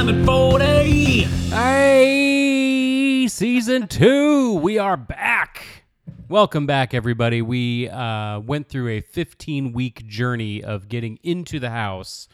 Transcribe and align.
time 0.00 0.18
at 0.18 0.24
40. 0.24 0.64
Hey, 1.50 3.28
season 3.28 3.86
two, 3.86 4.54
we 4.54 4.78
are 4.78 4.96
back. 4.96 5.84
Welcome 6.26 6.64
back, 6.64 6.94
everybody. 6.94 7.42
We 7.42 7.90
uh, 7.90 8.40
went 8.40 8.70
through 8.70 8.88
a 8.88 9.02
15 9.02 9.74
week 9.74 10.06
journey 10.06 10.64
of 10.64 10.88
getting 10.88 11.18
into 11.22 11.60
the 11.60 11.68
house, 11.68 12.28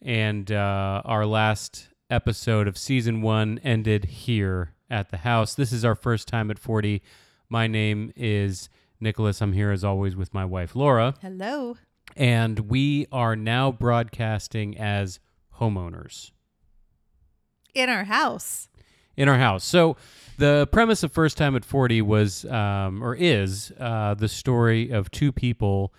and 0.00 0.52
uh, 0.52 1.02
our 1.04 1.26
last 1.26 1.88
episode 2.10 2.68
of 2.68 2.78
season 2.78 3.22
one 3.22 3.58
ended 3.64 4.04
here 4.04 4.74
at 4.88 5.10
the 5.10 5.16
house. 5.18 5.56
This 5.56 5.72
is 5.72 5.84
our 5.84 5.96
first 5.96 6.28
time 6.28 6.48
at 6.48 6.60
40. 6.60 7.02
My 7.48 7.66
name 7.66 8.12
is 8.14 8.68
Nicholas. 9.00 9.42
I'm 9.42 9.52
here 9.52 9.72
as 9.72 9.82
always 9.82 10.14
with 10.14 10.32
my 10.32 10.44
wife, 10.44 10.76
Laura, 10.76 11.14
Hello. 11.22 11.76
and 12.16 12.70
we 12.70 13.08
are 13.10 13.34
now 13.34 13.72
broadcasting 13.72 14.78
as 14.78 15.18
homeowners. 15.58 16.30
In 17.78 17.88
our 17.88 18.04
house. 18.04 18.68
in 19.16 19.28
our 19.28 19.38
house. 19.38 19.64
So 19.64 19.96
the 20.36 20.68
premise 20.72 21.02
of 21.04 21.12
First 21.12 21.36
Time 21.36 21.54
at 21.54 21.64
40 21.64 22.02
was, 22.02 22.44
um, 22.46 23.02
or 23.02 23.14
is, 23.14 23.72
uh, 23.78 24.14
the 24.14 24.26
story 24.28 24.90
of 24.90 25.10
two 25.12 25.30
people 25.32 25.92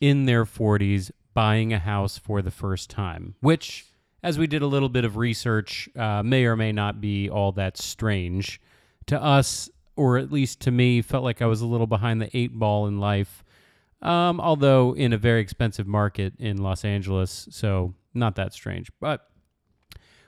in 0.00 0.24
their 0.24 0.44
40s 0.46 1.10
buying 1.34 1.72
a 1.74 1.78
house 1.78 2.16
for 2.16 2.40
the 2.40 2.50
first 2.50 2.88
time, 2.88 3.34
which, 3.40 3.84
as 4.22 4.38
we 4.38 4.46
did 4.46 4.62
a 4.62 4.66
little 4.66 4.88
bit 4.88 5.04
of 5.04 5.16
research, 5.18 5.88
uh, 5.96 6.22
may 6.22 6.46
or 6.46 6.56
may 6.56 6.72
not 6.72 7.00
be 7.00 7.28
all 7.28 7.52
that 7.52 7.76
strange 7.76 8.58
to 9.06 9.22
us, 9.22 9.68
or 9.94 10.16
at 10.18 10.32
least 10.32 10.60
to 10.60 10.70
me, 10.70 11.02
felt 11.02 11.22
like 11.24 11.40
I 11.42 11.46
was 11.46 11.60
a 11.60 11.66
little 11.66 11.86
behind 11.86 12.20
the 12.22 12.34
eight 12.36 12.52
ball 12.58 12.86
in 12.86 12.98
life. 12.98 13.42
Um, 14.02 14.40
although 14.40 14.94
in 14.94 15.12
a 15.12 15.18
very 15.18 15.40
expensive 15.40 15.86
market 15.86 16.34
in 16.38 16.58
Los 16.58 16.84
Angeles, 16.84 17.48
so 17.50 17.94
not 18.12 18.36
that 18.36 18.52
strange. 18.52 18.90
But 19.00 19.28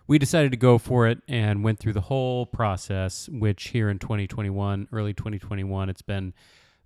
we 0.08 0.18
decided 0.18 0.50
to 0.50 0.56
go 0.56 0.78
for 0.78 1.06
it 1.06 1.20
and 1.28 1.62
went 1.62 1.78
through 1.78 1.92
the 1.92 2.00
whole 2.00 2.46
process, 2.46 3.28
which 3.28 3.68
here 3.68 3.90
in 3.90 3.98
2021, 3.98 4.88
early 4.90 5.12
2021, 5.12 5.90
it's 5.90 6.02
been 6.02 6.32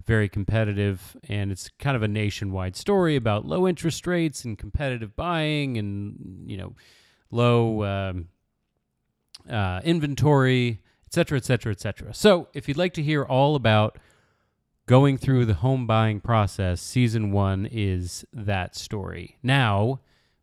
very 0.05 0.29
competitive 0.29 1.17
and 1.29 1.53
it's 1.53 1.71
kind 1.79 1.97
of 1.97 2.03
a 2.03 2.09
nationwide 2.09 2.75
story 2.75 3.15
about 3.15 3.47
low 3.47 3.69
interest 3.69 4.09
rates 4.09 4.45
and 4.45 4.59
competitive 4.59 5.15
buying 5.15 5.79
and, 5.79 6.51
you 6.51 6.57
know, 6.57 6.75
low 7.31 7.85
um, 7.85 8.29
uh, 9.49 9.81
inventory, 9.85 10.83
et 11.07 11.15
cetera, 11.15 11.39
et 11.39 11.45
cetera, 11.45 11.71
et 11.71 11.81
cetera. 11.81 12.13
So 12.13 12.49
if 12.53 12.67
you'd 12.67 12.77
like 12.77 12.95
to 12.95 13.03
hear 13.03 13.23
all 13.23 13.55
about 13.55 13.99
going 14.87 15.17
through 15.17 15.47
the 15.47 15.55
home 15.55 15.87
buying 15.87 16.21
process, 16.21 16.81
season 16.81 17.31
one 17.31 17.69
is 17.71 18.25
that 18.33 18.75
story. 18.75 19.39
Now, 19.45 20.01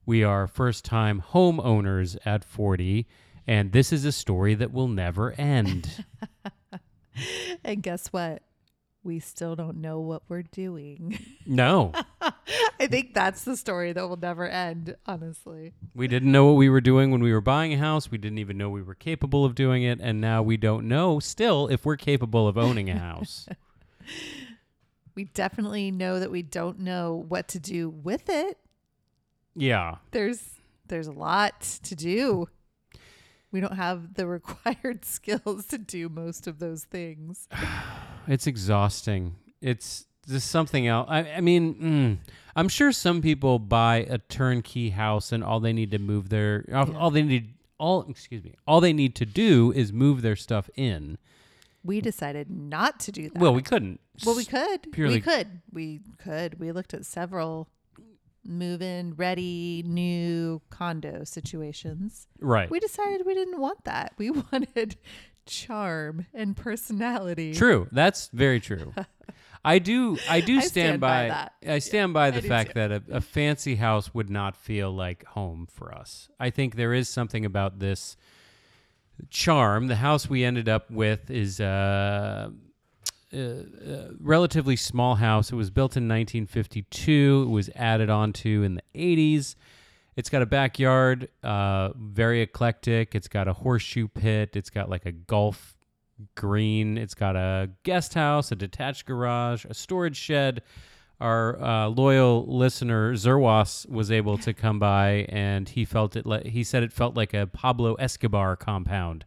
we 0.09 0.23
are 0.23 0.47
first 0.47 0.83
time 0.83 1.23
homeowners 1.33 2.17
at 2.25 2.43
40, 2.43 3.05
and 3.45 3.71
this 3.71 3.93
is 3.93 4.05
a 4.05 4.11
story 4.11 4.55
that 4.55 4.73
will 4.73 4.87
never 4.87 5.33
end. 5.33 6.03
And 7.65 7.83
guess 7.83 8.07
what? 8.07 8.41
We 9.03 9.19
still 9.19 9.55
don't 9.55 9.81
know 9.81 9.99
what 9.99 10.23
we're 10.29 10.41
doing. 10.43 11.19
no, 11.45 11.91
I 12.79 12.87
think 12.87 13.13
that's 13.13 13.43
the 13.43 13.57
story 13.57 13.91
that 13.91 14.07
will 14.07 14.17
never 14.17 14.47
end, 14.47 14.95
honestly. 15.05 15.73
we 15.93 16.07
didn't 16.07 16.31
know 16.31 16.45
what 16.45 16.53
we 16.55 16.69
were 16.69 16.79
doing 16.81 17.11
when 17.11 17.21
we 17.21 17.33
were 17.33 17.41
buying 17.41 17.73
a 17.73 17.77
house. 17.77 18.09
We 18.09 18.17
didn't 18.17 18.37
even 18.37 18.57
know 18.57 18.69
we 18.69 18.81
were 18.81 18.95
capable 18.95 19.43
of 19.43 19.53
doing 19.53 19.83
it. 19.83 19.99
And 20.01 20.21
now 20.21 20.41
we 20.41 20.55
don't 20.55 20.87
know 20.87 21.19
still 21.19 21.67
if 21.67 21.85
we're 21.85 21.97
capable 21.97 22.47
of 22.47 22.57
owning 22.57 22.89
a 22.89 22.97
house. 22.97 23.47
We 25.15 25.25
definitely 25.25 25.91
know 25.91 26.21
that 26.21 26.31
we 26.31 26.41
don't 26.43 26.79
know 26.79 27.25
what 27.27 27.49
to 27.49 27.59
do 27.59 27.89
with 27.89 28.29
it. 28.29 28.57
Yeah. 29.55 29.95
There's 30.11 30.41
there's 30.87 31.07
a 31.07 31.11
lot 31.11 31.61
to 31.83 31.95
do. 31.95 32.47
We 33.51 33.59
don't 33.61 33.75
have 33.75 34.13
the 34.15 34.27
required 34.37 35.05
skills 35.05 35.65
to 35.67 35.77
do 35.77 36.09
most 36.09 36.47
of 36.47 36.59
those 36.59 36.83
things. 36.83 37.47
It's 38.27 38.45
exhausting. 38.45 39.37
It's 39.59 40.05
just 40.27 40.51
something 40.51 40.85
else. 40.85 41.07
I, 41.09 41.19
I 41.37 41.41
mean, 41.41 41.73
mm, 41.75 42.31
I'm 42.55 42.67
sure 42.69 42.91
some 42.91 43.23
people 43.23 43.57
buy 43.57 44.05
a 44.07 44.19
turnkey 44.19 44.91
house 44.91 45.31
and 45.31 45.43
all 45.43 45.59
they 45.59 45.73
need 45.73 45.89
to 45.91 45.97
move 45.97 46.29
their 46.29 46.63
all, 46.71 46.95
all 46.95 47.09
they 47.09 47.23
need 47.23 47.55
all 47.79 48.05
excuse 48.07 48.43
me 48.43 48.53
all 48.67 48.81
they 48.81 48.93
need 48.93 49.15
to 49.15 49.25
do 49.25 49.71
is 49.71 49.91
move 49.91 50.21
their 50.21 50.35
stuff 50.35 50.69
in. 50.75 51.17
We 51.83 52.01
decided 52.01 52.51
not 52.51 52.99
to 53.01 53.11
do 53.11 53.29
that. 53.29 53.39
Well, 53.41 53.55
we 53.55 53.63
couldn't. 53.63 53.99
Well, 54.23 54.35
we 54.35 54.45
could. 54.45 54.91
purely- 54.91 55.15
We 55.15 55.21
could. 55.21 55.61
We 55.71 56.01
could. 56.19 56.59
We 56.59 56.71
looked 56.71 56.93
at 56.93 57.05
several 57.05 57.67
move 58.45 58.81
in 58.81 59.13
ready 59.15 59.83
new 59.85 60.61
condo 60.69 61.23
situations. 61.23 62.27
right. 62.39 62.69
We 62.69 62.79
decided 62.79 63.25
we 63.25 63.33
didn't 63.33 63.59
want 63.59 63.83
that. 63.85 64.13
We 64.17 64.29
wanted 64.51 64.97
charm 65.45 66.25
and 66.33 66.55
personality. 66.55 67.53
True. 67.53 67.87
That's 67.91 68.29
very 68.33 68.59
true. 68.59 68.93
I 69.63 69.79
do. 69.79 70.17
I 70.29 70.41
do 70.41 70.57
I 70.57 70.61
stand, 70.61 70.69
stand 70.69 71.01
by 71.01 71.07
by. 71.23 71.27
that. 71.29 71.53
I 71.67 71.79
stand 71.79 72.13
by 72.13 72.31
the 72.31 72.41
fact 72.41 72.69
too. 72.69 72.79
that 72.79 72.91
a, 72.91 73.03
a 73.17 73.21
fancy 73.21 73.75
house 73.75 74.13
would 74.13 74.29
not 74.29 74.55
feel 74.55 74.91
like 74.91 75.25
home 75.25 75.67
for 75.69 75.93
us. 75.93 76.29
I 76.39 76.49
think 76.49 76.75
there 76.75 76.93
is 76.93 77.09
something 77.09 77.45
about 77.45 77.79
this 77.79 78.15
charm. 79.29 79.87
The 79.87 79.97
house 79.97 80.29
we 80.29 80.43
ended 80.43 80.69
up 80.69 80.89
with 80.89 81.29
is 81.29 81.59
uh, 81.59 82.51
a, 83.33 83.39
a 83.39 84.09
relatively 84.19 84.75
small 84.75 85.15
house. 85.15 85.51
It 85.51 85.55
was 85.55 85.69
built 85.69 85.97
in 85.97 86.07
1952. 86.07 87.45
It 87.47 87.51
was 87.51 87.69
added 87.75 88.09
onto 88.09 88.63
in 88.63 88.75
the 88.75 88.83
80s. 88.95 89.55
It's 90.15 90.29
got 90.29 90.41
a 90.41 90.45
backyard, 90.45 91.29
uh, 91.43 91.89
very 91.95 92.41
eclectic. 92.41 93.15
It's 93.15 93.27
got 93.27 93.47
a 93.47 93.53
horseshoe 93.53 94.07
pit. 94.07 94.55
It's 94.55 94.69
got 94.69 94.89
like 94.89 95.05
a 95.05 95.11
golf 95.11 95.77
green. 96.35 96.97
It's 96.97 97.13
got 97.13 97.35
a 97.35 97.69
guest 97.83 98.13
house, 98.13 98.51
a 98.51 98.55
detached 98.55 99.05
garage, 99.05 99.65
a 99.65 99.73
storage 99.73 100.17
shed. 100.17 100.61
Our 101.21 101.61
uh, 101.61 101.87
loyal 101.87 102.45
listener 102.47 103.13
Zerwas 103.13 103.87
was 103.89 104.09
able 104.11 104.37
to 104.39 104.53
come 104.53 104.79
by, 104.79 105.25
and 105.29 105.67
he 105.67 105.83
felt 105.83 106.15
it. 106.15 106.25
Le- 106.25 106.47
he 106.47 106.63
said 106.63 106.81
it 106.81 106.93
felt 106.93 107.15
like 107.15 107.33
a 107.33 107.47
Pablo 107.47 107.95
Escobar 107.95 108.55
compound. 108.55 109.25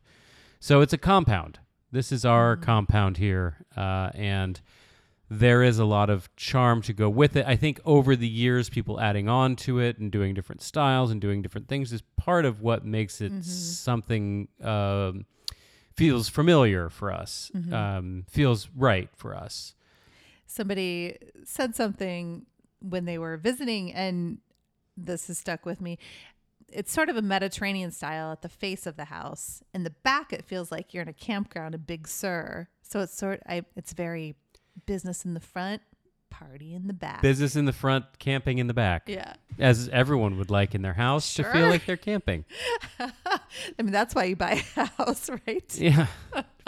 So 0.58 0.80
it's 0.80 0.92
a 0.92 0.98
compound. 0.98 1.58
This 1.92 2.10
is 2.10 2.24
our 2.24 2.56
compound 2.56 3.18
here, 3.18 3.58
uh, 3.76 4.10
and 4.14 4.58
there 5.28 5.62
is 5.62 5.78
a 5.78 5.84
lot 5.84 6.08
of 6.08 6.34
charm 6.36 6.80
to 6.82 6.92
go 6.94 7.08
with 7.10 7.36
it. 7.36 7.46
I 7.46 7.54
think 7.56 7.80
over 7.84 8.16
the 8.16 8.28
years, 8.28 8.70
people 8.70 8.98
adding 8.98 9.28
on 9.28 9.56
to 9.56 9.78
it 9.78 9.98
and 9.98 10.10
doing 10.10 10.32
different 10.32 10.62
styles 10.62 11.10
and 11.10 11.20
doing 11.20 11.42
different 11.42 11.68
things 11.68 11.92
is 11.92 12.02
part 12.16 12.46
of 12.46 12.62
what 12.62 12.84
makes 12.84 13.20
it 13.20 13.44
something 13.44 14.48
um, 14.62 15.26
feels 15.94 16.28
familiar 16.30 16.88
for 16.88 17.12
us, 17.12 17.50
um, 17.72 18.24
feels 18.28 18.68
right 18.74 19.10
for 19.14 19.34
us. 19.34 19.74
Somebody 20.46 21.18
said 21.44 21.74
something 21.76 22.46
when 22.80 23.04
they 23.04 23.18
were 23.18 23.36
visiting, 23.36 23.92
and 23.92 24.38
this 24.96 25.26
has 25.28 25.38
stuck 25.38 25.64
with 25.66 25.80
me. 25.80 25.98
It's 26.72 26.92
sort 26.92 27.08
of 27.08 27.16
a 27.16 27.22
Mediterranean 27.22 27.90
style 27.90 28.32
at 28.32 28.42
the 28.42 28.48
face 28.48 28.86
of 28.86 28.96
the 28.96 29.06
house. 29.06 29.62
In 29.74 29.84
the 29.84 29.90
back, 29.90 30.32
it 30.32 30.44
feels 30.44 30.72
like 30.72 30.94
you're 30.94 31.02
in 31.02 31.08
a 31.08 31.12
campground, 31.12 31.74
a 31.74 31.78
Big 31.78 32.08
Sur. 32.08 32.68
So 32.82 33.00
it's 33.00 33.16
sort. 33.16 33.42
I, 33.48 33.64
it's 33.76 33.92
very 33.92 34.34
business 34.86 35.24
in 35.24 35.34
the 35.34 35.40
front, 35.40 35.82
party 36.30 36.74
in 36.74 36.86
the 36.86 36.92
back. 36.92 37.22
Business 37.22 37.56
in 37.56 37.66
the 37.66 37.72
front, 37.72 38.04
camping 38.18 38.58
in 38.58 38.66
the 38.66 38.74
back, 38.74 39.04
yeah. 39.06 39.34
as 39.58 39.88
everyone 39.90 40.38
would 40.38 40.50
like 40.50 40.74
in 40.74 40.82
their 40.82 40.94
house 40.94 41.34
to 41.34 41.44
feel 41.44 41.68
like 41.68 41.86
they're 41.86 41.96
camping. 41.96 42.44
I 42.98 43.82
mean, 43.82 43.92
that's 43.92 44.14
why 44.14 44.24
you 44.24 44.36
buy 44.36 44.62
a 44.76 44.84
house, 44.86 45.30
right? 45.46 45.78
Yeah, 45.78 46.06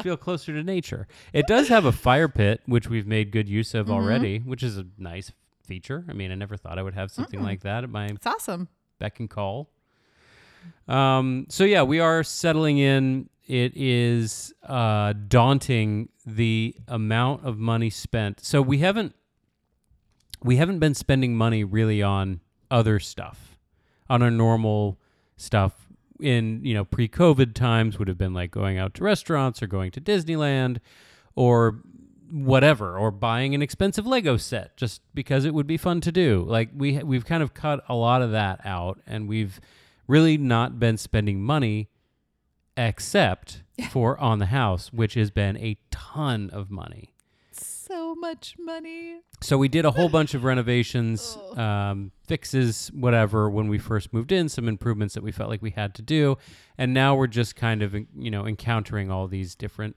feel 0.03 0.17
closer 0.17 0.53
to 0.53 0.63
nature. 0.63 1.09
It 1.33 1.47
does 1.47 1.69
have 1.69 1.85
a 1.85 1.93
fire 1.93 2.29
pit, 2.29 2.61
which 2.67 2.89
we've 2.89 3.07
made 3.07 3.31
good 3.33 3.49
use 3.49 3.75
of 3.75 3.87
mm-hmm. 3.87 3.95
already, 3.95 4.39
which 4.39 4.63
is 4.63 4.77
a 4.77 4.87
nice 4.99 5.33
feature. 5.67 6.05
I 6.09 6.13
mean, 6.13 6.31
I 6.31 6.35
never 6.35 6.57
thought 6.57 6.79
I 6.79 6.83
would 6.83 6.95
have 6.95 7.11
something 7.11 7.41
mm. 7.41 7.45
like 7.45 7.61
that 7.63 7.85
at 7.85 7.91
my 7.91 8.07
It's 8.07 8.27
awesome. 8.27 8.69
beck 8.99 9.19
and 9.19 9.31
call. 9.31 9.71
Um, 10.89 11.47
so 11.49 11.65
yeah, 11.65 11.83
we 11.83 12.01
are 12.01 12.23
settling 12.23 12.79
in. 12.79 13.29
It 13.47 13.73
is 13.77 14.53
uh, 14.63 15.15
daunting 15.29 16.09
the 16.27 16.75
amount 16.89 17.45
of 17.45 17.59
money 17.59 17.91
spent. 17.91 18.41
So 18.45 18.63
we 18.63 18.79
haven't 18.79 19.15
we 20.43 20.57
haven't 20.57 20.79
been 20.79 20.95
spending 20.95 21.37
money 21.37 21.65
really 21.65 22.03
on 22.03 22.41
other 22.71 22.99
stuff, 22.99 23.59
on 24.09 24.23
our 24.23 24.31
normal 24.31 24.99
stuff. 25.37 25.81
In 26.21 26.65
you 26.65 26.75
know 26.75 26.85
pre-COVID 26.85 27.55
times 27.55 27.99
would 27.99 28.07
have 28.09 28.17
been 28.17 28.33
like 28.33 28.53
going 28.53 28.79
out 28.79 28.95
to 28.95 29.05
restaurants 29.05 29.63
or 29.63 29.67
going 29.67 29.91
to 29.91 30.01
Disneyland, 30.01 30.79
or 31.35 31.81
whatever, 32.31 32.97
or 32.97 33.11
buying 33.11 33.55
an 33.55 33.63
expensive 33.63 34.07
Lego 34.07 34.37
set 34.37 34.77
just 34.77 35.03
because 35.13 35.45
it 35.45 35.53
would 35.53 35.67
be 35.67 35.77
fun 35.77 36.01
to 36.03 36.13
do. 36.13 36.45
Like 36.47 36.71
we 36.75 36.99
we've 37.03 37.25
kind 37.25 37.43
of 37.43 37.53
cut 37.53 37.83
a 37.89 37.95
lot 37.95 38.23
of 38.23 38.31
that 38.31 38.61
out, 38.65 39.01
and 39.07 39.29
we've 39.29 39.61
really 40.07 40.37
not 40.37 40.79
been 40.79 40.97
spending 40.97 41.43
money 41.43 41.89
except 42.77 43.63
for 43.91 44.19
on 44.19 44.39
the 44.39 44.47
house, 44.47 44.93
which 44.93 45.15
has 45.15 45.31
been 45.31 45.57
a 45.59 45.77
ton 45.91 46.51
of 46.53 46.71
money. 46.71 47.15
So 47.53 48.15
much 48.15 48.57
money. 48.59 49.21
So 49.41 49.59
we 49.59 49.69
did 49.69 49.85
a 49.85 49.91
whole 49.93 50.09
bunch 50.09 50.35
of 50.35 50.43
renovations, 50.53 51.37
Oh. 51.39 51.61
um, 51.61 52.11
fixes, 52.27 52.89
whatever, 52.93 53.49
when 53.49 53.69
we 53.69 53.79
first 53.79 54.13
moved 54.13 54.33
in, 54.33 54.49
some 54.49 54.69
improvements 54.69 55.15
that 55.15 55.23
we 55.23 55.31
felt 55.33 55.51
like 55.51 55.63
we 55.63 55.71
had 55.71 55.95
to 55.97 56.03
do. 56.03 56.37
And 56.79 56.93
now 56.95 57.15
we're 57.15 57.27
just 57.29 57.55
kind 57.55 57.83
of, 57.83 57.95
you 57.95 58.31
know, 58.31 58.47
encountering 58.47 59.11
all 59.11 59.29
these 59.29 59.55
different 59.55 59.97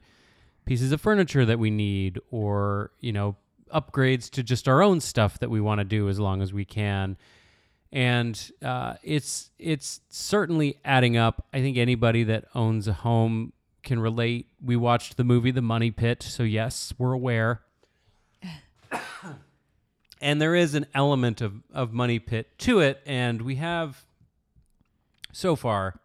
pieces 0.66 0.92
of 0.92 1.02
furniture 1.02 1.46
that 1.46 1.58
we 1.60 1.72
need 1.72 2.20
or, 2.30 2.92
you 3.00 3.14
know, 3.14 3.38
upgrades 3.74 4.30
to 4.32 4.44
just 4.44 4.68
our 4.68 4.82
own 4.82 5.00
stuff 5.00 5.40
that 5.40 5.50
we 5.50 5.60
want 5.62 5.80
to 5.80 5.86
do 5.86 6.10
as 6.10 6.20
long 6.20 6.42
as 6.42 6.54
we 6.54 6.66
can. 6.66 7.18
And 7.98 8.52
uh, 8.62 8.96
it's 9.02 9.50
it's 9.58 10.02
certainly 10.10 10.78
adding 10.86 11.18
up. 11.18 11.48
I 11.52 11.62
think 11.62 11.78
anybody 11.78 12.24
that 12.26 12.46
owns 12.54 12.88
a 12.88 12.94
home 12.94 13.54
can 13.82 14.00
relate. 14.00 14.48
We 14.64 14.76
watched 14.76 15.18
the 15.18 15.24
movie 15.24 15.52
The 15.52 15.62
Money 15.64 15.90
Pit, 15.90 16.22
so 16.22 16.44
yes, 16.44 16.94
we're 17.00 17.14
aware 17.14 17.62
and 20.22 20.42
there 20.42 20.56
is 20.56 20.76
an 20.76 20.86
element 20.94 21.42
of, 21.42 21.54
of 21.74 21.94
money 21.94 22.20
pit 22.20 22.58
to 22.60 22.80
it 22.80 23.02
and 23.06 23.42
we 23.42 23.56
have 23.56 24.06
so 25.32 25.56
far 25.56 26.00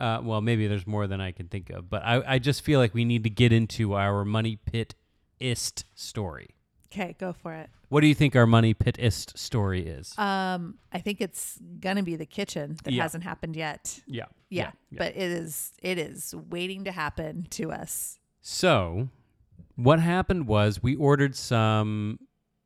uh, 0.00 0.20
well 0.22 0.40
maybe 0.40 0.66
there's 0.66 0.86
more 0.86 1.06
than 1.06 1.20
i 1.20 1.32
can 1.32 1.48
think 1.48 1.70
of 1.70 1.88
but 1.88 2.02
I, 2.04 2.22
I 2.34 2.38
just 2.38 2.62
feel 2.62 2.80
like 2.80 2.94
we 2.94 3.04
need 3.04 3.24
to 3.24 3.30
get 3.30 3.52
into 3.52 3.94
our 3.94 4.24
money 4.24 4.56
pit 4.56 4.94
ist 5.40 5.84
story 5.94 6.55
Okay, 6.92 7.14
go 7.18 7.32
for 7.32 7.52
it. 7.54 7.68
what 7.88 8.00
do 8.00 8.06
you 8.06 8.14
think 8.14 8.34
our 8.36 8.46
money 8.46 8.72
pit 8.74 8.96
ist 8.98 9.36
story 9.38 9.86
is 9.86 10.16
Um, 10.18 10.78
I 10.92 10.98
think 11.00 11.20
it's 11.20 11.58
gonna 11.80 12.02
be 12.02 12.16
the 12.16 12.26
kitchen 12.26 12.76
that 12.84 12.92
Yeah. 12.92 13.02
hasn't 13.02 13.24
happened 13.24 13.56
yet. 13.56 14.00
yeah 14.06 14.26
Yeah, 14.50 14.70
but 14.92 15.08
it 15.16 15.30
is 15.30 15.72
it 15.82 15.98
is 15.98 16.34
waiting 16.50 16.84
to 16.84 16.92
happen 16.92 17.46
to 17.50 17.72
us. 17.72 18.18
So, 18.40 19.08
what 19.74 19.98
happened 20.00 20.46
was 20.46 20.82
we 20.82 20.94
ordered 20.96 21.34
some. 21.34 22.20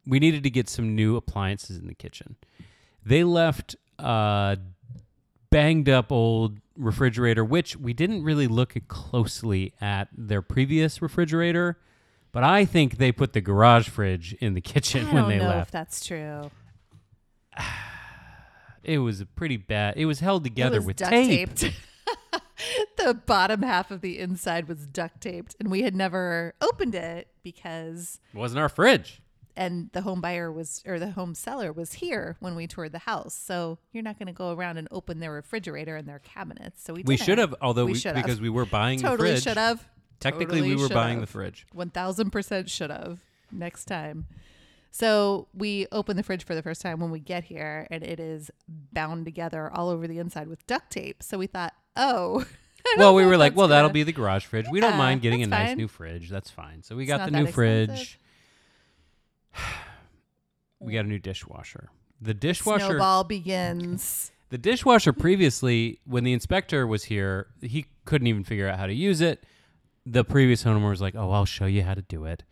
We 0.07 0.19
needed 0.19 0.43
to 0.43 0.51
get 0.51 0.69
some 0.69 0.95
new 0.95 1.17
appliances 1.17 1.79
in 1.79 1.87
the 1.87 1.95
kitchen. 1.95 2.37
They 3.05 3.25
left 3.25 3.77
a 3.99 4.59
banged 5.51 5.89
up 5.89 6.13
old 6.13 6.59
refrigerator, 6.77 7.45
which 7.45 7.77
we 7.77 7.93
didn't 7.93 8.23
really 8.23 8.47
look 8.47 8.75
closely 8.89 9.73
at 9.81 10.09
their 10.17 10.43
previous 10.43 11.01
refrigerator. 11.03 11.79
But 12.33 12.45
I 12.45 12.65
think 12.65 12.99
they 12.99 13.11
put 13.13 13.33
the 13.33 13.41
garage 13.41 13.89
fridge 13.89 14.35
in 14.35 14.55
the 14.55 14.61
kitchen 14.61 15.07
I 15.07 15.13
when 15.13 15.23
don't 15.23 15.29
they 15.31 15.39
know 15.39 15.51
if 15.51 15.57
left. 15.57 15.73
that's 15.73 16.07
true. 16.07 16.51
It 18.83 18.99
was 18.99 19.21
a 19.21 19.27
pretty 19.27 19.57
bad. 19.59 19.97
It 19.99 20.07
was 20.07 20.21
held 20.21 20.43
together 20.45 20.77
it 20.77 20.81
was 20.81 20.87
with 20.87 20.97
duct 20.97 21.11
tape. 21.13 21.55
taped. 21.55 21.75
the 22.97 23.15
bottom 23.15 23.63
half 23.63 23.91
of 23.91 24.01
the 24.01 24.19
inside 24.19 24.69
was 24.69 24.87
duct 24.87 25.21
taped, 25.21 25.55
and 25.61 25.71
we 25.71 25.83
had 25.83 25.95
never 25.95 26.55
opened 26.63 26.95
it 26.95 27.29
because 27.43 28.21
It 28.33 28.39
wasn't 28.39 28.61
our 28.61 28.71
fridge. 28.71 29.21
and 29.55 29.91
the 29.93 30.01
home 30.01 30.23
buyer 30.23 30.51
was 30.51 30.83
or 30.87 30.99
the 30.99 31.11
home 31.11 31.35
seller 31.35 31.73
was 31.73 31.95
here 31.95 32.37
when 32.41 32.55
we 32.55 32.67
toured 32.67 32.93
the 32.93 33.01
house. 33.01 33.35
So 33.35 33.79
you're 33.93 34.03
not 34.03 34.19
going 34.19 34.29
to 34.29 34.33
go 34.33 34.53
around 34.55 34.79
and 34.79 34.89
open 34.91 35.21
their 35.21 35.33
refrigerator 35.33 35.97
and 35.97 36.09
their 36.09 36.21
cabinets. 36.21 36.83
So 36.83 36.95
we 36.95 37.03
We 37.03 37.17
didn't. 37.17 37.27
should 37.27 37.39
have, 37.39 37.55
although 37.61 37.85
We 37.85 37.93
we, 37.93 37.99
should 37.99 38.15
because 38.15 38.41
we 38.41 38.49
were 38.49 38.65
buying 38.67 38.99
the 39.03 39.09
totally 39.09 39.39
should 39.41 39.59
have. 39.59 39.87
Technically, 40.21 40.61
Totally 40.61 40.77
we 40.77 40.83
were 40.83 40.89
buying 40.89 41.21
the 41.21 41.27
fridge. 41.27 41.67
One 41.73 41.91
thousand 41.91 42.31
percent 42.31 42.69
should 42.71 42.91
have. 42.91 43.21
Next 43.51 43.87
time. 43.87 44.27
So 44.93 45.49
we 45.55 45.87
open 45.93 46.17
the 46.17 46.23
fridge 46.23 46.45
for 46.45 46.55
the 46.55 46.63
first 46.63 46.83
time 46.83 47.01
when 47.01 47.11
we 47.11 47.21
get 47.21 47.45
here, 47.45 47.87
and 47.91 48.03
it 48.03 48.19
is 48.21 48.51
bound 48.69 49.25
together 49.25 49.71
all 49.73 49.89
over 49.89 50.07
the 50.09 50.19
inside 50.19 50.49
with 50.49 50.67
duct 50.67 50.91
tape. 50.91 51.23
So 51.23 51.39
we 51.39 51.47
thought, 51.47 51.73
oh. 51.97 52.45
Well, 52.97 53.15
we 53.15 53.27
were 53.27 53.37
like, 53.37 53.55
well, 53.55 53.69
that'll 53.69 53.91
be 53.91 54.05
the 54.05 54.13
garage 54.13 54.47
fridge. 54.47 54.65
We 54.71 54.81
don't 54.81 54.97
mind 54.97 55.21
getting 55.21 55.43
a 55.43 55.47
nice 55.47 55.69
fine. 55.69 55.77
new 55.77 55.87
fridge. 55.87 56.31
That's 56.31 56.49
fine. 56.51 56.83
So 56.83 56.97
we 56.97 57.03
It's 57.03 57.09
got 57.11 57.31
the 57.31 57.31
new 57.31 57.47
fridge. 57.47 58.19
We 60.81 60.95
got 60.95 61.05
a 61.05 61.09
new 61.09 61.19
dishwasher. 61.19 61.91
The 62.23 62.33
dishwasher 62.33 62.87
Snowball 62.87 63.25
begins. 63.25 64.33
the 64.49 64.57
dishwasher 64.57 65.13
previously 65.13 66.01
when 66.07 66.25
the 66.25 66.33
inspector 66.33 66.87
was 66.87 67.05
here, 67.05 67.49
he 67.61 67.85
couldn't 68.07 68.29
even 68.29 68.45
figure 68.45 68.67
out 68.67 68.79
how 68.79 68.87
to 68.87 68.95
use 68.95 69.21
it. 69.21 69.45
The 70.11 70.25
previous 70.25 70.65
homeowner 70.65 70.91
was 70.91 71.01
like, 71.01 71.15
"Oh, 71.15 71.31
I'll 71.31 71.45
show 71.45 71.67
you 71.67 71.83
how 71.83 71.95
to 71.95 72.03
do 72.03 72.25
it." 72.25 72.43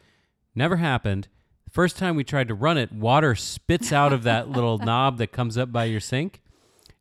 Never 0.55 0.77
happened. 0.77 1.29
First 1.71 1.99
time 1.99 2.17
we 2.17 2.25
tried 2.25 2.49
to 2.49 2.55
run 2.55 2.79
it, 2.79 2.93
water 2.93 3.35
spits 3.35 3.93
out 3.93 4.13
of 4.13 4.23
that 4.23 4.49
little 4.49 4.79
knob 4.89 5.19
that 5.19 5.33
comes 5.33 5.59
up 5.59 5.71
by 5.73 5.85
your 5.85 6.01
sink. 6.01 6.41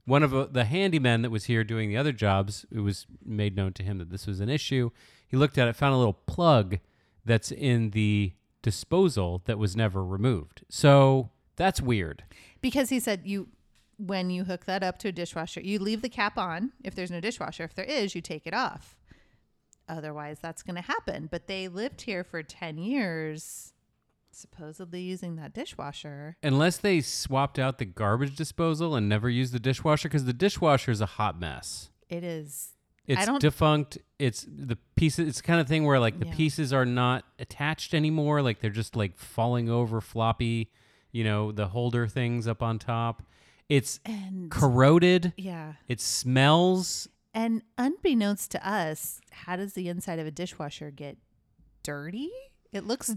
One 0.06 0.24
of 0.24 0.34
uh, 0.34 0.48
the 0.50 0.64
handymen 0.64 1.22
that 1.22 1.32
was 1.32 1.46
here 1.46 1.64
doing 1.64 1.90
the 1.90 1.98
other 1.98 2.12
jobs, 2.12 2.66
it 2.72 2.80
was 2.80 3.06
made 3.24 3.56
known 3.56 3.74
to 3.74 3.84
him 3.84 3.98
that 3.98 4.10
this 4.10 4.26
was 4.26 4.40
an 4.40 4.50
issue. 4.50 4.90
He 5.28 5.38
looked 5.38 5.58
at 5.58 5.68
it, 5.68 5.76
found 5.76 5.94
a 5.94 5.98
little 5.98 6.14
plug 6.14 6.80
that's 7.26 7.52
in 7.52 7.92
the 7.92 8.34
disposal 8.62 9.42
that 9.46 9.58
was 9.58 9.76
never 9.76 10.04
removed. 10.04 10.64
So 10.70 11.30
that's 11.56 11.82
weird. 11.82 12.24
Because 12.62 12.90
he 12.90 13.00
said 13.00 13.22
you 13.26 13.50
when 13.98 14.30
you 14.30 14.44
hook 14.44 14.66
that 14.66 14.84
up 14.84 15.00
to 15.00 15.08
a 15.08 15.12
dishwasher, 15.12 15.60
you 15.62 15.80
leave 15.80 16.02
the 16.02 16.10
cap 16.10 16.38
on 16.38 16.72
if 16.84 16.94
there's 16.96 17.12
no 17.12 17.20
dishwasher. 17.20 17.64
If 17.64 17.74
there 17.74 17.86
is, 17.86 18.16
you 18.16 18.22
take 18.22 18.46
it 18.46 18.54
off. 18.54 18.96
Otherwise, 19.90 20.40
that's 20.42 20.64
going 20.64 20.76
to 20.76 20.82
happen. 20.82 21.28
But 21.32 21.48
they 21.48 21.68
lived 21.68 22.02
here 22.02 22.24
for 22.24 22.44
10 22.44 22.78
years, 22.78 23.74
supposedly 24.32 25.02
using 25.02 25.36
that 25.38 25.54
dishwasher. 25.54 26.36
Unless 26.44 26.78
they 26.78 27.02
swapped 27.02 27.58
out 27.58 27.78
the 27.78 27.86
garbage 27.86 28.36
disposal 28.36 28.96
and 28.96 29.08
never 29.08 29.30
used 29.30 29.54
the 29.54 29.60
dishwasher, 29.60 30.10
because 30.10 30.26
the 30.26 30.34
dishwasher 30.34 30.92
is 30.92 31.02
a 31.02 31.06
hot 31.06 31.40
mess. 31.40 31.90
It 32.10 32.24
is. 32.24 32.74
It's 33.06 33.26
defunct. 33.40 33.98
It's 34.20 34.46
the 34.50 34.78
pieces. 34.98 35.30
It's 35.30 35.38
the 35.38 35.48
kind 35.48 35.62
of 35.62 35.68
thing 35.70 35.86
where 35.86 35.98
like 36.00 36.20
the 36.20 36.26
Yeah. 36.28 36.36
pieces 36.36 36.74
are 36.74 36.86
not 36.86 37.24
attached 37.40 37.94
anymore. 37.94 38.42
Like 38.42 38.60
they're 38.60 38.70
just 38.70 38.98
like 38.98 39.18
falling 39.18 39.70
over, 39.70 40.02
floppy. 40.02 40.72
You 41.14 41.24
know, 41.24 41.54
the 41.54 41.70
holder 41.70 42.06
things 42.08 42.48
up 42.50 42.62
on 42.62 42.80
top. 42.80 43.24
It's 43.70 44.02
And 44.06 44.52
corroded. 44.52 45.32
yeah. 45.38 45.74
It 45.88 46.02
smells. 46.02 47.08
And 47.38 47.62
unbeknownst 47.78 48.50
to 48.52 48.68
us, 48.68 49.22
how 49.32 49.56
does 49.58 49.74
the 49.74 49.88
inside 49.90 50.18
of 50.18 50.26
a 50.26 50.32
dishwasher 50.32 50.90
get 50.90 51.18
dirty? 51.84 52.32
It 52.72 52.86
looks 52.86 53.16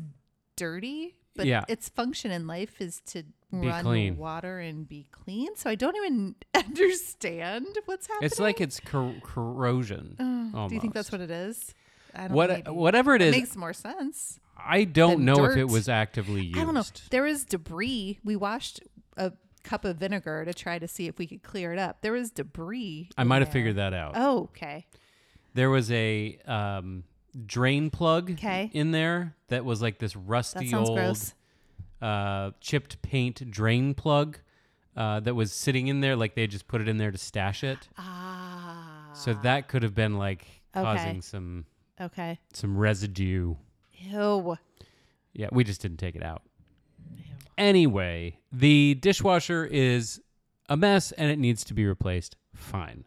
dirty, 0.56 1.17
but 1.34 1.46
Yeah. 1.46 1.64
its 1.69 1.88
function 1.88 2.31
in 2.31 2.46
life 2.46 2.81
is 2.82 3.00
to 3.06 3.22
Be 3.50 3.67
run 3.67 3.82
clean. 3.84 4.17
water 4.19 4.58
and 4.58 4.87
be 4.87 5.06
clean. 5.11 5.56
So 5.56 5.70
I 5.70 5.75
don't 5.75 5.96
even 5.96 6.34
understand 6.55 7.67
what's 7.87 8.06
happening. 8.08 8.26
It's 8.26 8.38
like 8.38 8.61
it's 8.61 8.78
cor- 8.81 9.17
corrosion. 9.22 10.17
Uh, 10.55 10.69
do 10.69 10.75
you 10.75 10.81
think 10.81 10.93
that's 10.94 11.11
what 11.11 11.20
it 11.22 11.31
is? 11.31 11.75
I 12.14 12.28
don't 12.28 12.32
What 12.32 12.50
maybe. 12.50 12.70
whatever 12.70 13.14
it 13.14 13.22
is, 13.22 13.34
it 13.34 13.38
makes 13.38 13.56
more 13.56 13.72
sense. 13.72 14.38
I 14.62 14.84
don't 14.84 15.24
know 15.24 15.44
if 15.46 15.56
it 15.56 15.65
was 15.69 15.89
actively 15.89 16.44
used. 16.44 16.58
I 16.58 16.65
don't 16.65 16.74
know. 16.74 16.84
There 17.10 17.22
was 17.22 17.44
debris. 17.46 18.19
We 18.22 18.36
washed 18.36 18.81
a 19.17 19.32
cup 19.62 19.84
of 19.84 19.96
vinegar 19.96 20.44
to 20.44 20.52
try 20.55 20.79
to 20.79 20.88
see 20.88 21.06
if 21.06 21.19
we 21.19 21.26
could 21.26 21.43
clear 21.43 21.72
it 21.72 21.79
up. 21.79 22.00
There 22.02 22.12
was 22.12 22.31
debris. 22.31 23.10
I 23.19 23.24
might 23.24 23.43
have 23.43 23.52
figured 23.52 23.76
that 23.76 23.93
out. 23.94 24.12
Oh, 24.17 24.44
okay. 24.44 24.86
There 25.55 25.70
was 25.70 25.90
a 25.90 26.38
um, 26.46 27.05
drain 27.46 27.90
plug 27.90 28.36
'Kay. 28.36 28.70
in 28.72 28.90
there 28.93 29.34
that 29.48 29.64
was 29.64 29.82
like 29.82 29.98
this 29.98 30.14
rusty 30.17 30.72
old 30.74 30.98
uh, 32.00 32.52
chipped 32.60 33.02
paint 33.02 33.50
drain 33.50 33.94
plug 33.94 34.38
uh, 34.96 35.20
that 35.20 35.34
was 35.34 35.52
sitting 35.52 35.88
in 35.88 36.00
there, 36.00 36.17
like 36.17 36.34
they 36.34 36.46
just 36.46 36.67
put 36.69 36.81
it 36.81 36.88
in 36.88 36.96
there 36.98 37.10
to 37.10 37.19
stash 37.19 37.62
it. 37.64 37.88
Ah. 37.98 39.10
So 39.12 39.34
that 39.34 39.69
could 39.69 39.82
have 39.82 39.94
been 39.94 40.17
like 40.17 40.46
Okay. 40.76 40.84
causing 40.84 41.20
some 41.22 41.67
Okay. 42.00 42.38
some 42.52 42.76
residue. 42.79 43.55
Ew. 43.98 44.56
Yeah, 45.32 45.48
we 45.52 45.62
just 45.64 45.81
didn't 45.82 45.98
take 45.98 46.17
it 46.17 46.22
out. 46.22 46.43
Anyway, 47.60 48.38
the 48.50 48.94
dishwasher 48.94 49.67
is 49.67 50.19
a 50.70 50.79
mess 50.79 51.12
and 51.12 51.31
it 51.31 51.38
needs 51.38 51.62
to 51.62 51.74
be 51.74 51.84
replaced. 51.84 52.34
Fine. 52.55 53.05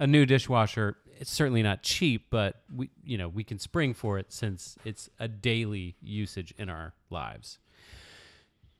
A 0.00 0.06
new 0.06 0.24
dishwasher, 0.24 0.96
it's 1.18 1.30
certainly 1.30 1.62
not 1.62 1.82
cheap, 1.82 2.28
but 2.30 2.62
we 2.74 2.88
you 3.04 3.18
know, 3.18 3.28
we 3.28 3.44
can 3.44 3.58
spring 3.58 3.92
for 3.92 4.18
it 4.18 4.32
since 4.32 4.78
it's 4.86 5.10
a 5.20 5.28
daily 5.28 5.96
usage 6.00 6.54
in 6.56 6.70
our 6.70 6.94
lives. 7.10 7.58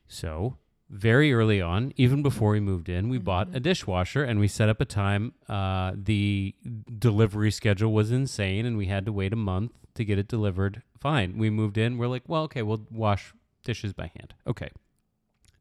So, 0.08 0.56
very 0.88 1.34
early 1.34 1.61
on, 1.61 1.92
even 1.96 2.23
before 2.23 2.52
we 2.52 2.61
moved 2.61 2.88
in, 2.88 3.11
we 3.11 3.18
bought 3.18 3.54
a 3.54 3.61
dishwasher 3.61 4.25
and 4.25 4.40
we 4.40 4.49
set 4.49 4.70
up 4.70 4.80
a 4.80 4.87
time. 4.87 5.34
Uh, 5.50 5.92
the 5.94 6.54
delivery 6.99 7.50
schedule 7.50 7.92
was 7.92 8.11
insane 8.11 8.64
and 8.64 8.78
we 8.78 8.87
had 8.87 9.04
to 9.04 9.12
wait 9.12 9.34
a 9.34 9.37
month 9.37 9.73
to 9.96 10.04
get 10.04 10.18
it 10.18 10.28
delivered. 10.28 10.82
Fine. 10.99 11.37
We 11.37 11.50
moved 11.50 11.76
in. 11.76 11.99
We're 11.99 12.06
like, 12.06 12.23
well, 12.26 12.44
okay, 12.44 12.62
we'll 12.62 12.87
wash 12.90 13.34
dishes 13.64 13.92
by 13.92 14.11
hand. 14.16 14.32
Okay. 14.46 14.70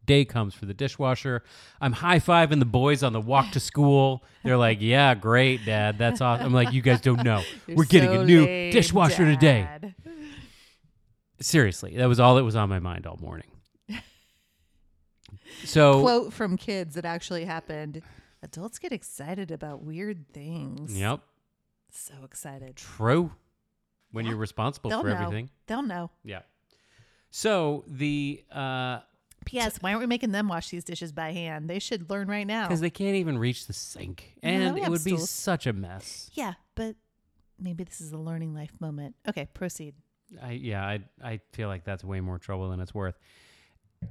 Day 0.06 0.26
comes 0.26 0.54
for 0.54 0.66
the 0.66 0.74
dishwasher. 0.74 1.44
I'm 1.80 1.94
high 1.94 2.20
fiving 2.20 2.60
the 2.60 2.66
boys 2.66 3.04
on 3.04 3.14
the 3.14 3.22
walk 3.22 3.52
to 3.52 3.60
school. 3.60 4.24
They're 4.44 4.58
like, 4.58 4.80
yeah, 4.82 5.16
great, 5.16 5.66
dad. 5.66 5.98
That's 5.98 6.20
awesome. 6.20 6.46
I'm 6.48 6.54
like, 6.54 6.74
you 6.74 6.82
guys 6.82 7.00
don't 7.02 7.24
know. 7.24 7.42
You're 7.68 7.78
We're 7.78 7.86
getting 7.86 8.10
so 8.10 8.22
a 8.22 8.26
new 8.26 8.46
lame, 8.46 8.72
dishwasher 8.74 9.24
today. 9.26 9.68
Seriously, 11.40 11.96
that 11.98 12.08
was 12.08 12.20
all 12.20 12.36
that 12.36 12.44
was 12.44 12.56
on 12.56 12.70
my 12.70 12.80
mind 12.80 13.08
all 13.08 13.18
morning. 13.22 13.48
So, 15.66 16.02
Quote 16.02 16.34
from 16.34 16.58
kids 16.58 16.96
that 16.96 17.06
actually 17.06 17.46
happened. 17.46 18.02
Adults 18.42 18.80
get 18.80 18.92
excited 18.92 19.52
about 19.52 19.82
weird 19.84 20.28
things. 20.34 20.98
yep, 20.98 21.22
So 21.92 22.14
excited. 22.26 22.76
true. 22.76 23.32
When 24.12 24.26
Yeah. 24.26 24.32
you're 24.32 24.40
responsible 24.40 24.90
They'll 24.90 25.02
for 25.02 25.10
know. 25.10 25.16
everything. 25.16 25.50
They'll 25.68 25.82
know. 25.84 26.12
Yeah. 26.24 26.42
So 27.32 27.84
the 27.88 28.44
uh 28.52 29.00
P.S. 29.44 29.78
Why 29.82 29.92
aren't 29.92 30.02
we 30.02 30.08
making 30.08 30.32
them 30.32 30.48
wash 30.48 30.70
these 30.70 30.84
dishes 30.84 31.12
by 31.12 31.32
hand? 31.32 31.70
They 31.70 31.80
should 31.80 32.10
learn 32.10 32.28
right 32.28 32.46
now. 32.48 32.64
because 32.68 32.82
they 32.82 32.90
can't 32.90 33.16
even 33.16 33.38
reach 33.38 33.68
the 33.68 33.74
sink, 33.74 34.34
and 34.44 34.74
we 34.74 34.80
it 34.82 34.84
have 34.84 34.92
would 34.92 35.04
be 35.04 35.12
stools. 35.12 35.30
such 35.30 35.68
a 35.68 35.74
mess. 35.74 36.30
yeah, 36.34 36.54
but 36.76 36.96
maybe 37.60 37.84
this 37.84 38.02
is 38.02 38.12
a 38.12 38.18
learning 38.18 38.54
life 38.54 38.72
moment. 38.80 39.16
Okay, 39.28 39.48
proceed. 39.54 39.96
I 40.42 40.52
yeah, 40.52 40.84
I 40.86 41.00
I 41.24 41.40
feel 41.52 41.68
like 41.68 41.84
that's 41.84 42.04
way 42.04 42.20
more 42.22 42.40
trouble 42.40 42.70
than 42.70 42.80
it's 42.80 42.94
worth. 42.94 43.16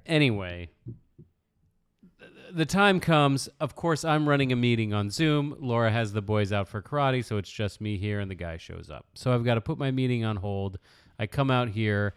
Anyway, 0.07 0.71
th- 0.87 2.31
the 2.53 2.67
time 2.67 3.01
comes. 3.01 3.49
Of 3.61 3.75
course, 3.75 4.05
I'm 4.05 4.29
running 4.29 4.53
a 4.53 4.57
meeting 4.57 4.93
on 4.95 5.11
Zoom. 5.11 5.57
Laura 5.59 5.91
has 5.91 6.13
the 6.13 6.23
boys 6.23 6.53
out 6.53 6.69
for 6.69 6.81
karate, 6.83 7.25
so 7.25 7.39
it's 7.39 7.51
just 7.51 7.81
me 7.81 7.97
here, 7.99 8.21
and 8.21 8.31
the 8.31 8.35
guy 8.35 8.57
shows 8.57 8.91
up. 8.91 9.07
So 9.15 9.35
I've 9.35 9.45
got 9.45 9.55
to 9.55 9.61
put 9.61 9.79
my 9.79 9.91
meeting 9.91 10.25
on 10.25 10.37
hold. 10.37 10.79
I 11.19 11.27
come 11.27 11.51
out 11.51 11.69
here. 11.71 12.15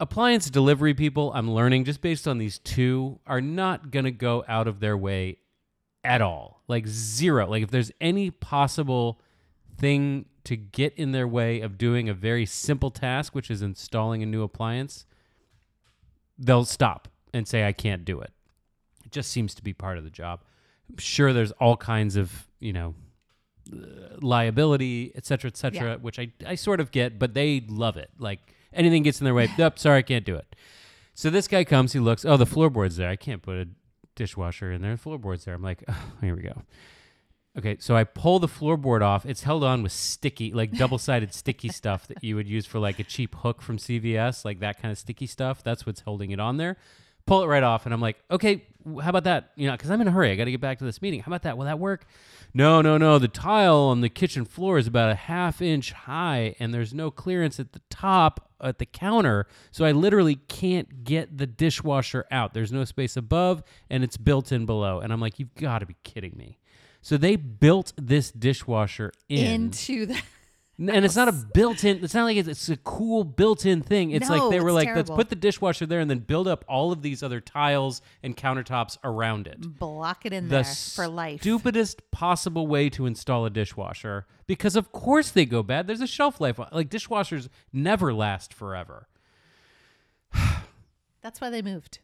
Appliance 0.00 0.48
delivery 0.48 0.94
people, 0.94 1.30
I'm 1.34 1.50
learning 1.50 1.84
just 1.84 2.00
based 2.00 2.26
on 2.26 2.38
these 2.38 2.58
two, 2.58 3.20
are 3.26 3.42
not 3.42 3.90
going 3.90 4.06
to 4.06 4.10
go 4.10 4.44
out 4.48 4.66
of 4.66 4.80
their 4.80 4.96
way 4.96 5.36
at 6.02 6.22
all. 6.22 6.62
Like 6.68 6.86
zero. 6.86 7.48
Like 7.48 7.62
if 7.62 7.70
there's 7.70 7.92
any 8.00 8.30
possible 8.30 9.20
thing 9.76 10.24
to 10.44 10.56
get 10.56 10.94
in 10.94 11.12
their 11.12 11.28
way 11.28 11.60
of 11.60 11.76
doing 11.76 12.08
a 12.08 12.14
very 12.14 12.46
simple 12.46 12.90
task, 12.90 13.34
which 13.34 13.50
is 13.50 13.60
installing 13.60 14.22
a 14.22 14.26
new 14.26 14.42
appliance, 14.42 15.04
they'll 16.38 16.64
stop 16.64 17.08
and 17.34 17.46
say, 17.46 17.66
I 17.66 17.72
can't 17.72 18.04
do 18.04 18.20
it. 18.20 18.32
It 19.04 19.12
just 19.12 19.30
seems 19.30 19.54
to 19.56 19.62
be 19.62 19.74
part 19.74 19.98
of 19.98 20.04
the 20.04 20.10
job. 20.10 20.40
I'm 20.88 20.96
sure 20.96 21.34
there's 21.34 21.52
all 21.52 21.76
kinds 21.76 22.16
of, 22.16 22.48
you 22.58 22.72
know, 22.72 22.94
liability, 24.20 25.12
et 25.14 25.26
cetera, 25.26 25.48
et 25.48 25.56
cetera, 25.58 25.90
Yeah. 25.90 25.96
which 25.96 26.18
I, 26.18 26.32
I 26.46 26.54
sort 26.54 26.80
of 26.80 26.90
get, 26.90 27.18
but 27.18 27.34
they 27.34 27.62
love 27.68 27.98
it. 27.98 28.10
Like 28.18 28.54
anything 28.72 29.02
gets 29.02 29.20
in 29.20 29.24
their 29.24 29.34
way, 29.34 29.48
nope, 29.58 29.78
sorry, 29.78 29.98
I 29.98 30.02
can't 30.02 30.24
do 30.24 30.36
it. 30.36 30.56
So 31.14 31.30
this 31.30 31.48
guy 31.48 31.64
comes, 31.64 31.92
he 31.92 31.98
looks, 31.98 32.24
oh, 32.24 32.36
the 32.36 32.46
floorboard's 32.46 32.96
there. 32.96 33.08
I 33.08 33.16
can't 33.16 33.42
put 33.42 33.56
a 33.56 33.68
dishwasher 34.14 34.72
in 34.72 34.82
there. 34.82 34.92
The 34.92 35.02
floorboard's 35.02 35.44
there. 35.44 35.54
I'm 35.54 35.62
like, 35.62 35.84
oh, 35.88 36.12
here 36.20 36.34
we 36.34 36.42
go. 36.42 36.62
Okay, 37.58 37.76
so 37.80 37.96
I 37.96 38.04
pull 38.04 38.38
the 38.38 38.46
floorboard 38.46 39.02
off. 39.02 39.26
It's 39.26 39.42
held 39.42 39.64
on 39.64 39.82
with 39.82 39.92
sticky, 39.92 40.52
like 40.52 40.70
double-sided 40.70 41.34
sticky 41.34 41.68
stuff 41.72 42.06
that 42.06 42.22
you 42.22 42.36
would 42.36 42.48
use 42.48 42.64
for 42.64 42.78
like 42.78 42.98
a 43.00 43.04
cheap 43.04 43.34
hook 43.36 43.60
from 43.60 43.76
CVS, 43.76 44.44
like 44.44 44.60
that 44.60 44.80
kind 44.80 44.92
of 44.92 44.98
sticky 44.98 45.26
stuff. 45.26 45.62
That's 45.62 45.84
what's 45.84 46.02
holding 46.02 46.30
it 46.30 46.38
on 46.38 46.58
there. 46.58 46.76
Pull 47.26 47.42
it 47.42 47.46
right 47.46 47.62
off, 47.62 47.84
and 47.84 47.94
I'm 47.94 48.00
like, 48.00 48.16
okay, 48.30 48.64
how 49.02 49.10
about 49.10 49.24
that? 49.24 49.52
You 49.56 49.66
know, 49.66 49.72
because 49.72 49.90
I'm 49.90 50.00
in 50.00 50.08
a 50.08 50.10
hurry. 50.10 50.30
I 50.32 50.36
got 50.36 50.46
to 50.46 50.50
get 50.50 50.60
back 50.60 50.78
to 50.78 50.84
this 50.84 51.00
meeting. 51.02 51.20
How 51.20 51.30
about 51.30 51.42
that? 51.42 51.56
Will 51.56 51.66
that 51.66 51.78
work? 51.78 52.06
No, 52.54 52.82
no, 52.82 52.98
no. 52.98 53.18
The 53.18 53.28
tile 53.28 53.76
on 53.76 54.00
the 54.00 54.08
kitchen 54.08 54.44
floor 54.44 54.78
is 54.78 54.86
about 54.86 55.10
a 55.10 55.14
half 55.14 55.62
inch 55.62 55.92
high, 55.92 56.56
and 56.58 56.74
there's 56.74 56.92
no 56.92 57.10
clearance 57.10 57.60
at 57.60 57.72
the 57.72 57.80
top 57.90 58.50
at 58.60 58.78
the 58.78 58.86
counter, 58.86 59.46
so 59.70 59.84
I 59.84 59.92
literally 59.92 60.34
can't 60.34 61.04
get 61.04 61.38
the 61.38 61.46
dishwasher 61.46 62.26
out. 62.30 62.52
There's 62.52 62.72
no 62.72 62.84
space 62.84 63.16
above, 63.16 63.62
and 63.88 64.04
it's 64.04 64.16
built 64.16 64.52
in 64.52 64.66
below. 64.66 65.00
And 65.00 65.12
I'm 65.12 65.20
like, 65.20 65.38
you've 65.38 65.54
got 65.54 65.78
to 65.78 65.86
be 65.86 65.96
kidding 66.02 66.34
me. 66.36 66.58
So 67.02 67.16
they 67.16 67.36
built 67.36 67.92
this 67.96 68.30
dishwasher 68.30 69.12
in, 69.28 69.46
Into 69.46 70.06
the 70.06 70.20
and 70.88 71.04
it's 71.04 71.14
not 71.16 71.28
a 71.28 71.32
built-in. 71.32 72.02
It's 72.02 72.14
not 72.14 72.24
like 72.24 72.38
it's, 72.38 72.48
it's 72.48 72.68
a 72.70 72.76
cool 72.78 73.22
built-in 73.22 73.82
thing. 73.82 74.12
It's 74.12 74.30
like 74.30 74.50
they 74.50 74.60
were 74.60 74.68
it's 74.68 74.74
like, 74.74 74.86
terrible. 74.88 75.14
let's 75.14 75.18
put 75.18 75.28
the 75.28 75.36
dishwasher 75.36 75.84
there 75.84 76.00
and 76.00 76.10
then 76.10 76.20
build 76.20 76.48
up 76.48 76.64
all 76.68 76.90
of 76.90 77.02
these 77.02 77.22
other 77.22 77.40
tiles 77.40 78.00
and 78.22 78.36
countertops 78.36 78.96
around 79.04 79.46
it. 79.46 79.60
block 79.78 80.24
it 80.24 80.32
in 80.32 80.44
The 80.48 80.62
there 80.62 80.64
for 80.64 81.06
life. 81.06 81.40
stupidest 81.42 82.10
possible 82.10 82.66
way 82.66 82.88
to 82.90 83.04
install 83.06 83.44
a 83.44 83.50
dishwasher 83.50 84.26
because 84.46 84.74
of 84.74 84.90
course 84.92 85.30
they 85.30 85.44
go 85.44 85.62
bad. 85.62 85.86
There's 85.86 86.00
a 86.00 86.06
shelf 86.06 86.40
life. 86.40 86.58
Like 86.72 86.88
dishwashers 86.88 87.48
never 87.72 88.14
last 88.14 88.54
forever. 88.54 89.06
That's 91.22 91.40
why 91.40 91.50
they 91.50 91.62
moved. 91.62 91.98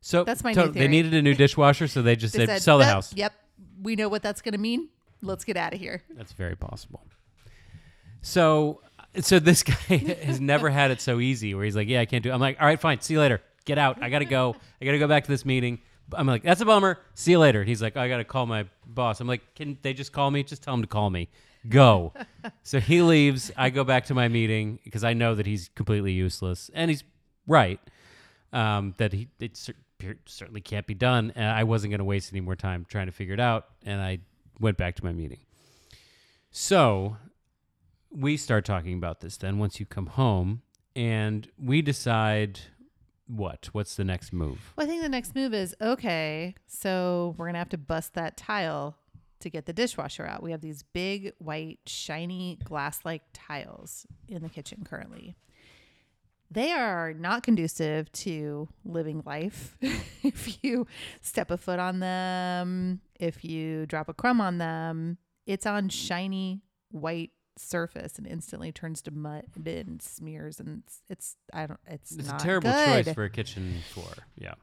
So 0.00 0.24
That's 0.24 0.44
my 0.44 0.52
new 0.52 0.66
they 0.68 0.72
theory. 0.72 0.88
needed 0.88 1.14
a 1.14 1.22
new 1.22 1.34
dishwasher, 1.34 1.88
so 1.88 2.02
they 2.02 2.16
just 2.16 2.34
They 2.34 2.46
said, 2.46 2.62
sell 2.62 2.78
the 2.78 2.84
"Yep, 2.84 2.92
house. 2.92 3.14
Yep, 3.14 3.32
we 3.82 3.96
know 3.96 4.08
what 4.08 4.22
that's 4.22 4.42
going 4.42 4.52
to 4.52 4.58
mean. 4.60 4.88
Let's 5.22 5.44
get 5.44 5.56
out 5.56 5.72
of 5.72 5.80
here. 5.80 6.02
That's 6.14 6.32
very 6.32 6.56
possible. 6.56 7.02
So, 8.24 8.80
so 9.20 9.38
this 9.38 9.62
guy 9.62 9.96
has 10.24 10.40
never 10.40 10.70
had 10.70 10.90
it 10.90 11.00
so 11.00 11.20
easy 11.20 11.54
where 11.54 11.64
he's 11.64 11.76
like, 11.76 11.88
"Yeah, 11.88 12.00
I 12.00 12.06
can't 12.06 12.22
do." 12.22 12.30
It. 12.30 12.32
I'm 12.32 12.40
like, 12.40 12.56
"All 12.58 12.66
right, 12.66 12.80
fine. 12.80 13.00
See 13.00 13.14
you 13.14 13.20
later. 13.20 13.42
Get 13.66 13.78
out. 13.78 14.02
I 14.02 14.08
gotta 14.08 14.24
go. 14.24 14.56
I 14.80 14.84
gotta 14.84 14.98
go 14.98 15.06
back 15.06 15.24
to 15.24 15.30
this 15.30 15.44
meeting." 15.44 15.80
I'm 16.12 16.26
like, 16.26 16.42
"That's 16.42 16.60
a 16.60 16.64
bummer. 16.64 16.98
See 17.14 17.32
you 17.32 17.38
later." 17.38 17.64
He's 17.64 17.82
like, 17.82 17.96
"I 17.96 18.08
gotta 18.08 18.24
call 18.24 18.46
my 18.46 18.66
boss." 18.86 19.20
I'm 19.20 19.28
like, 19.28 19.54
"Can 19.54 19.78
they 19.82 19.92
just 19.92 20.12
call 20.12 20.30
me? 20.30 20.42
Just 20.42 20.62
tell 20.62 20.74
him 20.74 20.80
to 20.80 20.88
call 20.88 21.10
me. 21.10 21.28
Go." 21.68 22.14
so 22.62 22.80
he 22.80 23.02
leaves. 23.02 23.52
I 23.56 23.68
go 23.70 23.84
back 23.84 24.06
to 24.06 24.14
my 24.14 24.28
meeting 24.28 24.80
because 24.84 25.04
I 25.04 25.12
know 25.12 25.34
that 25.34 25.46
he's 25.46 25.68
completely 25.74 26.12
useless, 26.12 26.70
and 26.74 26.90
he's 26.90 27.04
right. 27.46 27.80
Um, 28.54 28.94
that 28.96 29.12
he 29.12 29.28
it 29.38 29.56
cer- 29.56 29.74
certainly 30.24 30.62
can't 30.62 30.86
be 30.86 30.94
done, 30.94 31.30
and 31.36 31.44
I 31.44 31.64
wasn't 31.64 31.90
gonna 31.90 32.04
waste 32.04 32.32
any 32.32 32.40
more 32.40 32.56
time 32.56 32.86
trying 32.88 33.06
to 33.06 33.12
figure 33.12 33.34
it 33.34 33.40
out, 33.40 33.66
and 33.84 34.00
I 34.00 34.20
went 34.60 34.78
back 34.78 34.96
to 34.96 35.04
my 35.04 35.12
meeting. 35.12 35.40
So 36.50 37.16
we 38.14 38.36
start 38.36 38.64
talking 38.64 38.94
about 38.94 39.20
this 39.20 39.36
then 39.36 39.58
once 39.58 39.80
you 39.80 39.86
come 39.86 40.06
home 40.06 40.62
and 40.94 41.48
we 41.58 41.82
decide 41.82 42.60
what? 43.26 43.68
What's 43.72 43.96
the 43.96 44.04
next 44.04 44.32
move? 44.32 44.72
Well, 44.76 44.86
I 44.86 44.88
think 44.88 45.02
the 45.02 45.08
next 45.08 45.34
move 45.34 45.54
is 45.54 45.74
okay. 45.80 46.54
So 46.66 47.34
we're 47.36 47.46
gonna 47.46 47.58
have 47.58 47.70
to 47.70 47.78
bust 47.78 48.14
that 48.14 48.36
tile 48.36 48.96
to 49.40 49.50
get 49.50 49.66
the 49.66 49.72
dishwasher 49.72 50.26
out. 50.26 50.42
We 50.42 50.52
have 50.52 50.60
these 50.60 50.82
big, 50.82 51.32
white, 51.38 51.80
shiny, 51.86 52.58
glass-like 52.64 53.22
tiles 53.32 54.06
in 54.28 54.42
the 54.42 54.48
kitchen 54.48 54.84
currently. 54.84 55.34
They 56.50 56.70
are 56.70 57.12
not 57.14 57.42
conducive 57.42 58.12
to 58.12 58.68
living 58.84 59.22
life. 59.26 59.76
if 60.22 60.62
you 60.62 60.86
step 61.20 61.50
a 61.50 61.56
foot 61.56 61.78
on 61.78 62.00
them, 62.00 63.00
if 63.18 63.44
you 63.44 63.86
drop 63.86 64.08
a 64.08 64.14
crumb 64.14 64.40
on 64.40 64.58
them, 64.58 65.18
it's 65.46 65.66
on 65.66 65.88
shiny 65.88 66.62
white 66.90 67.30
surface 67.56 68.18
and 68.18 68.26
instantly 68.26 68.72
turns 68.72 69.02
to 69.02 69.10
mud 69.10 69.44
and 69.66 70.02
smears 70.02 70.58
and 70.58 70.82
it's, 70.84 71.02
it's 71.08 71.36
I 71.52 71.66
don't 71.66 71.80
it's, 71.86 72.12
It's 72.12 72.28
not 72.28 72.40
a 72.40 72.44
terrible 72.44 72.70
good. 72.70 73.04
choice 73.06 73.14
for 73.14 73.24
a 73.24 73.30
kitchen 73.30 73.76
floor. 73.92 74.12
Yeah. 74.36 74.54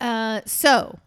Uh, 0.00 0.40
so 0.46 0.98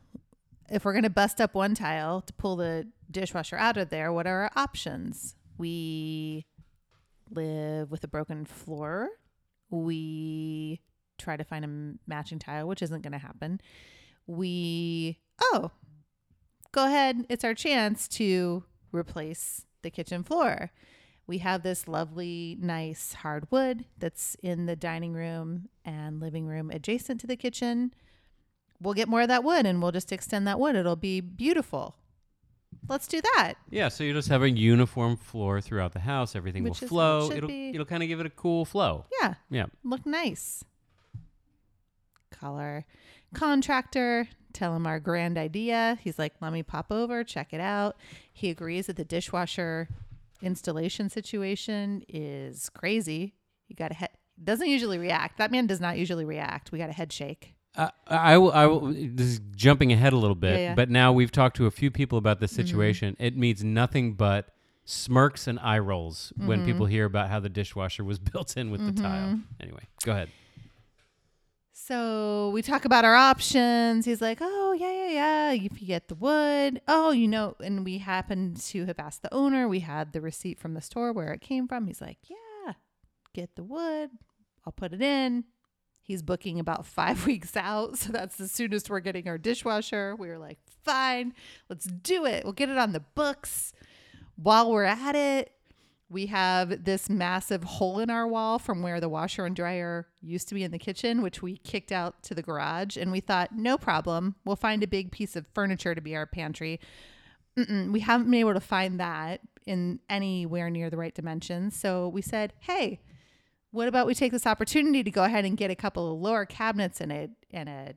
if 0.70 0.86
we're 0.86 0.94
gonna 0.94 1.10
bust 1.10 1.42
up 1.42 1.54
one 1.54 1.76
tile 1.76 2.22
to 2.22 2.34
pull 2.34 2.56
the 2.56 2.88
dishwasher 3.10 3.58
out 3.58 3.78
of 3.78 3.90
there, 3.90 4.12
what 4.14 4.28
are 4.28 4.44
our 4.44 4.52
options? 4.56 5.36
We 5.58 6.46
live 7.30 7.92
with 7.92 8.04
a 8.04 8.08
broken 8.08 8.46
floor. 8.46 9.10
We 9.70 10.82
try 11.18 11.38
to 11.38 11.44
find 11.44 11.66
a 11.66 12.10
matching 12.10 12.40
tile, 12.40 12.68
which 12.68 12.82
isn't 12.82 13.02
gonna 13.02 13.18
happen. 13.18 13.62
We 14.28 15.20
oh, 15.42 15.72
go 16.72 16.86
ahead. 16.86 17.26
It's 17.30 17.44
our 17.44 17.54
chance 17.54 18.08
to 18.10 18.64
replace 18.92 19.66
the 19.82 19.90
kitchen 19.90 20.24
floor. 20.24 20.72
We 21.32 21.38
have 21.38 21.64
this 21.64 21.88
lovely, 21.88 22.58
nice 22.60 23.14
hardwood 23.14 23.86
that's 23.98 24.36
in 24.44 24.66
the 24.66 24.76
dining 24.76 25.14
room 25.14 25.70
and 25.86 26.20
living 26.20 26.46
room 26.46 26.70
adjacent 26.70 27.22
to 27.22 27.28
the 27.28 27.38
kitchen 27.38 27.94
we'll 28.82 28.94
get 28.96 29.08
more 29.08 29.22
of 29.22 29.30
that 29.30 29.42
wood 29.46 29.66
and 29.66 29.82
we'll 29.82 29.94
just 29.94 30.12
extend 30.12 30.46
that 30.48 30.60
wood. 30.60 30.76
It'll 30.76 30.98
be 30.98 31.22
beautiful. 31.22 31.96
Let's 32.90 33.08
do 33.08 33.22
that. 33.22 33.54
Yeah, 33.70 33.88
so 33.88 34.04
you 34.04 34.12
just 34.12 34.28
have 34.28 34.42
a 34.44 34.50
uniform 34.50 35.16
floor 35.16 35.62
throughout 35.62 35.94
the 35.94 36.00
house. 36.02 36.36
Everything 36.36 36.64
Which 36.66 36.82
will 36.82 36.86
is- 36.86 36.90
flow. 36.90 37.28
should 37.30 37.38
It'll 37.38 37.48
be- 37.48 37.70
it'll 37.70 37.86
kind 37.86 38.04
of 38.04 38.10
give 38.10 38.20
it 38.20 38.26
a 38.26 38.30
cool 38.32 38.66
flow. 38.66 39.06
Yeah, 39.22 39.36
Yeah. 39.50 39.68
look 39.86 40.06
nice. 40.06 40.66
Call 42.32 42.58
our 42.58 42.84
contractor, 43.34 44.28
tell 44.52 44.76
him 44.76 44.86
our 44.86 45.00
grand 45.00 45.38
idea. 45.38 45.98
He's 46.02 46.20
like, 46.20 46.34
let 46.42 46.52
me 46.52 46.62
pop 46.64 46.92
over, 46.92 47.24
check 47.24 47.54
it 47.54 47.62
out. 47.62 47.96
He 48.34 48.50
agrees 48.50 48.88
that 48.88 48.98
the 48.98 49.06
dishwasher 49.06 49.88
installation 50.42 51.10
situation 51.10 52.04
is 52.08 52.70
crazy. 52.70 53.34
You 53.68 53.76
got 53.76 53.90
to 53.90 53.94
head, 53.96 54.10
doesn't 54.44 54.68
usually 54.68 54.98
react. 54.98 55.38
That 55.38 55.52
man 55.52 55.68
does 55.68 55.80
not 55.80 55.98
usually 55.98 56.26
react. 56.26 56.72
We 56.72 56.78
got 56.80 56.90
a 56.90 56.94
head 56.94 57.12
shake. 57.14 57.54
Uh, 57.76 57.90
I 58.08 58.38
will. 58.38 58.52
I 58.52 58.66
will. 58.66 58.82
This 58.94 59.28
is 59.28 59.42
jumping 59.56 59.94
ahead 59.94 60.12
a 60.14 60.18
little 60.18 60.36
bit, 60.36 60.54
Yeah, 60.60 60.66
yeah. 60.70 60.76
but 60.76 60.90
now 60.90 61.14
we've 61.14 61.32
talked 61.32 61.56
to 61.58 61.68
a 61.68 61.72
few 61.72 61.90
people 61.90 62.18
about 62.18 62.40
this 62.42 62.52
Mm-hmm. 62.52 62.66
situation. 62.68 63.16
It 63.20 63.38
means 63.38 63.64
nothing 63.64 64.14
but 64.16 64.50
smirks 64.84 65.48
and 65.48 65.58
eye 65.60 65.80
rolls 65.80 66.34
when 66.36 66.60
Mm-hmm. 66.60 66.66
people 66.66 66.86
hear 66.88 67.06
about 67.06 67.30
how 67.30 67.40
the 67.40 67.48
dishwasher 67.50 68.04
was 68.04 68.20
built 68.32 68.58
in 68.58 68.72
with 68.72 68.86
the 68.94 69.02
tile. 69.02 69.40
Anyway, 69.62 69.84
go 70.04 70.12
ahead. 70.12 70.30
So 71.92 72.52
we 72.52 72.62
talk 72.62 72.86
about 72.86 73.04
our 73.04 73.16
options. 73.16 74.06
He's 74.06 74.22
like, 74.22 74.38
"Oh 74.40 74.72
yeah, 74.72 74.94
yeah, 74.94 75.10
yeah. 75.10 75.52
If 75.52 75.82
you 75.82 75.88
get 75.88 76.08
the 76.08 76.16
wood, 76.16 76.80
oh, 76.88 77.12
you 77.12 77.28
know." 77.28 77.58
And 77.62 77.84
we 77.84 77.98
happened 77.98 78.62
to 78.68 78.86
have 78.86 78.98
asked 78.98 79.24
the 79.24 79.34
owner. 79.34 79.68
We 79.68 79.82
had 79.82 80.14
the 80.14 80.22
receipt 80.22 80.58
from 80.58 80.74
the 80.74 80.80
store 80.80 81.12
where 81.12 81.34
it 81.34 81.42
came 81.42 81.68
from. 81.68 81.88
He's 81.88 82.00
like, 82.00 82.20
"Yeah, 82.30 82.76
get 83.34 83.58
the 83.58 83.64
wood. 83.66 84.12
I'll 84.66 84.72
put 84.72 84.94
it 84.94 85.02
in." 85.02 85.44
He's 86.02 86.22
booking 86.22 86.62
about 86.62 86.86
five 87.02 87.26
weeks 87.26 87.58
out, 87.58 87.98
so 87.98 88.14
that's 88.14 88.38
the 88.38 88.48
soonest 88.48 88.90
we're 88.90 89.02
getting 89.02 89.28
our 89.28 89.38
dishwasher. 89.38 90.16
We 90.16 90.30
were 90.30 90.40
like, 90.40 90.60
"Fine, 90.86 91.34
let's 91.68 91.88
do 91.88 92.26
it. 92.26 92.46
We'll 92.46 92.54
get 92.54 92.70
it 92.70 92.78
on 92.78 92.94
the 92.94 93.02
books." 93.02 93.74
While 94.38 94.72
we're 94.72 94.86
at 94.86 95.18
it, 95.18 95.52
We 96.12 96.26
have 96.26 96.84
this 96.84 97.10
massive 97.10 97.64
hole 97.64 98.00
in 98.00 98.10
our 98.10 98.28
wall 98.28 98.60
from 98.60 98.84
where 98.84 99.00
the 99.00 99.08
washer 99.08 99.46
and 99.46 99.56
dryer 99.56 100.08
used 100.22 100.50
to 100.50 100.56
be 100.56 100.64
in 100.64 100.72
the 100.72 100.78
kitchen, 100.78 101.22
which 101.22 101.42
we 101.42 101.56
kicked 101.58 101.92
out 101.92 102.22
to 102.24 102.36
the 102.36 102.42
garage. 102.42 102.98
And 102.98 103.14
we 103.14 103.22
thought, 103.22 103.56
no 103.56 103.78
problem. 103.78 104.36
We'll 104.44 104.58
find 104.58 104.84
a 104.84 104.88
big 104.88 105.12
piece 105.12 105.38
of 105.38 105.48
furniture 105.54 105.96
to 105.96 106.02
be 106.02 106.14
our 106.16 106.26
pantry. 106.26 106.82
Mm-mm, 107.58 107.94
we 107.94 108.02
haven't 108.02 108.26
been 108.26 108.42
able 108.42 108.54
to 108.54 108.60
find 108.60 109.00
that 109.00 109.40
in 109.66 110.00
anywhere 110.10 110.70
near 110.70 110.90
the 110.90 110.98
right 110.98 111.16
dimensions. 111.16 111.78
So 111.78 112.10
we 112.10 112.22
said, 112.22 112.52
hey, 112.60 113.00
what 113.72 113.88
about 113.88 114.06
we 114.06 114.14
take 114.14 114.34
this 114.34 114.46
opportunity 114.46 115.04
to 115.04 115.12
go 115.12 115.24
ahead 115.24 115.46
and 115.46 115.56
get 115.56 115.72
a 115.72 115.76
couple 115.76 116.12
of 116.14 116.20
lower 116.20 116.46
cabinets 116.46 117.00
and 117.00 117.12
a 117.12 117.30
and 117.52 117.70
a 117.70 117.94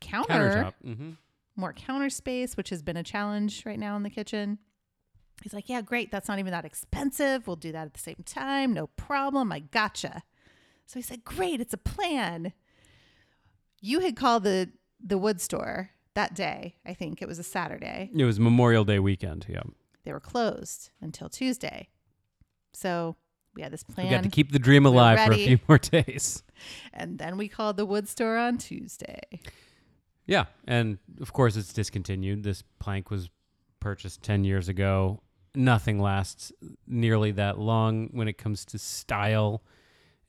counter, 0.00 0.32
Countertop. 0.34 0.74
hmm 0.96 1.10
more 1.56 1.72
counter 1.74 2.08
space, 2.08 2.56
which 2.56 2.70
has 2.70 2.80
been 2.82 2.96
a 2.96 3.02
challenge 3.02 3.64
right 3.66 3.78
now 3.78 3.94
in 3.96 4.02
the 4.02 4.10
kitchen. 4.10 4.58
He's 5.42 5.54
like, 5.54 5.68
yeah, 5.68 5.80
great. 5.80 6.10
That's 6.10 6.28
not 6.28 6.38
even 6.38 6.52
that 6.52 6.64
expensive. 6.64 7.46
We'll 7.46 7.56
do 7.56 7.72
that 7.72 7.86
at 7.86 7.94
the 7.94 8.00
same 8.00 8.22
time. 8.24 8.74
No 8.74 8.88
problem. 8.88 9.52
I 9.52 9.60
gotcha. 9.60 10.22
So 10.86 10.98
he 10.98 11.02
said, 11.02 11.24
great. 11.24 11.60
It's 11.60 11.72
a 11.72 11.78
plan. 11.78 12.52
You 13.80 14.00
had 14.00 14.16
called 14.16 14.44
the 14.44 14.70
the 15.02 15.16
wood 15.16 15.40
store 15.40 15.90
that 16.14 16.34
day. 16.34 16.76
I 16.84 16.92
think 16.92 17.22
it 17.22 17.28
was 17.28 17.38
a 17.38 17.42
Saturday. 17.42 18.10
It 18.14 18.24
was 18.24 18.38
Memorial 18.38 18.84
Day 18.84 18.98
weekend. 18.98 19.46
Yeah. 19.48 19.62
They 20.04 20.12
were 20.12 20.20
closed 20.20 20.90
until 21.00 21.28
Tuesday. 21.30 21.88
So 22.72 23.16
we 23.54 23.62
had 23.62 23.72
this 23.72 23.82
plan. 23.82 24.06
We 24.06 24.10
got 24.10 24.22
to 24.24 24.28
keep 24.28 24.52
the 24.52 24.58
dream 24.58 24.84
alive 24.84 25.18
for 25.26 25.32
a 25.32 25.36
few 25.36 25.58
more 25.68 25.78
days. 25.78 26.42
and 26.92 27.18
then 27.18 27.36
we 27.36 27.48
called 27.48 27.76
the 27.76 27.86
wood 27.86 28.08
store 28.08 28.36
on 28.36 28.58
Tuesday. 28.58 29.40
Yeah, 30.26 30.44
and 30.66 30.98
of 31.20 31.32
course 31.32 31.56
it's 31.56 31.72
discontinued. 31.72 32.42
This 32.42 32.62
plank 32.78 33.10
was 33.10 33.30
purchased 33.80 34.22
10 34.22 34.44
years 34.44 34.68
ago. 34.68 35.22
Nothing 35.54 36.00
lasts 36.00 36.52
nearly 36.86 37.32
that 37.32 37.58
long 37.58 38.08
when 38.12 38.28
it 38.28 38.38
comes 38.38 38.64
to 38.66 38.78
style. 38.78 39.62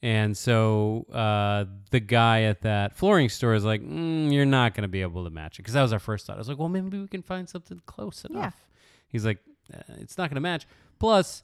And 0.03 0.35
so 0.35 1.05
uh, 1.13 1.65
the 1.91 1.99
guy 1.99 2.43
at 2.43 2.61
that 2.63 2.95
flooring 2.95 3.29
store 3.29 3.53
is 3.53 3.63
like, 3.63 3.81
mm, 3.83 4.33
"You're 4.33 4.45
not 4.45 4.73
going 4.73 4.81
to 4.81 4.87
be 4.87 5.01
able 5.03 5.23
to 5.25 5.29
match 5.29 5.59
it." 5.59 5.61
Because 5.61 5.75
that 5.75 5.83
was 5.83 5.93
our 5.93 5.99
first 5.99 6.25
thought. 6.25 6.37
I 6.37 6.39
was 6.39 6.47
like, 6.49 6.57
"Well, 6.57 6.69
maybe 6.69 6.99
we 6.99 7.07
can 7.07 7.21
find 7.21 7.47
something 7.47 7.79
close 7.85 8.25
Yeah. 8.27 8.37
enough." 8.39 8.65
He's 9.09 9.25
like, 9.25 9.37
uh, 9.71 9.77
"It's 9.99 10.17
not 10.17 10.29
going 10.29 10.35
to 10.35 10.41
match." 10.41 10.65
Plus, 10.97 11.43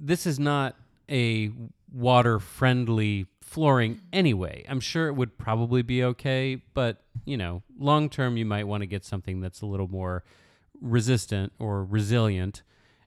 this 0.00 0.26
is 0.26 0.40
not 0.40 0.74
a 1.08 1.52
water-friendly 1.92 3.26
flooring 3.40 4.00
anyway. 4.12 4.64
I'm 4.68 4.80
sure 4.80 5.06
it 5.08 5.12
would 5.12 5.38
probably 5.38 5.82
be 5.82 6.02
okay, 6.02 6.60
but 6.74 7.02
you 7.24 7.36
know, 7.36 7.62
long 7.78 8.08
term 8.08 8.36
you 8.36 8.44
might 8.44 8.66
want 8.66 8.80
to 8.82 8.86
get 8.86 9.04
something 9.04 9.40
that's 9.40 9.60
a 9.60 9.66
little 9.66 9.86
more 9.88 10.24
resistant 10.84 11.52
or 11.58 11.84
resilient. 11.84 12.62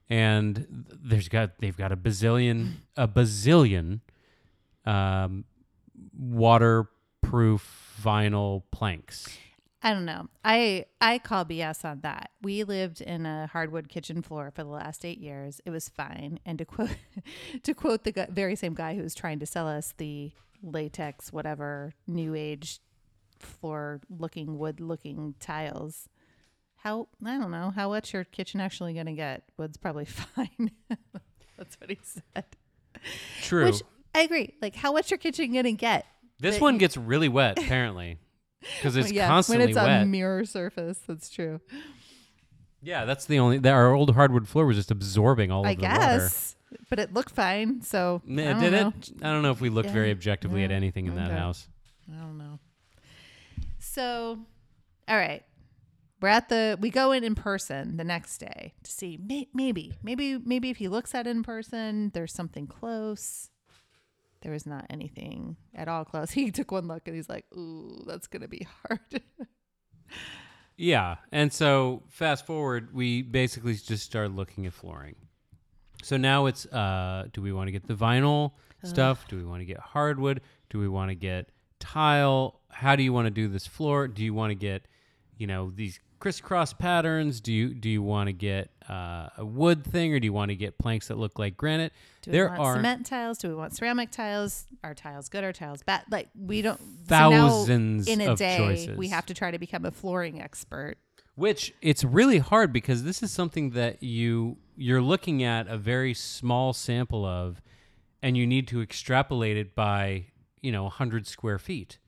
And 0.09 0.55
th- 0.55 0.99
there's 1.03 1.29
got 1.29 1.59
they've 1.59 1.77
got 1.77 1.91
a 1.91 1.97
bazillion 1.97 2.73
a 2.95 3.07
bazillion 3.07 4.01
um, 4.85 5.45
waterproof 6.17 7.93
vinyl 8.01 8.63
planks. 8.71 9.27
I 9.83 9.93
don't 9.93 10.05
know. 10.05 10.27
I 10.43 10.85
I 10.99 11.19
call 11.19 11.45
BS 11.45 11.85
on 11.85 12.01
that. 12.01 12.31
We 12.41 12.63
lived 12.63 13.01
in 13.01 13.25
a 13.25 13.47
hardwood 13.47 13.89
kitchen 13.89 14.21
floor 14.21 14.51
for 14.53 14.63
the 14.63 14.69
last 14.69 15.05
eight 15.05 15.19
years. 15.19 15.61
It 15.65 15.69
was 15.69 15.87
fine. 15.87 16.39
And 16.45 16.57
to 16.57 16.65
quote 16.65 16.97
to 17.63 17.73
quote 17.73 18.03
the 18.03 18.27
very 18.29 18.55
same 18.55 18.73
guy 18.73 18.95
who 18.95 19.03
was 19.03 19.13
trying 19.13 19.39
to 19.39 19.45
sell 19.45 19.67
us 19.67 19.93
the 19.97 20.31
latex, 20.63 21.31
whatever 21.31 21.93
new 22.07 22.33
age 22.33 22.79
floor 23.39 24.01
looking 24.09 24.57
wood 24.57 24.79
looking 24.79 25.35
tiles. 25.39 26.09
How 26.77 27.07
I 27.25 27.37
don't 27.37 27.51
know 27.51 27.71
how 27.75 27.89
what's 27.89 28.13
your 28.13 28.23
kitchen 28.23 28.61
actually 28.61 28.93
going 28.93 29.07
to 29.07 29.13
get? 29.13 29.43
Wood's 29.57 29.77
probably 29.77 30.05
fine. 30.05 30.71
That's 31.57 31.79
what 31.79 31.89
he 31.89 31.99
said. 32.03 32.45
True. 33.41 33.65
Which 33.65 33.81
I 34.15 34.21
agree. 34.21 34.53
Like 34.61 34.75
how 34.75 34.93
what's 34.93 35.11
your 35.11 35.17
kitchen 35.17 35.51
going 35.53 35.65
to 35.65 35.71
get? 35.73 36.05
this 36.39 36.55
that 36.55 36.61
one 36.61 36.75
you- 36.75 36.79
gets 36.79 36.95
really 36.97 37.29
wet 37.29 37.57
apparently 37.63 38.19
because 38.77 38.95
it's 38.95 39.11
yeah, 39.11 39.27
constantly 39.27 39.63
when 39.65 39.69
it's 39.69 39.75
wet. 39.77 40.03
a 40.03 40.05
mirror 40.05 40.45
surface. 40.45 40.99
That's 41.07 41.29
true. 41.29 41.59
yeah, 42.81 43.05
that's 43.05 43.25
the 43.25 43.39
only. 43.39 43.57
That 43.59 43.73
our 43.73 43.93
old 43.93 44.13
hardwood 44.15 44.47
floor 44.47 44.65
was 44.65 44.77
just 44.77 44.91
absorbing 44.91 45.51
all 45.51 45.65
I 45.65 45.71
of 45.71 45.77
the 45.77 45.83
water. 45.83 45.95
I 45.99 46.05
guess, 46.17 46.55
but 46.89 46.99
it 46.99 47.13
looked 47.13 47.31
fine. 47.31 47.81
So 47.81 48.21
don't 48.25 48.35
Did 48.35 48.71
know. 48.73 48.87
it? 48.89 49.11
I 49.21 49.31
don't 49.33 49.41
know 49.41 49.51
if 49.51 49.61
we 49.61 49.69
looked 49.69 49.89
very 49.89 50.07
Yeah. 50.07 50.13
objectively 50.13 50.63
at 50.63 50.71
anything 50.71 51.07
in 51.07 51.15
that 51.15 51.31
house. 51.31 51.67
I 52.11 52.19
don't 52.21 52.37
know. 52.37 52.59
So, 53.79 54.39
all 55.07 55.17
right, 55.17 55.43
we're 56.21 56.29
at 56.29 56.49
the. 56.49 56.77
We 56.79 56.89
go 56.89 57.11
in 57.11 57.23
in 57.23 57.35
person 57.35 57.97
the 57.97 58.03
next 58.03 58.39
day 58.39 58.73
to 58.83 58.91
see 58.91 59.19
may, 59.23 59.47
maybe, 59.53 59.97
maybe, 60.01 60.37
maybe 60.37 60.69
if 60.69 60.77
he 60.77 60.87
looks 60.87 61.13
at 61.13 61.27
it 61.27 61.29
in 61.29 61.43
person, 61.43 62.11
there's 62.13 62.33
something 62.33 62.67
close. 62.67 63.49
There 64.41 64.51
was 64.51 64.65
not 64.65 64.85
anything 64.89 65.57
at 65.75 65.87
all 65.87 66.05
close. 66.05 66.31
He 66.31 66.51
took 66.51 66.71
one 66.71 66.87
look 66.87 67.07
and 67.07 67.15
he's 67.15 67.29
like, 67.29 67.45
"Ooh, 67.55 68.03
that's 68.07 68.27
gonna 68.27 68.47
be 68.47 68.67
hard." 68.87 69.21
Yeah, 70.77 71.15
and 71.31 71.51
so 71.51 72.03
fast 72.07 72.45
forward, 72.45 72.93
we 72.93 73.23
basically 73.23 73.73
just 73.73 74.05
started 74.05 74.35
looking 74.35 74.67
at 74.67 74.73
flooring. 74.73 75.15
So 76.03 76.17
now 76.17 76.45
it's 76.45 76.67
uh, 76.67 77.27
do 77.33 77.41
we 77.41 77.51
want 77.51 77.67
to 77.67 77.71
get 77.71 77.87
the 77.87 77.95
vinyl 77.95 78.51
stuff? 78.83 79.27
Do 79.27 79.37
we 79.37 79.43
want 79.43 79.61
to 79.61 79.65
get 79.65 79.79
hardwood? 79.79 80.41
Do 80.69 80.77
we 80.77 80.87
want 80.87 81.09
to 81.09 81.15
get 81.15 81.49
tile? 81.79 82.61
How 82.69 82.95
do 82.95 83.01
you 83.01 83.11
want 83.11 83.25
to 83.25 83.31
do 83.31 83.47
this 83.47 83.65
floor? 83.65 84.07
Do 84.07 84.23
you 84.23 84.35
want 84.35 84.51
to 84.51 84.55
get, 84.55 84.87
you 85.37 85.47
know, 85.47 85.71
these 85.71 85.99
crisscross 86.19 86.73
patterns? 86.73 87.41
Do 87.41 87.53
you 87.53 87.73
do 87.73 87.89
you 87.89 88.01
want 88.01 88.27
to 88.27 88.33
get 88.33 88.69
uh, 88.89 89.29
a 89.37 89.45
wood 89.45 89.85
thing, 89.85 90.13
or 90.13 90.19
do 90.19 90.25
you 90.25 90.33
want 90.33 90.49
to 90.49 90.55
get 90.55 90.77
planks 90.77 91.07
that 91.09 91.17
look 91.17 91.37
like 91.39 91.57
granite? 91.57 91.93
Do 92.21 92.31
there 92.31 92.45
we 92.45 92.49
want 92.49 92.61
are 92.61 92.75
cement 92.75 93.05
tiles? 93.05 93.37
Do 93.37 93.49
we 93.49 93.55
want 93.55 93.75
ceramic 93.75 94.11
tiles? 94.11 94.65
Are 94.83 94.93
tiles 94.93 95.29
good? 95.29 95.43
Are 95.43 95.53
tiles 95.53 95.83
bad? 95.83 96.03
Like 96.09 96.29
we 96.35 96.61
don't. 96.61 96.79
so 96.79 96.85
thousands 97.07 98.07
in 98.07 98.21
a 98.21 98.35
day, 98.35 98.57
choices. 98.57 98.97
we 98.97 99.09
have 99.09 99.25
to 99.27 99.33
try 99.33 99.51
to 99.51 99.59
become 99.59 99.85
a 99.85 99.91
flooring 99.91 100.41
expert. 100.41 100.95
Which 101.35 101.73
it's 101.81 102.03
really 102.03 102.39
hard 102.39 102.73
because 102.73 103.03
this 103.03 103.21
is 103.21 103.31
something 103.31 103.71
that 103.71 104.01
you 104.01 104.57
you're 104.75 105.01
looking 105.01 105.43
at 105.43 105.67
a 105.67 105.77
very 105.77 106.13
small 106.13 106.73
sample 106.73 107.25
of, 107.25 107.61
and 108.23 108.35
you 108.35 108.47
need 108.47 108.67
to 108.69 108.81
extrapolate 108.81 109.57
it 109.57 109.75
by 109.75 110.25
you 110.61 110.71
know 110.71 110.83
100 110.83 111.27
square 111.27 111.59
feet, 111.59 111.99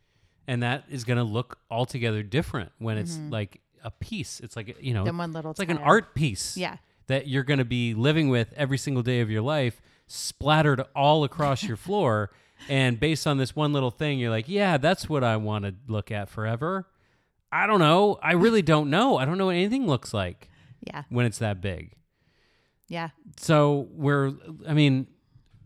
and 0.47 0.63
that 0.63 0.85
is 0.89 1.03
going 1.03 1.17
to 1.17 1.23
look 1.23 1.59
altogether 1.69 2.23
different 2.23 2.71
when 2.79 2.97
it's 2.97 3.19
like 3.29 3.61
a 3.83 3.91
piece. 3.91 4.39
It's 4.39 4.55
like 4.55 4.77
you 4.81 4.93
know, 4.93 5.05
one 5.05 5.33
little 5.33 5.51
it's 5.51 5.59
like 5.59 5.69
an 5.69 5.77
tile. 5.77 5.85
art 5.85 6.15
piece. 6.15 6.55
Yeah. 6.57 6.77
that 7.07 7.27
you're 7.27 7.43
going 7.43 7.59
to 7.59 7.65
be 7.65 7.93
living 7.93 8.29
with 8.29 8.53
every 8.55 8.77
single 8.77 9.03
day 9.03 9.21
of 9.21 9.29
your 9.31 9.41
life, 9.41 9.81
splattered 10.07 10.81
all 10.95 11.23
across 11.23 11.63
your 11.63 11.77
floor. 11.77 12.31
And 12.67 12.99
based 12.99 13.25
on 13.25 13.37
this 13.37 13.55
one 13.55 13.71
little 13.71 13.89
thing, 13.89 14.19
you're 14.19 14.29
like, 14.31 14.49
yeah, 14.49 14.75
that's 14.75 15.07
what 15.07 15.23
I 15.23 15.37
want 15.37 15.63
to 15.63 15.73
look 15.87 16.11
at 16.11 16.27
forever. 16.27 16.85
I 17.53 17.65
don't 17.67 17.79
know. 17.79 18.19
I 18.21 18.33
really 18.33 18.61
don't 18.61 18.89
know. 18.89 19.17
I 19.17 19.23
don't 19.23 19.37
know 19.37 19.45
what 19.45 19.55
anything 19.55 19.87
looks 19.87 20.13
like 20.13 20.49
Yeah. 20.85 21.03
when 21.07 21.25
it's 21.25 21.37
that 21.37 21.61
big. 21.61 21.93
Yeah. 22.89 23.11
So 23.37 23.87
we're, 23.91 24.33
I 24.67 24.73
mean, 24.73 25.07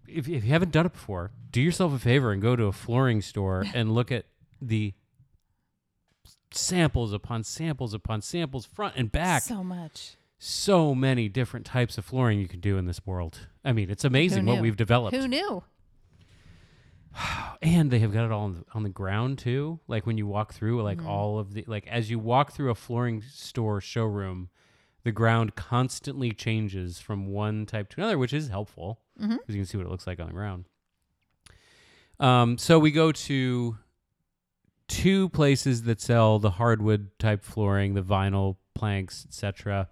if, 0.08 0.30
if 0.30 0.44
you 0.44 0.52
haven't 0.52 0.72
done 0.72 0.86
it 0.86 0.94
before, 0.94 1.32
do 1.50 1.60
yourself 1.62 1.94
a 1.96 2.00
favor 2.00 2.32
and 2.32 2.40
go 2.44 2.56
to 2.56 2.66
a 2.66 2.72
flooring 2.72 3.24
store 3.24 3.66
and 3.74 3.92
look 3.96 4.12
at 4.12 4.26
the 4.62 4.94
samples 6.56 7.14
upon 7.14 7.44
samples 7.44 7.94
upon 7.94 8.22
samples, 8.22 8.66
front 8.66 8.96
and 8.96 9.12
back 9.12 9.44
So 9.44 9.64
much. 9.64 10.16
so 10.38 10.94
many 10.96 11.30
different 11.30 11.66
types 11.66 11.98
of 11.98 12.06
flooring 12.06 12.40
you 12.40 12.48
can 12.48 12.60
do 12.60 12.78
in 12.78 12.86
this 12.86 13.06
world. 13.06 13.48
I 13.64 13.72
mean, 13.74 13.90
it's 13.90 14.04
amazing 14.04 14.46
what 14.46 14.62
we've 14.62 14.76
developed. 14.78 15.16
Who 15.16 15.28
knew? 15.28 15.64
and 17.62 17.92
they 17.92 18.00
have 18.00 18.12
got 18.14 18.26
it 18.26 18.32
all 18.32 18.44
on 18.46 18.54
the, 18.54 18.64
on 18.74 18.84
the 18.84 18.90
ground 18.90 19.38
too. 19.38 19.80
Like 19.88 20.06
when 20.06 20.18
you 20.18 20.28
walk 20.28 20.54
through, 20.54 20.82
like 20.84 20.98
Mm-hmm. 20.98 21.08
all 21.08 21.40
of 21.40 21.54
the 21.54 21.64
like 21.68 21.88
as 21.88 22.10
you 22.10 22.20
walk 22.20 22.52
through 22.52 22.72
a 22.72 22.76
flooring 22.76 23.22
store 23.22 23.80
showroom, 23.82 24.50
the 25.04 25.12
ground 25.12 25.56
constantly 25.56 26.32
changes 26.32 27.00
from 27.00 27.28
one 27.28 27.66
type 27.66 27.90
to 27.90 28.00
another, 28.02 28.18
which 28.18 28.34
is 28.34 28.48
helpful 28.50 29.00
because 29.16 29.30
Mm-hmm. 29.38 29.52
you 29.52 29.58
can 29.60 29.66
see 29.66 29.78
what 29.78 29.86
it 29.86 29.90
looks 29.90 30.08
like 30.08 30.20
on 30.20 30.28
the 30.28 30.34
ground. 30.34 30.66
Um, 32.20 32.58
so 32.58 32.80
we 32.80 32.92
go 32.92 33.12
to 33.12 33.78
two 34.88 35.30
places 35.30 35.84
that 35.84 36.02
sell 36.02 36.40
the 36.40 36.52
hardwood 36.52 37.10
type 37.20 37.44
flooring, 37.44 37.94
the 37.94 38.04
vinyl 38.04 38.58
planks, 38.76 39.26
etc. 39.28 39.90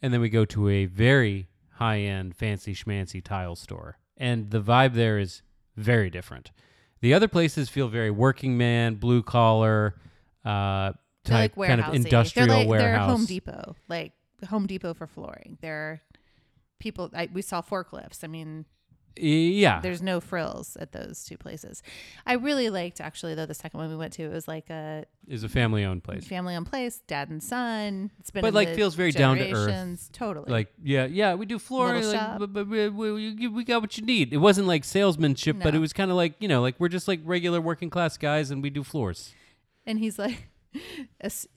And 0.00 0.12
then 0.12 0.20
we 0.20 0.28
go 0.28 0.44
to 0.46 0.68
a 0.68 0.86
very 0.86 1.48
high 1.74 2.00
end, 2.00 2.36
fancy 2.36 2.74
schmancy 2.74 3.22
tile 3.22 3.56
store. 3.56 3.98
And 4.16 4.50
the 4.50 4.60
vibe 4.60 4.94
there 4.94 5.18
is 5.18 5.42
very 5.76 6.10
different. 6.10 6.50
The 7.00 7.14
other 7.14 7.28
places 7.28 7.68
feel 7.68 7.88
very 7.88 8.10
working 8.10 8.56
man, 8.56 8.94
blue 8.94 9.22
collar, 9.22 9.96
uh, 10.44 10.92
type 11.24 11.56
like 11.56 11.68
kind 11.68 11.80
of 11.80 11.94
industrial 11.94 12.48
they're 12.48 12.56
like, 12.58 12.68
warehouse. 12.68 13.06
They're 13.08 13.16
Home 13.16 13.24
Depot, 13.26 13.76
like 13.88 14.12
Home 14.48 14.66
Depot 14.66 14.94
for 14.94 15.06
flooring. 15.06 15.58
They're 15.60 16.02
people. 16.78 17.10
I, 17.14 17.28
we 17.32 17.42
saw 17.42 17.62
forklifts. 17.62 18.22
I 18.22 18.28
mean, 18.28 18.66
Yeah. 19.16 19.80
There's 19.80 20.02
no 20.02 20.20
frills 20.20 20.76
at 20.80 20.92
those 20.92 21.24
two 21.24 21.36
places. 21.36 21.82
I 22.26 22.34
really 22.34 22.70
liked 22.70 23.00
actually 23.00 23.34
though 23.34 23.46
the 23.46 23.54
second 23.54 23.78
one 23.78 23.88
we 23.90 23.96
went 23.96 24.12
to. 24.14 24.22
It 24.24 24.32
was 24.32 24.48
like 24.48 24.70
a 24.70 25.04
is 25.28 25.44
a 25.44 25.48
family 25.48 25.84
owned 25.84 26.02
place. 26.02 26.26
family 26.26 26.54
owned 26.54 26.66
place, 26.66 27.00
dad 27.06 27.28
and 27.30 27.42
son. 27.42 28.10
It's 28.18 28.30
been 28.30 28.42
But, 28.42 28.54
like, 28.54 28.74
feels 28.74 28.94
very 28.94 29.12
down 29.12 29.36
to 29.38 29.52
earth. 29.52 30.10
Totally. 30.12 30.50
Like 30.50 30.72
yeah, 30.82 31.06
yeah, 31.06 31.34
we 31.34 31.46
do 31.46 31.58
flooring, 31.58 32.04
like, 32.04 32.38
but, 32.38 32.52
but 32.52 32.68
we, 32.68 32.88
we, 32.88 33.48
we- 33.48 33.64
got 33.64 33.80
what 33.80 33.96
you 33.96 34.04
need. 34.04 34.32
It 34.32 34.38
wasn't 34.38 34.66
like 34.66 34.84
salesmanship, 34.84 35.56
but 35.62 35.74
it 35.74 35.78
was 35.78 35.92
kind 35.92 36.10
of 36.10 36.16
like 36.16 36.34
you 36.40 36.48
know, 36.48 36.60
like 36.60 36.74
we're 36.78 36.88
just 36.88 37.06
like 37.08 37.20
regular 37.24 37.60
working 37.60 37.90
class 37.90 38.16
guys, 38.16 38.50
and 38.50 38.62
we 38.62 38.70
do 38.70 38.82
floors. 38.82 39.32
And 39.86 39.98
he's 39.98 40.18
like, 40.18 40.48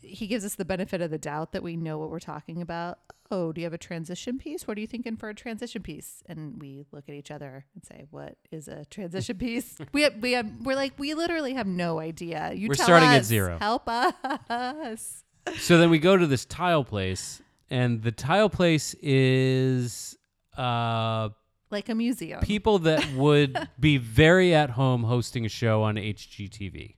he 0.01 0.27
gives 0.27 0.45
us 0.45 0.55
the 0.55 0.65
benefit 0.65 1.01
of 1.01 1.11
the 1.11 1.17
doubt 1.17 1.51
that 1.53 1.63
we 1.63 1.75
know 1.75 1.97
what 1.97 2.09
we're 2.09 2.19
talking 2.19 2.61
about. 2.61 2.99
Oh, 3.31 3.51
do 3.51 3.59
you 3.61 3.65
have 3.65 3.73
a 3.73 3.77
transition 3.77 4.37
piece? 4.37 4.67
What 4.67 4.77
are 4.77 4.81
you 4.81 4.87
thinking 4.87 5.17
for 5.17 5.29
a 5.29 5.33
transition 5.33 5.81
piece? 5.81 6.21
And 6.27 6.61
we 6.61 6.85
look 6.91 7.05
at 7.09 7.15
each 7.15 7.31
other 7.31 7.65
and 7.73 7.83
say, 7.83 8.05
"What 8.11 8.37
is 8.51 8.67
a 8.67 8.85
transition 8.85 9.37
piece?" 9.37 9.77
we 9.93 10.03
have, 10.03 10.15
we 10.21 10.33
have, 10.33 10.47
we're 10.63 10.75
like, 10.75 10.93
we 10.99 11.15
literally 11.15 11.53
have 11.55 11.65
no 11.65 11.99
idea. 11.99 12.51
You 12.53 12.69
We're 12.69 12.75
tell 12.75 12.85
starting 12.85 13.09
at 13.09 13.25
zero. 13.25 13.57
Help 13.59 13.87
us. 13.87 15.23
so 15.57 15.77
then 15.79 15.89
we 15.89 15.97
go 15.99 16.15
to 16.15 16.27
this 16.27 16.45
tile 16.45 16.83
place, 16.83 17.41
and 17.69 18.03
the 18.03 18.11
tile 18.11 18.49
place 18.49 18.93
is 19.01 20.15
uh 20.55 21.29
Like 21.71 21.89
a 21.89 21.95
museum. 21.95 22.41
people 22.41 22.79
that 22.79 23.11
would 23.13 23.57
be 23.79 23.97
very 23.97 24.53
at 24.53 24.69
home 24.69 25.03
hosting 25.03 25.45
a 25.45 25.49
show 25.49 25.81
on 25.81 25.95
HGTV. 25.95 26.95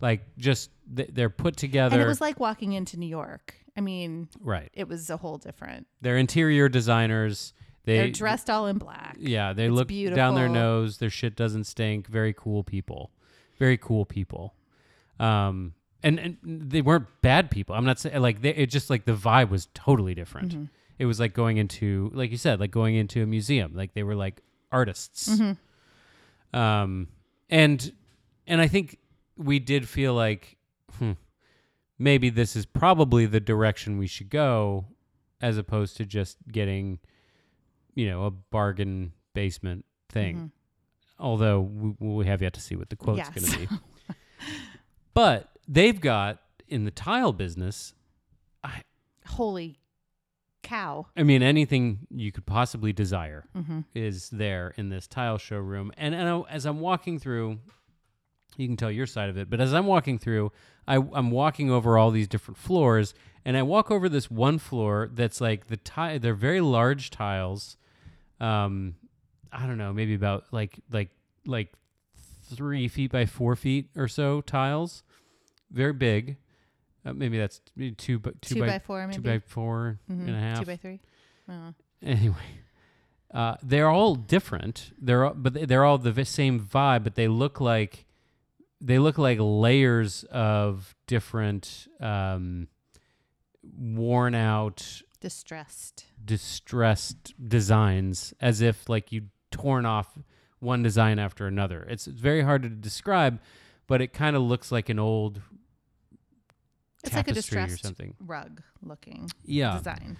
Like 0.00 0.22
just 0.38 0.70
th- 0.94 1.10
they're 1.12 1.30
put 1.30 1.56
together. 1.56 1.94
and 1.94 2.02
it 2.02 2.06
was 2.06 2.20
like 2.20 2.38
walking 2.40 2.72
into 2.72 2.98
New 2.98 3.08
York. 3.08 3.54
I 3.76 3.80
mean, 3.80 4.28
right. 4.40 4.70
it 4.72 4.88
was 4.88 5.10
a 5.10 5.16
whole 5.16 5.38
different. 5.38 5.86
They're 6.00 6.16
interior 6.16 6.68
designers. 6.68 7.52
They 7.84 7.98
They're 7.98 8.10
dressed 8.10 8.50
all 8.50 8.66
in 8.66 8.78
black. 8.78 9.16
Yeah, 9.18 9.52
they 9.52 9.66
It's 9.66 9.74
look 9.74 9.88
down 10.14 10.34
their 10.34 10.48
nose. 10.48 10.98
Their 10.98 11.10
shit 11.10 11.36
doesn't 11.36 11.64
stink. 11.64 12.08
Very 12.08 12.34
cool 12.36 12.64
people. 12.64 13.12
Very 13.58 13.76
cool 13.76 14.04
people. 14.04 14.54
Um, 15.20 15.74
and, 16.02 16.18
and 16.18 16.36
they 16.42 16.82
weren't 16.82 17.06
bad 17.22 17.50
people. 17.50 17.74
I'm 17.74 17.84
not 17.84 17.98
saying 17.98 18.20
like 18.20 18.42
they, 18.42 18.50
it 18.50 18.70
just 18.70 18.90
like 18.90 19.04
the 19.04 19.12
vibe 19.12 19.50
was 19.50 19.68
totally 19.72 20.14
different. 20.14 20.52
Mm-hmm. 20.52 20.64
It 20.98 21.06
was 21.06 21.20
like 21.20 21.32
going 21.32 21.58
into 21.58 22.10
like 22.14 22.30
you 22.30 22.36
said, 22.36 22.60
like 22.60 22.70
going 22.70 22.96
into 22.96 23.22
a 23.22 23.26
museum. 23.26 23.72
Like 23.74 23.94
they 23.94 24.02
were 24.02 24.16
like 24.16 24.42
artists. 24.72 25.28
Mm-hmm. 25.28 26.58
Um, 26.58 27.08
and 27.50 27.92
and 28.46 28.60
I 28.60 28.68
think 28.68 28.98
we 29.36 29.58
did 29.58 29.88
feel 29.88 30.14
like 30.14 30.55
hmm, 30.98 31.12
maybe 31.98 32.30
this 32.30 32.56
is 32.56 32.66
probably 32.66 33.26
the 33.26 33.40
direction 33.40 33.98
we 33.98 34.06
should 34.06 34.30
go, 34.30 34.86
as 35.40 35.58
opposed 35.58 35.96
to 35.98 36.04
just 36.04 36.38
getting, 36.50 36.98
you 37.94 38.08
know, 38.08 38.24
a 38.24 38.30
bargain 38.30 39.12
basement 39.34 39.84
thing. 40.08 40.36
Mm-hmm. 40.36 40.46
Although 41.18 41.60
we, 41.60 41.94
we 41.98 42.26
have 42.26 42.42
yet 42.42 42.52
to 42.54 42.60
see 42.60 42.76
what 42.76 42.90
the 42.90 42.96
quote's 42.96 43.18
Yes. 43.18 43.30
going 43.30 43.46
to 43.52 43.58
be. 43.58 43.68
but 45.14 45.48
they've 45.66 46.00
got 46.00 46.40
in 46.68 46.84
the 46.84 46.90
tile 46.90 47.32
business. 47.32 47.94
I, 48.62 48.82
Holy 49.26 49.78
cow. 50.62 51.06
I 51.16 51.22
mean, 51.22 51.42
anything 51.42 52.06
you 52.10 52.32
could 52.32 52.44
possibly 52.46 52.92
desire 52.92 53.44
Mm-hmm. 53.56 53.80
is 53.94 54.28
there 54.30 54.74
in 54.76 54.88
this 54.90 55.06
tile 55.06 55.38
showroom. 55.38 55.92
And, 55.96 56.14
and 56.14 56.28
I, 56.28 56.40
as 56.50 56.66
I'm 56.66 56.80
walking 56.80 57.18
through, 57.18 57.60
you 58.58 58.66
can 58.68 58.76
tell 58.76 58.90
your 58.90 59.06
side 59.06 59.28
of 59.30 59.36
it, 59.36 59.48
but 59.50 59.60
as 59.60 59.72
I'm 59.74 59.86
walking 59.86 60.18
through, 60.18 60.52
I, 60.88 60.96
I'm 60.96 61.30
walking 61.30 61.70
over 61.70 61.98
all 61.98 62.10
these 62.10 62.28
different 62.28 62.58
floors, 62.58 63.14
and 63.44 63.56
I 63.56 63.62
walk 63.62 63.90
over 63.90 64.08
this 64.08 64.30
one 64.30 64.58
floor 64.58 65.10
that's 65.12 65.40
like 65.40 65.66
the 65.68 65.76
tile. 65.76 66.18
They're 66.18 66.34
very 66.34 66.60
large 66.60 67.10
tiles. 67.10 67.76
Um, 68.40 68.96
I 69.52 69.66
don't 69.66 69.78
know, 69.78 69.92
maybe 69.92 70.14
about 70.14 70.44
like 70.52 70.78
like 70.90 71.10
like 71.46 71.72
three 72.54 72.88
feet 72.88 73.10
by 73.12 73.26
four 73.26 73.56
feet 73.56 73.90
or 73.96 74.08
so 74.08 74.40
tiles, 74.40 75.02
very 75.70 75.92
big. 75.92 76.36
Uh, 77.04 77.12
maybe 77.12 77.38
that's 77.38 77.60
two, 77.98 78.18
by 78.18 78.30
two, 78.40 78.54
Two 78.56 78.60
by, 78.60 78.66
by 78.66 78.78
four, 78.80 79.08
two 79.12 79.20
by 79.20 79.38
four 79.38 79.98
Mhm. 80.10 80.26
and 80.26 80.30
a 80.30 80.38
half 80.40 80.58
Two 80.60 80.66
by 80.66 80.76
three. 80.76 81.00
Oh. 81.48 81.72
anyway 82.02 82.34
uh, 83.32 83.54
they're 83.62 83.88
all 83.88 84.16
different 84.16 84.90
they're 85.00 85.24
all, 85.26 85.34
but 85.34 85.68
they're 85.68 85.84
all 85.84 85.98
the 85.98 86.10
vi- 86.10 86.24
same 86.24 86.58
vibe 86.58 87.04
but 87.04 87.14
they 87.14 87.28
look 87.28 87.60
like 87.60 88.05
they 88.80 88.98
look 88.98 89.18
like 89.18 89.38
layers 89.40 90.24
of 90.30 90.94
different 91.06 91.88
um, 92.00 92.68
worn 93.62 94.34
out 94.34 95.02
Distressed. 95.20 96.04
distressed 96.24 97.34
designs 97.48 98.34
as 98.40 98.60
if 98.60 98.88
like 98.88 99.10
you 99.12 99.22
torn 99.50 99.86
off 99.86 100.18
one 100.60 100.82
design 100.82 101.18
after 101.18 101.46
another 101.46 101.82
it's, 101.88 102.06
it's 102.06 102.20
very 102.20 102.42
hard 102.42 102.62
to 102.62 102.68
describe 102.68 103.40
but 103.86 104.00
it 104.02 104.12
kind 104.12 104.36
of 104.36 104.42
looks 104.42 104.70
like 104.70 104.88
an 104.88 104.98
old 104.98 105.40
It's 107.02 107.14
like 107.14 107.26
a 107.26 107.30
tapestry 107.30 107.62
or 107.62 107.76
something 107.76 108.14
rug 108.20 108.62
looking 108.82 109.30
yeah 109.44 109.78
design. 109.78 110.18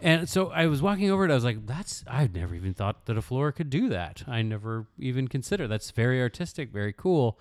And 0.00 0.28
so 0.28 0.50
I 0.50 0.66
was 0.66 0.82
walking 0.82 1.10
over 1.10 1.24
it. 1.24 1.30
I 1.30 1.34
was 1.34 1.44
like, 1.44 1.66
"That's 1.66 2.04
I've 2.06 2.34
never 2.34 2.54
even 2.54 2.74
thought 2.74 3.06
that 3.06 3.16
a 3.16 3.22
floor 3.22 3.52
could 3.52 3.70
do 3.70 3.88
that. 3.90 4.24
I 4.26 4.42
never 4.42 4.86
even 4.98 5.28
considered. 5.28 5.68
That's 5.68 5.92
very 5.92 6.20
artistic, 6.20 6.72
very 6.72 6.92
cool." 6.92 7.38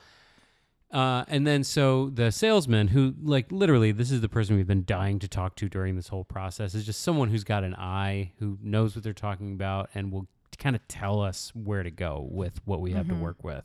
Uh, 0.93 1.25
and 1.27 1.47
then 1.47 1.63
so 1.63 2.11
the 2.13 2.31
salesman, 2.31 2.89
who 2.89 3.15
like 3.23 3.51
literally, 3.51 3.91
this 3.91 4.11
is 4.11 4.21
the 4.21 4.29
person 4.29 4.55
we've 4.55 4.67
been 4.67 4.85
dying 4.85 5.17
to 5.17 5.27
talk 5.27 5.55
to 5.55 5.67
during 5.67 5.95
this 5.95 6.09
whole 6.09 6.23
process, 6.23 6.75
is 6.75 6.85
just 6.85 7.01
someone 7.01 7.29
who's 7.31 7.43
got 7.43 7.63
an 7.63 7.73
eye, 7.75 8.31
who 8.37 8.59
knows 8.61 8.95
what 8.95 9.03
they're 9.03 9.11
talking 9.11 9.53
about, 9.53 9.89
and 9.95 10.11
will 10.11 10.27
kind 10.59 10.75
of 10.75 10.87
tell 10.87 11.19
us 11.19 11.51
where 11.55 11.81
to 11.81 11.89
go 11.89 12.27
with 12.29 12.61
what 12.65 12.79
we 12.79 12.91
have 12.91 13.07
to 13.07 13.15
work 13.15 13.43
with. 13.43 13.63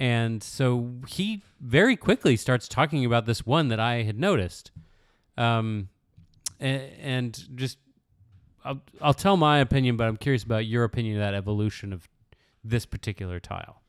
And 0.00 0.42
so 0.42 0.90
he 1.06 1.42
very 1.60 1.94
quickly 1.94 2.36
starts 2.36 2.66
talking 2.66 3.04
about 3.04 3.24
this 3.24 3.46
one 3.46 3.68
that 3.68 3.78
I 3.78 4.02
had 4.02 4.18
noticed, 4.18 4.72
um, 5.38 5.90
and, 6.58 6.82
and 7.00 7.56
just 7.56 7.78
I'll, 8.64 8.82
I'll 9.00 9.14
tell 9.14 9.36
my 9.36 9.58
opinion, 9.58 9.96
but 9.96 10.08
I'm 10.08 10.16
curious 10.16 10.42
about 10.42 10.66
your 10.66 10.82
opinion 10.82 11.18
of 11.18 11.20
that 11.20 11.34
evolution 11.34 11.92
of 11.92 12.08
this 12.64 12.84
particular 12.84 13.38
tile. 13.38 13.81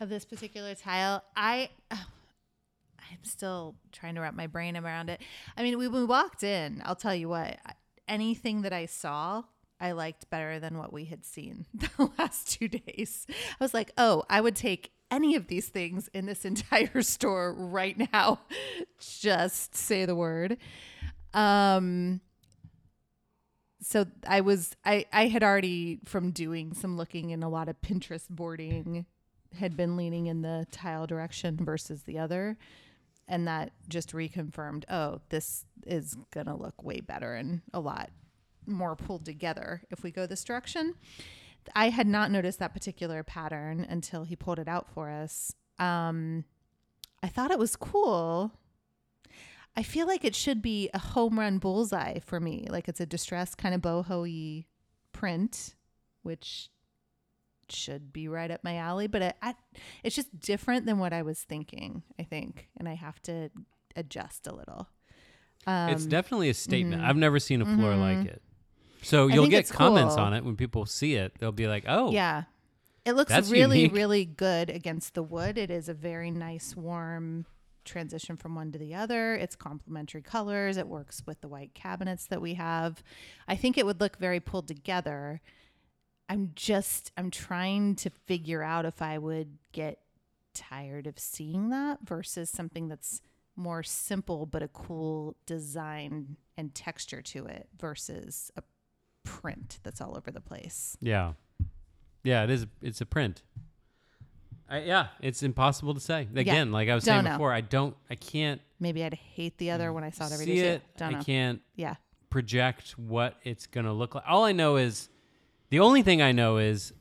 Of 0.00 0.08
this 0.08 0.24
particular 0.24 0.74
tile, 0.74 1.22
I 1.36 1.70
I'm 1.90 3.22
still 3.22 3.76
trying 3.92 4.14
to 4.16 4.20
wrap 4.20 4.34
my 4.34 4.46
brain 4.46 4.76
around 4.76 5.10
it. 5.10 5.20
I 5.56 5.62
mean, 5.62 5.78
when 5.78 5.92
we 5.92 6.04
walked 6.04 6.42
in, 6.42 6.82
I'll 6.84 6.96
tell 6.96 7.14
you 7.14 7.28
what, 7.28 7.58
anything 8.08 8.62
that 8.62 8.72
I 8.72 8.86
saw, 8.86 9.44
I 9.80 9.92
liked 9.92 10.30
better 10.30 10.58
than 10.58 10.78
what 10.78 10.92
we 10.92 11.04
had 11.04 11.24
seen 11.24 11.66
the 11.74 12.10
last 12.18 12.50
two 12.50 12.68
days. 12.68 13.26
I 13.28 13.62
was 13.62 13.74
like, 13.74 13.92
oh, 13.98 14.24
I 14.30 14.40
would 14.40 14.56
take 14.56 14.90
any 15.10 15.36
of 15.36 15.46
these 15.46 15.68
things 15.68 16.08
in 16.12 16.26
this 16.26 16.44
entire 16.44 17.02
store 17.02 17.52
right 17.52 17.96
now. 18.12 18.40
Just 18.98 19.74
say 19.74 20.04
the 20.04 20.16
word. 20.16 20.56
Um, 21.32 22.20
so 23.80 24.06
I 24.26 24.40
was 24.40 24.74
I 24.84 25.04
I 25.12 25.26
had 25.26 25.42
already 25.42 26.00
from 26.04 26.30
doing 26.30 26.72
some 26.72 26.96
looking 26.96 27.30
in 27.30 27.42
a 27.42 27.48
lot 27.48 27.68
of 27.68 27.80
Pinterest 27.82 28.28
boarding 28.30 29.04
had 29.56 29.76
been 29.76 29.96
leaning 29.96 30.26
in 30.26 30.42
the 30.42 30.66
tile 30.70 31.06
direction 31.06 31.58
versus 31.60 32.02
the 32.02 32.18
other 32.18 32.56
and 33.26 33.46
that 33.48 33.72
just 33.88 34.12
reconfirmed 34.12 34.84
oh 34.90 35.20
this 35.30 35.64
is 35.86 36.16
going 36.32 36.46
to 36.46 36.54
look 36.54 36.82
way 36.82 37.00
better 37.00 37.34
and 37.34 37.62
a 37.72 37.80
lot 37.80 38.10
more 38.66 38.96
pulled 38.96 39.24
together 39.24 39.82
if 39.90 40.02
we 40.02 40.10
go 40.10 40.26
this 40.26 40.44
direction. 40.44 40.94
I 41.74 41.90
had 41.90 42.06
not 42.06 42.30
noticed 42.30 42.58
that 42.58 42.74
particular 42.74 43.22
pattern 43.22 43.86
until 43.88 44.24
he 44.24 44.36
pulled 44.36 44.58
it 44.58 44.68
out 44.68 44.88
for 44.90 45.10
us. 45.10 45.54
Um 45.78 46.44
I 47.22 47.28
thought 47.28 47.50
it 47.50 47.58
was 47.58 47.76
cool. 47.76 48.52
I 49.76 49.82
feel 49.82 50.06
like 50.06 50.24
it 50.24 50.34
should 50.34 50.60
be 50.60 50.90
a 50.92 50.98
home 50.98 51.38
run 51.38 51.58
bullseye 51.58 52.18
for 52.20 52.38
me. 52.38 52.66
Like 52.68 52.86
it's 52.88 53.00
a 53.00 53.06
distressed 53.06 53.56
kind 53.56 53.74
of 53.74 53.80
boho 53.80 54.64
print, 55.12 55.74
which 56.22 56.70
should 57.70 58.12
be 58.12 58.28
right 58.28 58.50
up 58.50 58.62
my 58.64 58.76
alley. 58.76 59.06
But 59.06 59.22
I, 59.22 59.32
I, 59.42 59.54
it's 60.02 60.16
just 60.16 60.38
different 60.40 60.86
than 60.86 60.98
what 60.98 61.12
I 61.12 61.22
was 61.22 61.40
thinking, 61.42 62.02
I 62.18 62.22
think. 62.24 62.68
And 62.78 62.88
I 62.88 62.94
have 62.94 63.20
to 63.22 63.50
adjust 63.96 64.46
a 64.46 64.54
little. 64.54 64.88
Um, 65.66 65.90
it's 65.90 66.06
definitely 66.06 66.50
a 66.50 66.54
statement. 66.54 67.02
mhm. 67.02 67.06
I've 67.06 67.16
never 67.16 67.38
seen 67.38 67.62
a 67.62 67.64
floor 67.64 67.94
like 67.96 68.26
it. 68.26 68.42
So 69.02 69.26
you'll 69.28 69.48
get 69.48 69.68
comments 69.68 70.14
cool. 70.16 70.24
on 70.24 70.34
it 70.34 70.44
when 70.44 70.56
people 70.56 70.86
see 70.86 71.14
it. 71.14 71.32
They'll 71.38 71.52
be 71.52 71.66
like, 71.66 71.84
"Oh, 71.86 72.10
Yeah. 72.10 72.44
It 73.04 73.12
looks 73.12 73.28
That's 73.30 73.50
really, 73.50 73.80
unique. 73.80 73.94
really 73.94 74.24
good 74.24 74.70
against 74.70 75.12
the 75.12 75.22
wood. 75.22 75.58
It 75.58 75.70
is 75.70 75.90
a 75.90 75.94
very 75.94 76.30
nice, 76.30 76.74
warm 76.74 77.44
transition 77.84 78.34
from 78.38 78.54
one 78.54 78.72
to 78.72 78.78
the 78.78 78.94
other. 78.94 79.34
It's 79.34 79.54
complementary 79.54 80.22
colors. 80.22 80.78
It 80.78 80.88
works 80.88 81.22
with 81.26 81.42
the 81.42 81.48
white 81.48 81.74
cabinets 81.74 82.24
that 82.28 82.40
we 82.40 82.54
have. 82.54 83.02
I 83.46 83.56
think 83.56 83.76
it 83.76 83.84
would 83.84 84.00
look 84.00 84.16
very 84.16 84.40
pulled 84.40 84.68
together. 84.68 85.42
I'm 86.28 86.52
just, 86.54 87.12
I'm 87.16 87.30
trying 87.30 87.96
to 87.96 88.10
figure 88.26 88.62
out 88.62 88.84
if 88.86 89.02
I 89.02 89.18
would 89.18 89.58
get 89.72 89.98
tired 90.54 91.06
of 91.06 91.18
seeing 91.18 91.70
that 91.70 91.98
versus 92.04 92.48
something 92.48 92.88
that's 92.88 93.20
more 93.56 93.82
simple 93.82 94.46
but 94.46 94.62
a 94.62 94.68
cool 94.68 95.36
design 95.46 96.36
and 96.56 96.74
texture 96.74 97.20
to 97.22 97.44
it 97.46 97.68
versus 97.78 98.50
a 98.56 98.62
print 99.24 99.78
that's 99.82 100.00
all 100.00 100.16
over 100.16 100.30
the 100.30 100.40
place. 100.40 100.96
yeah." 101.00 101.32
Yeah, 102.22 102.42
it 102.44 102.48
is. 102.50 102.66
It's 102.80 103.02
a 103.02 103.06
print. 103.06 103.42
I, 104.66 104.78
yeah, 104.80 105.08
it's 105.20 105.42
impossible 105.42 105.92
to 105.92 106.00
say. 106.00 106.26
Again, 106.34 106.72
like 106.72 106.88
I 106.88 106.94
was 106.94 107.04
Don't 107.04 107.16
saying 107.16 107.24
know. 107.24 107.32
before, 107.32 107.52
I 107.52 107.60
don't, 107.60 107.94
I 108.08 108.14
can't 108.14 108.62
Maybe 108.80 109.04
I'd 109.04 109.12
hate 109.12 109.58
the 109.58 109.70
other 109.72 109.92
when 109.92 110.04
I 110.04 110.10
saw 110.10 110.26
it 110.28 110.32
every 110.32 110.46
day. 110.46 110.54
see 110.54 110.60
too. 110.62 110.66
it. 110.68 110.82
I 111.02 111.10
know. 111.10 111.22
can't 111.22 111.60
Yeah. 111.76 111.96
project 112.30 112.92
what 112.98 113.36
it's 113.44 113.66
gonna 113.66 113.92
look 113.92 114.14
like. 114.14 114.24
All 114.26 114.44
I 114.44 114.52
know 114.52 114.76
is, 114.76 115.10
the 115.74 115.80
only 115.80 116.02
thing 116.02 116.22
I 116.22 116.30
know 116.30 116.58
is, 116.58 116.92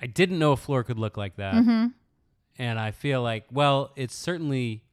I 0.00 0.06
didn't 0.06 0.38
know 0.38 0.52
a 0.52 0.56
floor 0.56 0.84
could 0.84 1.00
look 1.00 1.16
like 1.16 1.34
that, 1.36 1.54
Mm-hmm. 1.54 1.86
and 2.60 2.78
I 2.78 2.92
feel 2.92 3.20
like, 3.22 3.44
well, 3.50 3.90
it's 3.96 4.14
certainly 4.14 4.84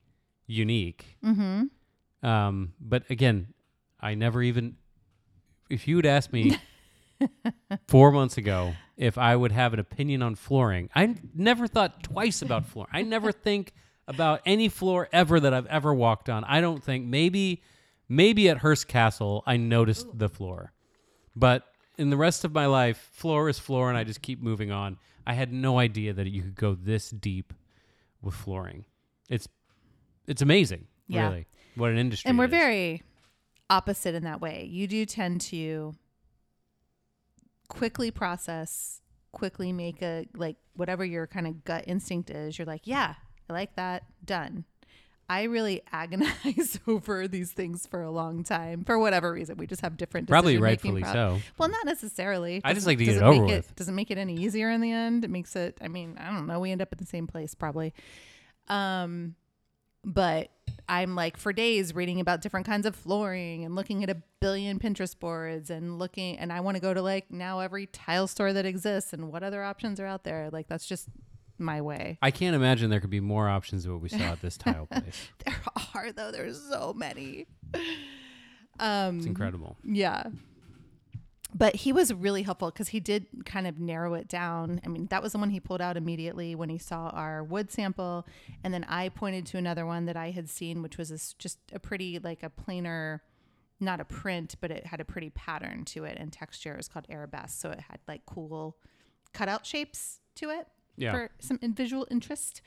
unique. 0.47 1.17
Mm-hmm. 1.23 2.27
Um, 2.27 2.73
but 2.79 3.03
again, 3.11 3.53
I 3.99 4.15
never 4.15 4.41
even, 4.41 4.75
if 5.69 5.87
you 5.87 5.97
would 5.97 6.07
ask 6.07 6.33
me 6.33 6.57
four 7.87 8.11
months 8.11 8.37
ago 8.37 8.73
if 8.97 9.19
I 9.19 9.35
would 9.35 9.51
have 9.51 9.73
an 9.73 9.79
opinion 9.79 10.23
on 10.23 10.33
flooring, 10.33 10.89
I 10.95 11.15
never 11.35 11.67
thought 11.67 12.01
twice 12.01 12.41
about 12.41 12.65
floor. 12.65 12.87
I 12.91 13.03
never 13.03 13.31
think 13.47 13.71
about 14.07 14.41
any 14.47 14.67
floor 14.67 15.07
ever 15.13 15.39
that 15.39 15.53
I've 15.53 15.67
ever 15.67 15.93
walked 15.93 16.27
on. 16.27 16.43
I 16.45 16.59
don't 16.59 16.83
think 16.83 17.05
maybe, 17.05 17.61
maybe 18.09 18.49
at 18.49 18.57
Hearst 18.57 18.87
Castle 18.87 19.43
I 19.45 19.57
noticed 19.57 20.07
the 20.17 20.27
floor, 20.27 20.73
but 21.35 21.67
in 22.01 22.09
the 22.09 22.17
rest 22.17 22.43
of 22.43 22.51
my 22.51 22.65
life, 22.65 23.09
floor 23.13 23.47
is 23.47 23.59
floor, 23.59 23.89
and 23.89 23.97
I 23.97 24.03
just 24.03 24.21
keep 24.21 24.41
moving 24.41 24.71
on. 24.71 24.97
I 25.25 25.33
had 25.33 25.53
no 25.53 25.77
idea 25.77 26.13
that 26.13 26.27
you 26.27 26.41
could 26.41 26.55
go 26.55 26.73
this 26.75 27.09
deep 27.11 27.53
with 28.21 28.33
flooring. 28.33 28.85
It's, 29.29 29.47
it's 30.27 30.41
amazing, 30.41 30.87
Yeah. 31.07 31.27
really, 31.27 31.47
what 31.75 31.91
an 31.91 31.97
industry. 31.97 32.27
And 32.29 32.39
we're 32.39 32.47
very 32.47 33.03
opposite 33.69 34.15
in 34.15 34.23
that 34.23 34.41
way. 34.41 34.65
You 34.65 34.87
do 34.87 35.05
tend 35.05 35.41
to 35.41 35.93
quickly 37.67 38.11
process, 38.11 39.01
quickly 39.31 39.71
make 39.71 40.01
a 40.01 40.25
like 40.35 40.57
whatever 40.75 41.05
your 41.05 41.27
kind 41.27 41.47
of 41.47 41.63
gut 41.63 41.85
instinct 41.87 42.29
is. 42.29 42.57
You're 42.57 42.65
like, 42.65 42.85
yeah, 42.85 43.13
I 43.49 43.53
like 43.53 43.75
that. 43.75 44.03
Done. 44.25 44.65
I 45.31 45.43
really 45.43 45.81
agonize 45.93 46.77
over 46.87 47.25
these 47.25 47.53
things 47.53 47.87
for 47.87 48.01
a 48.01 48.11
long 48.11 48.43
time 48.43 48.83
for 48.83 48.99
whatever 48.99 49.31
reason. 49.31 49.55
We 49.55 49.65
just 49.65 49.81
have 49.81 49.95
different 49.95 50.27
Probably 50.27 50.57
rightfully 50.57 51.03
so. 51.03 51.39
Well, 51.57 51.69
not 51.69 51.85
necessarily. 51.85 52.59
I 52.65 52.73
just 52.73 52.85
like 52.85 52.97
to 52.97 53.05
get 53.05 53.15
it 53.15 53.21
over 53.21 53.45
with. 53.45 53.73
Doesn't 53.77 53.95
make 53.95 54.11
it 54.11 54.17
any 54.17 54.35
easier 54.35 54.69
in 54.69 54.81
the 54.81 54.91
end. 54.91 55.23
It 55.23 55.29
makes 55.29 55.55
it. 55.55 55.77
I 55.81 55.87
mean, 55.87 56.17
I 56.19 56.33
don't 56.33 56.47
know. 56.47 56.59
We 56.59 56.71
end 56.71 56.81
up 56.81 56.89
at 56.91 56.97
the 56.97 57.05
same 57.05 57.27
place 57.27 57.55
probably. 57.55 57.93
Um, 58.67 59.35
but 60.03 60.49
I'm 60.89 61.15
like 61.15 61.37
for 61.37 61.53
days 61.53 61.95
reading 61.95 62.19
about 62.19 62.41
different 62.41 62.65
kinds 62.65 62.85
of 62.85 62.93
flooring 62.93 63.63
and 63.63 63.73
looking 63.73 64.03
at 64.03 64.09
a 64.09 64.17
billion 64.41 64.79
Pinterest 64.79 65.17
boards 65.17 65.69
and 65.69 65.97
looking. 65.97 66.39
And 66.39 66.51
I 66.51 66.59
want 66.59 66.75
to 66.75 66.81
go 66.81 66.93
to 66.93 67.01
like 67.01 67.31
now 67.31 67.61
every 67.61 67.85
tile 67.85 68.27
store 68.27 68.51
that 68.51 68.65
exists 68.65 69.13
and 69.13 69.31
what 69.31 69.43
other 69.43 69.63
options 69.63 69.97
are 70.01 70.05
out 70.05 70.25
there. 70.25 70.49
Like 70.51 70.67
that's 70.67 70.85
just 70.85 71.07
my 71.61 71.81
way. 71.81 72.17
I 72.21 72.31
can't 72.31 72.55
imagine 72.55 72.89
there 72.89 72.99
could 72.99 73.09
be 73.09 73.19
more 73.19 73.47
options 73.49 73.83
than 73.83 73.93
what 73.93 74.01
we 74.01 74.09
saw 74.09 74.17
at 74.17 74.41
this 74.41 74.57
tile 74.57 74.85
place. 74.91 75.29
There 75.45 75.55
are 75.95 76.11
though. 76.11 76.31
There's 76.31 76.61
so 76.69 76.93
many. 76.93 77.47
Um, 78.79 79.17
It's 79.17 79.25
incredible. 79.27 79.77
Yeah. 79.83 80.23
But 81.53 81.75
he 81.75 81.91
was 81.91 82.13
really 82.13 82.43
helpful 82.43 82.71
because 82.71 82.89
he 82.89 83.01
did 83.01 83.25
kind 83.45 83.67
of 83.67 83.77
narrow 83.77 84.13
it 84.13 84.29
down. 84.29 84.79
I 84.85 84.87
mean, 84.87 85.07
that 85.07 85.21
was 85.21 85.33
the 85.33 85.37
one 85.37 85.49
he 85.49 85.59
pulled 85.59 85.81
out 85.81 85.97
immediately 85.97 86.55
when 86.55 86.69
he 86.69 86.77
saw 86.77 87.09
our 87.09 87.43
wood 87.43 87.71
sample. 87.71 88.25
And 88.63 88.73
then 88.73 88.85
I 88.87 89.09
pointed 89.09 89.45
to 89.47 89.57
another 89.57 89.85
one 89.85 90.05
that 90.05 90.15
I 90.15 90.31
had 90.31 90.49
seen, 90.49 90.81
which 90.81 90.97
was 90.97 91.35
just 91.37 91.59
a 91.73 91.79
pretty, 91.79 92.19
like 92.19 92.41
a 92.41 92.49
plainer, 92.49 93.21
not 93.81 93.99
a 93.99 94.05
print, 94.05 94.55
but 94.61 94.71
it 94.71 94.85
had 94.85 95.01
a 95.01 95.05
pretty 95.05 95.29
pattern 95.29 95.83
to 95.85 96.05
it 96.05 96.17
and 96.17 96.31
texture. 96.31 96.73
It 96.73 96.77
was 96.77 96.87
called 96.87 97.05
Arabesque. 97.09 97.59
So 97.59 97.69
it 97.71 97.81
had 97.81 97.99
like 98.07 98.25
cool 98.25 98.77
cutout 99.33 99.65
shapes 99.65 100.19
to 100.35 100.49
it 100.49 100.67
Yeah. 100.97 101.11
for 101.11 101.29
some 101.39 101.57
in 101.61 101.73
visual 101.73 102.07
interest. 102.11 102.61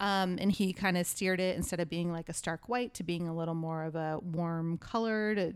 Um, 0.00 0.38
and 0.40 0.52
he 0.52 0.72
kind 0.72 0.96
of 0.96 1.06
steered 1.08 1.40
it 1.40 1.56
instead 1.56 1.80
of 1.80 1.88
being 1.90 2.12
like 2.12 2.28
a 2.28 2.32
stark 2.32 2.68
white 2.68 2.94
to 2.94 3.02
being 3.02 3.26
a 3.26 3.34
little 3.34 3.54
more 3.56 3.82
of 3.84 3.96
a 3.96 4.18
warm 4.22 4.78
color 4.78 5.34
to 5.34 5.54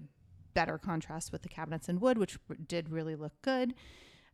better 0.54 0.78
contrast 0.78 1.30
with 1.30 1.42
the 1.42 1.48
cabinets 1.48 1.88
and 1.88 2.00
wood, 2.00 2.18
which 2.18 2.36
did 2.66 2.88
really 2.90 3.14
look 3.14 3.32
good. 3.42 3.72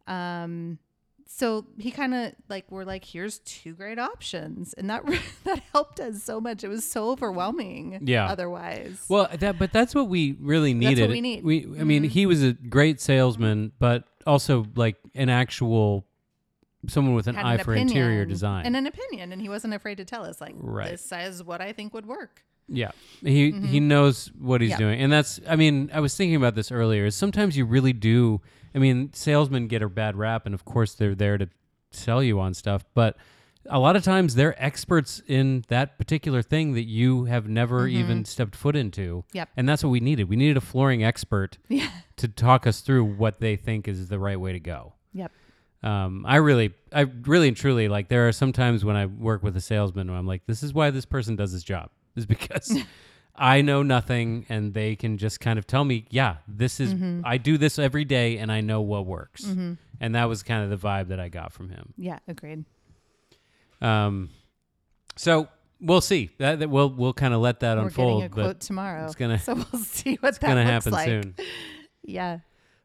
Um, 0.06 0.78
so 1.26 1.66
he 1.78 1.90
kind 1.90 2.14
of 2.14 2.32
like 2.48 2.70
we're 2.70 2.84
like, 2.84 3.04
here's 3.04 3.40
two 3.40 3.74
great 3.74 3.98
options, 3.98 4.72
and 4.72 4.88
that 4.88 5.04
that 5.44 5.62
helped 5.72 6.00
us 6.00 6.22
so 6.22 6.40
much. 6.40 6.64
It 6.64 6.68
was 6.68 6.90
so 6.90 7.10
overwhelming. 7.10 8.00
Yeah. 8.06 8.26
Otherwise, 8.30 9.04
Well, 9.10 9.28
that 9.38 9.58
but 9.58 9.70
that's 9.72 9.94
what 9.94 10.08
we 10.08 10.36
really 10.40 10.72
That's 10.72 10.84
what 11.00 11.10
needed. 11.10 11.10
we 11.10 11.20
need. 11.20 11.44
We, 11.44 11.64
I 11.78 11.84
mean, 11.84 12.04
Mhm. 12.04 12.08
he 12.08 12.24
was 12.24 12.42
a 12.42 12.54
great 12.54 12.98
salesman, 13.02 13.72
but 13.78 14.04
also 14.26 14.64
like 14.74 14.96
an 15.14 15.28
actual 15.28 16.06
someone 16.86 17.14
with 17.14 17.26
an 17.26 17.36
eye 17.36 17.54
an 17.54 17.64
for 17.64 17.74
interior 17.74 18.24
design. 18.24 18.64
and 18.66 18.76
an 18.76 18.86
opinion, 18.86 19.32
and 19.32 19.40
he 19.42 19.48
wasn't 19.48 19.74
afraid 19.74 19.96
to 19.96 20.04
tell 20.04 20.24
us 20.24 20.40
like, 20.40 20.54
Right. 20.58 20.90
this 20.90 21.10
is 21.12 21.42
what 21.42 21.60
I 21.60 21.72
think 21.72 21.92
would 21.94 22.06
work. 22.06 22.44
Yeah. 22.68 22.90
He 23.22 23.50
he 23.50 23.80
knows 23.80 24.30
what 24.38 24.60
he's 24.60 24.72
Mm-hmm. 24.72 24.80
Yeah. 24.82 24.86
doing. 24.88 25.00
And 25.00 25.10
that's 25.12 25.40
I 25.48 25.56
mean, 25.56 25.90
I 25.92 26.00
was 26.00 26.14
thinking 26.14 26.36
about 26.36 26.54
this 26.54 26.70
earlier. 26.70 27.06
Is 27.06 27.14
sometimes 27.14 27.56
you 27.56 27.64
really 27.64 27.92
do 27.94 28.40
I 28.74 28.78
mean, 28.78 29.10
salesmen 29.14 29.68
get 29.68 29.80
a 29.82 29.88
bad 29.88 30.16
rap 30.16 30.44
and 30.44 30.54
of 30.54 30.64
course 30.66 30.94
they're 30.94 31.14
there 31.14 31.38
to 31.38 31.48
sell 31.90 32.22
you 32.22 32.38
on 32.38 32.52
stuff, 32.52 32.84
but 32.94 33.16
a 33.70 33.78
lot 33.78 33.96
of 33.96 34.02
times 34.04 34.34
they're 34.34 34.54
experts 34.62 35.22
in 35.26 35.64
that 35.68 35.96
particular 35.98 36.42
thing 36.42 36.74
that 36.74 36.84
you 36.84 37.24
have 37.24 37.48
never 37.48 37.86
even 37.88 38.24
stepped 38.26 38.54
foot 38.54 38.76
into. 38.76 39.24
Mm-hmm. 39.28 39.36
Yep. 39.38 39.48
And 39.56 39.68
that's 39.68 39.82
what 39.82 39.90
we 39.90 40.00
needed. 40.00 40.28
We 40.28 40.36
needed 40.36 40.56
a 40.58 40.60
flooring 40.60 41.02
expert 41.02 41.56
Yeah. 41.68 41.88
to 42.18 42.28
talk 42.28 42.66
us 42.66 42.80
through 42.82 43.04
what 43.04 43.40
they 43.40 43.56
think 43.56 43.88
is 43.88 44.08
the 44.08 44.18
right 44.18 44.38
way 44.38 44.52
to 44.52 44.60
go. 44.60 44.92
Yep. 45.14 45.32
Um, 45.82 46.24
I 46.26 46.36
really, 46.36 46.74
I 46.92 47.02
really 47.02 47.48
and 47.48 47.56
truly 47.56 47.88
like. 47.88 48.08
There 48.08 48.26
are 48.28 48.32
some 48.32 48.52
times 48.52 48.84
when 48.84 48.96
I 48.96 49.06
work 49.06 49.42
with 49.42 49.56
a 49.56 49.60
salesman, 49.60 50.08
where 50.08 50.18
I'm 50.18 50.26
like, 50.26 50.42
"This 50.46 50.62
is 50.62 50.74
why 50.74 50.90
this 50.90 51.04
person 51.04 51.36
does 51.36 51.52
his 51.52 51.62
job," 51.62 51.90
is 52.16 52.26
because 52.26 52.76
I 53.36 53.60
know 53.62 53.82
nothing, 53.84 54.44
and 54.48 54.74
they 54.74 54.96
can 54.96 55.18
just 55.18 55.38
kind 55.38 55.58
of 55.58 55.66
tell 55.68 55.84
me, 55.84 56.06
"Yeah, 56.10 56.36
this 56.48 56.80
is. 56.80 56.94
Mm-hmm. 56.94 57.20
I 57.24 57.38
do 57.38 57.58
this 57.58 57.78
every 57.78 58.04
day, 58.04 58.38
and 58.38 58.50
I 58.50 58.60
know 58.60 58.80
what 58.80 59.06
works." 59.06 59.44
And 60.00 60.14
that 60.14 60.24
was 60.28 60.42
kind 60.42 60.64
of 60.64 60.70
the 60.70 60.86
vibe 60.88 61.08
that 61.08 61.18
I 61.20 61.28
got 61.28 61.52
from 61.52 61.70
him. 61.70 61.92
Yeah. 61.96 62.18
Agreed. 62.28 62.64
Um, 63.80 64.30
so 65.16 65.48
we'll 65.80 66.00
see. 66.00 66.30
That, 66.38 66.58
that 66.60 66.70
we'll 66.70 66.90
we'll 66.90 67.12
kind 67.12 67.34
of 67.34 67.40
let 67.40 67.60
that 67.60 67.76
We're 67.76 67.84
unfold, 67.84 68.22
getting 68.22 68.38
a 68.38 68.42
quote 68.46 68.60
tomorrow. 68.60 69.04
it's 69.04 69.14
gonna- 69.14 69.38
so 69.38 69.54
we'll 69.54 69.82
see 69.82 70.16
what 70.20 70.30
it's 70.30 70.38
gonna 70.38 70.64
happen 70.64 70.92
like. 70.92 71.06
soon. 71.06 71.34
Yeah. 72.02 72.38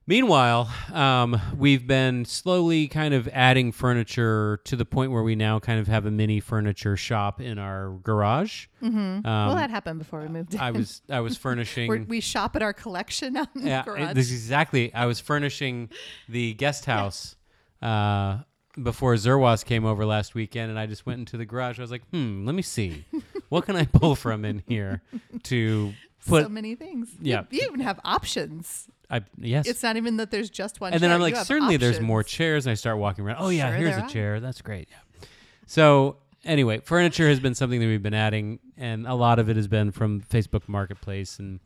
Meanwhile, 0.06 0.70
um, 0.92 1.40
we've 1.58 1.88
been 1.88 2.26
slowly 2.26 2.90
kind 2.90 3.14
of 3.14 3.30
adding 3.30 3.72
furniture 3.72 4.60
to 4.66 4.76
the 4.76 4.84
point 4.84 5.12
where 5.14 5.24
we 5.24 5.36
now 5.36 5.60
kind 5.60 5.80
of 5.80 5.88
have 5.88 6.06
a 6.06 6.12
mini 6.12 6.42
furniture 6.42 6.98
shop 6.98 7.40
in 7.40 7.58
our 7.58 7.92
garage. 8.04 8.68
Mm-hmm. 8.82 8.98
Um, 8.98 9.24
well, 9.26 9.56
that 9.56 9.70
happened 9.70 10.00
before 10.00 10.20
we 10.20 10.28
moved 10.28 10.56
in. 10.56 10.60
I 10.60 10.72
was 10.72 11.02
I 11.10 11.22
was 11.22 11.34
We're, 11.38 11.40
furnishing. 11.40 12.08
we 12.08 12.20
shop 12.20 12.58
at 12.58 12.62
our 12.62 12.74
collection 12.74 13.38
out 13.38 13.48
in 13.56 13.66
yeah, 13.66 13.84
the 13.84 13.92
garage. 13.92 14.14
this 14.16 14.28
is 14.28 14.44
exactly. 14.44 14.94
I 14.94 15.06
was 15.06 15.22
furnishing 15.22 15.90
the 16.28 16.54
guest 16.56 16.84
house 16.84 17.38
uh, 17.82 18.40
before 18.82 19.14
Zerwas 19.14 19.64
came 19.64 19.86
over 19.86 20.06
last 20.06 20.36
weekend, 20.36 20.70
and 20.70 20.78
I 20.78 20.86
just 20.86 21.06
went 21.06 21.20
into 21.20 21.38
the 21.38 21.46
garage. 21.46 21.80
I 21.80 21.82
was 21.82 21.92
like, 21.92 22.06
hmm, 22.10 22.46
let 22.46 22.56
me 22.56 22.62
see, 22.62 23.06
what 23.50 23.66
can 23.66 23.78
I 23.78 23.86
pull 23.86 24.16
from 24.16 24.44
in 24.44 24.64
here 24.68 25.02
to 25.44 25.94
put. 26.28 26.44
so 26.44 26.50
many 26.50 26.76
things. 26.76 27.10
Yeah. 27.22 27.44
You, 27.50 27.62
you 27.62 27.68
even 27.68 27.80
have 27.82 28.00
options. 28.04 28.90
I 29.18 29.22
yes. 29.38 29.68
It's 29.68 29.84
not 29.84 29.96
even 29.98 30.18
that 30.18 30.32
there's 30.32 30.50
just 30.50 30.82
one. 30.82 30.94
and 30.94 31.02
then. 31.02 31.12
I'm 31.12 31.20
You 31.20 31.24
like, 31.26 31.36
have 31.36 31.46
certainly 31.46 31.78
there's 31.78 32.00
more 32.02 32.24
chairs. 32.24 32.66
And 32.66 32.72
I 32.72 32.76
start 32.76 32.98
walking 32.98 33.26
around. 33.26 33.38
Oh 33.40 33.50
yeah, 33.50 33.70
Sure 33.70 33.78
here's 33.78 33.96
there 33.96 34.00
a 34.00 34.08
are. 34.08 34.10
chair. 34.10 34.40
That's 34.40 34.62
great. 34.62 34.88
Yeah. 34.92 35.28
So 35.68 36.18
anyway, 36.44 36.80
furniture 36.84 37.28
has 37.30 37.40
been 37.40 37.56
something 37.56 37.80
that 37.80 37.86
we've 37.86 38.04
been 38.04 38.14
adding, 38.14 38.60
and 38.78 39.08
a 39.08 39.14
lot 39.14 39.40
of 39.40 39.50
it 39.50 39.56
has 39.56 39.68
been 39.68 39.92
from 39.92 40.22
Facebook 40.22 40.68
Marketplace 40.68 41.40
and 41.40 41.60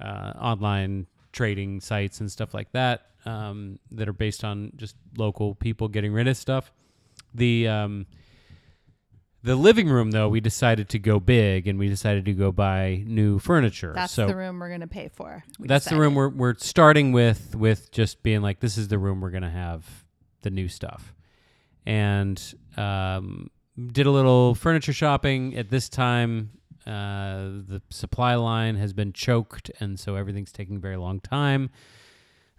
uh, 0.00 0.32
online 0.40 1.06
trading 1.32 1.80
sites 1.80 2.20
and 2.20 2.30
stuff 2.30 2.52
like 2.54 2.72
that 2.72 3.06
um, 3.24 3.78
that 3.92 4.08
are 4.08 4.12
based 4.12 4.42
on 4.44 4.72
just 4.76 4.96
local 5.16 5.54
people 5.54 5.88
getting 5.88 6.12
rid 6.12 6.26
of 6.28 6.36
stuff. 6.36 6.72
The 7.34 7.68
um, 7.68 8.06
the 9.42 9.56
living 9.56 9.88
room 9.88 10.10
though, 10.10 10.28
we 10.28 10.40
decided 10.40 10.88
to 10.90 10.98
go 10.98 11.20
big, 11.20 11.66
and 11.66 11.78
we 11.78 11.88
decided 11.88 12.24
to 12.26 12.32
go 12.32 12.52
buy 12.52 13.02
new 13.06 13.38
furniture. 13.38 13.92
That's 13.94 14.12
so 14.12 14.26
the 14.26 14.36
room 14.36 14.58
we're 14.58 14.70
gonna 14.70 14.86
pay 14.86 15.08
for. 15.08 15.44
That's 15.58 15.86
the 15.86 15.96
room 15.96 16.14
we're 16.14 16.28
we're 16.28 16.56
starting 16.58 17.12
with 17.12 17.54
with 17.54 17.90
just 17.90 18.22
being 18.22 18.42
like 18.42 18.60
this 18.60 18.76
is 18.76 18.88
the 18.88 18.98
room 18.98 19.20
we're 19.20 19.30
gonna 19.30 19.50
have 19.50 19.86
the 20.42 20.50
new 20.50 20.68
stuff. 20.68 21.14
And 21.86 22.40
um, 22.76 23.50
did 23.92 24.06
a 24.06 24.10
little 24.10 24.54
furniture 24.54 24.92
shopping. 24.92 25.56
At 25.56 25.70
this 25.70 25.88
time 25.88 26.50
uh, 26.86 27.62
the 27.66 27.82
supply 27.90 28.34
line 28.34 28.76
has 28.76 28.92
been 28.92 29.12
choked 29.12 29.70
and 29.80 29.98
so 29.98 30.16
everything's 30.16 30.52
taking 30.52 30.76
a 30.76 30.80
very 30.80 30.96
long 30.96 31.20
time. 31.20 31.70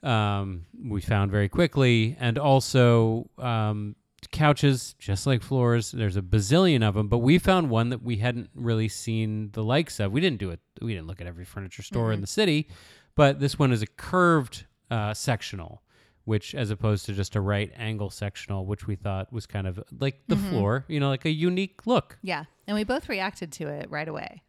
Um, 0.03 0.65
we 0.83 1.01
found 1.01 1.31
very 1.31 1.49
quickly. 1.49 2.17
And 2.19 2.37
also 2.37 3.29
um, 3.37 3.95
couches 4.31 4.93
just 4.99 5.25
like 5.25 5.41
floors 5.41 5.91
there's 5.91 6.15
a 6.15 6.21
bazillion 6.21 6.87
of 6.87 6.93
them 6.93 7.07
but 7.07 7.17
we 7.19 7.39
found 7.39 7.69
one 7.69 7.89
that 7.89 8.03
we 8.03 8.17
hadn't 8.17 8.49
really 8.53 8.87
seen 8.87 9.49
the 9.53 9.63
likes 9.63 9.99
of 9.99 10.11
we 10.11 10.21
didn't 10.21 10.39
do 10.39 10.51
it 10.51 10.59
we 10.81 10.93
didn't 10.93 11.07
look 11.07 11.19
at 11.19 11.27
every 11.27 11.45
furniture 11.45 11.81
store 11.81 12.11
in 12.11 12.21
the 12.21 12.27
city 12.27 12.69
but 13.15 13.39
this 13.39 13.57
one 13.57 13.71
is 13.71 13.81
a 13.81 13.87
curved 13.87 14.65
uh, 14.89 15.13
sectional 15.13 15.81
which 16.25 16.53
as 16.55 16.69
opposed 16.69 17.05
to 17.05 17.13
just 17.13 17.35
a 17.35 17.41
right 17.41 17.71
angle 17.75 18.09
sectional, 18.09 18.65
which 18.65 18.87
we 18.87 18.95
thought 18.95 19.31
was 19.33 19.45
kind 19.45 19.67
of 19.67 19.83
like 19.99 20.21
the 20.27 20.35
floor, 20.37 20.85
you 20.87 20.99
know, 20.99 21.09
like 21.09 21.25
a 21.25 21.31
unique 21.31 21.85
look. 21.85 22.17
Yeah. 22.21 22.45
And 22.67 22.75
we 22.75 22.83
both 22.83 23.09
reacted 23.09 23.51
to 23.53 23.67
it 23.67 23.89
right 23.89 24.07
away. 24.07 24.43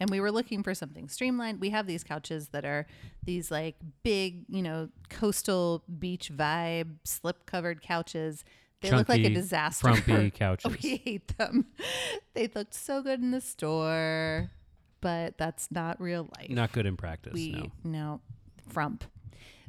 And 0.00 0.10
we 0.10 0.20
were 0.20 0.32
looking 0.32 0.62
for 0.62 0.74
something 0.74 1.08
streamlined. 1.08 1.60
We 1.60 1.70
have 1.70 1.86
these 1.86 2.04
couches 2.04 2.48
that 2.48 2.64
are 2.64 2.86
these 3.22 3.50
like 3.50 3.76
big, 4.02 4.44
you 4.48 4.62
know, 4.62 4.88
coastal 5.08 5.84
beach 5.98 6.30
vibe, 6.32 6.96
slip 7.04 7.46
covered 7.46 7.80
couches. 7.80 8.44
They 8.90 8.96
look 8.96 9.08
like 9.08 9.20
a 9.20 9.24
Chunky, 9.24 9.34
disaster. 9.34 9.94
frumpy 9.94 10.30
couches. 10.38 10.76
we 10.82 10.96
hate 11.04 11.36
them. 11.38 11.66
They 12.34 12.48
looked 12.54 12.74
so 12.74 13.02
good 13.02 13.20
in 13.20 13.30
the 13.30 13.40
store, 13.40 14.50
but 15.00 15.36
that's 15.38 15.70
not 15.70 16.00
real 16.00 16.28
life. 16.38 16.50
Not 16.50 16.72
good 16.72 16.86
in 16.86 16.96
practice. 16.96 17.32
we 17.34 17.52
no. 17.52 17.70
no 17.84 18.20
frump. 18.68 19.04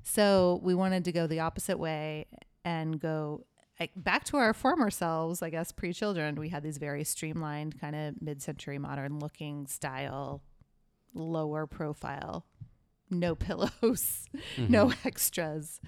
So 0.03 0.59
we 0.63 0.75
wanted 0.75 1.05
to 1.05 1.11
go 1.11 1.27
the 1.27 1.39
opposite 1.39 1.79
way 1.79 2.27
and 2.63 2.99
go 2.99 3.45
back 3.95 4.23
to 4.25 4.37
our 4.37 4.53
former 4.53 4.89
selves. 4.91 5.41
I 5.41 5.49
guess 5.49 5.71
pre 5.71 5.93
children, 5.93 6.35
we 6.35 6.49
had 6.49 6.63
these 6.63 6.77
very 6.77 7.03
streamlined, 7.03 7.79
kind 7.79 7.95
of 7.95 8.21
mid 8.21 8.41
century 8.41 8.77
modern 8.77 9.19
looking 9.19 9.65
style, 9.67 10.43
lower 11.13 11.65
profile, 11.67 12.45
no 13.09 13.35
pillows, 13.35 14.25
no 14.57 14.87
Mm-hmm. 14.87 15.07
extras, 15.07 15.79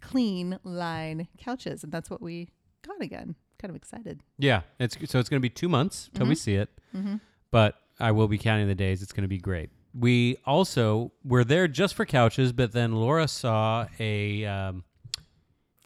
clean 0.00 0.58
line 0.64 1.28
couches, 1.38 1.84
and 1.84 1.92
that's 1.92 2.08
what 2.10 2.22
we 2.22 2.48
got 2.86 3.02
again. 3.02 3.34
Kind 3.58 3.70
of 3.70 3.76
excited. 3.76 4.20
Yeah, 4.38 4.62
it's 4.78 4.96
so 5.10 5.18
it's 5.18 5.28
going 5.28 5.40
to 5.40 5.42
be 5.42 5.50
two 5.50 5.68
months 5.68 6.10
till 6.14 6.26
we 6.26 6.34
Mm-hmm. 6.34 6.38
see 6.38 6.54
it, 6.56 6.68
but 7.50 7.76
I 7.98 8.12
will 8.12 8.28
be 8.28 8.38
counting 8.38 8.68
the 8.68 8.74
days. 8.74 9.02
It's 9.02 9.12
going 9.12 9.22
to 9.22 9.28
be 9.28 9.38
great. 9.38 9.70
We 9.98 10.36
also 10.44 11.12
were 11.24 11.42
there 11.44 11.66
just 11.68 11.94
for 11.94 12.04
couches, 12.04 12.52
but 12.52 12.72
then 12.72 12.92
Laura 12.92 13.26
saw 13.28 13.86
a 13.98 14.44
um, 14.44 14.84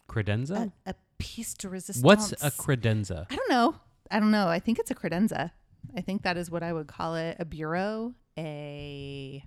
credenza. 0.08 0.72
A, 0.86 0.90
a 0.90 0.94
piece 1.18 1.54
de 1.54 1.68
resistance. 1.68 2.02
What's 2.04 2.32
a 2.42 2.50
credenza? 2.50 3.26
I 3.30 3.36
don't 3.36 3.50
know. 3.50 3.76
I 4.10 4.18
don't 4.18 4.32
know. 4.32 4.48
I 4.48 4.58
think 4.58 4.78
it's 4.80 4.90
a 4.90 4.94
credenza. 4.96 5.52
I 5.96 6.00
think 6.00 6.22
that 6.22 6.36
is 6.36 6.50
what 6.50 6.62
I 6.64 6.72
would 6.72 6.88
call 6.88 7.14
it. 7.14 7.36
A 7.38 7.44
bureau. 7.44 8.14
A. 8.36 9.44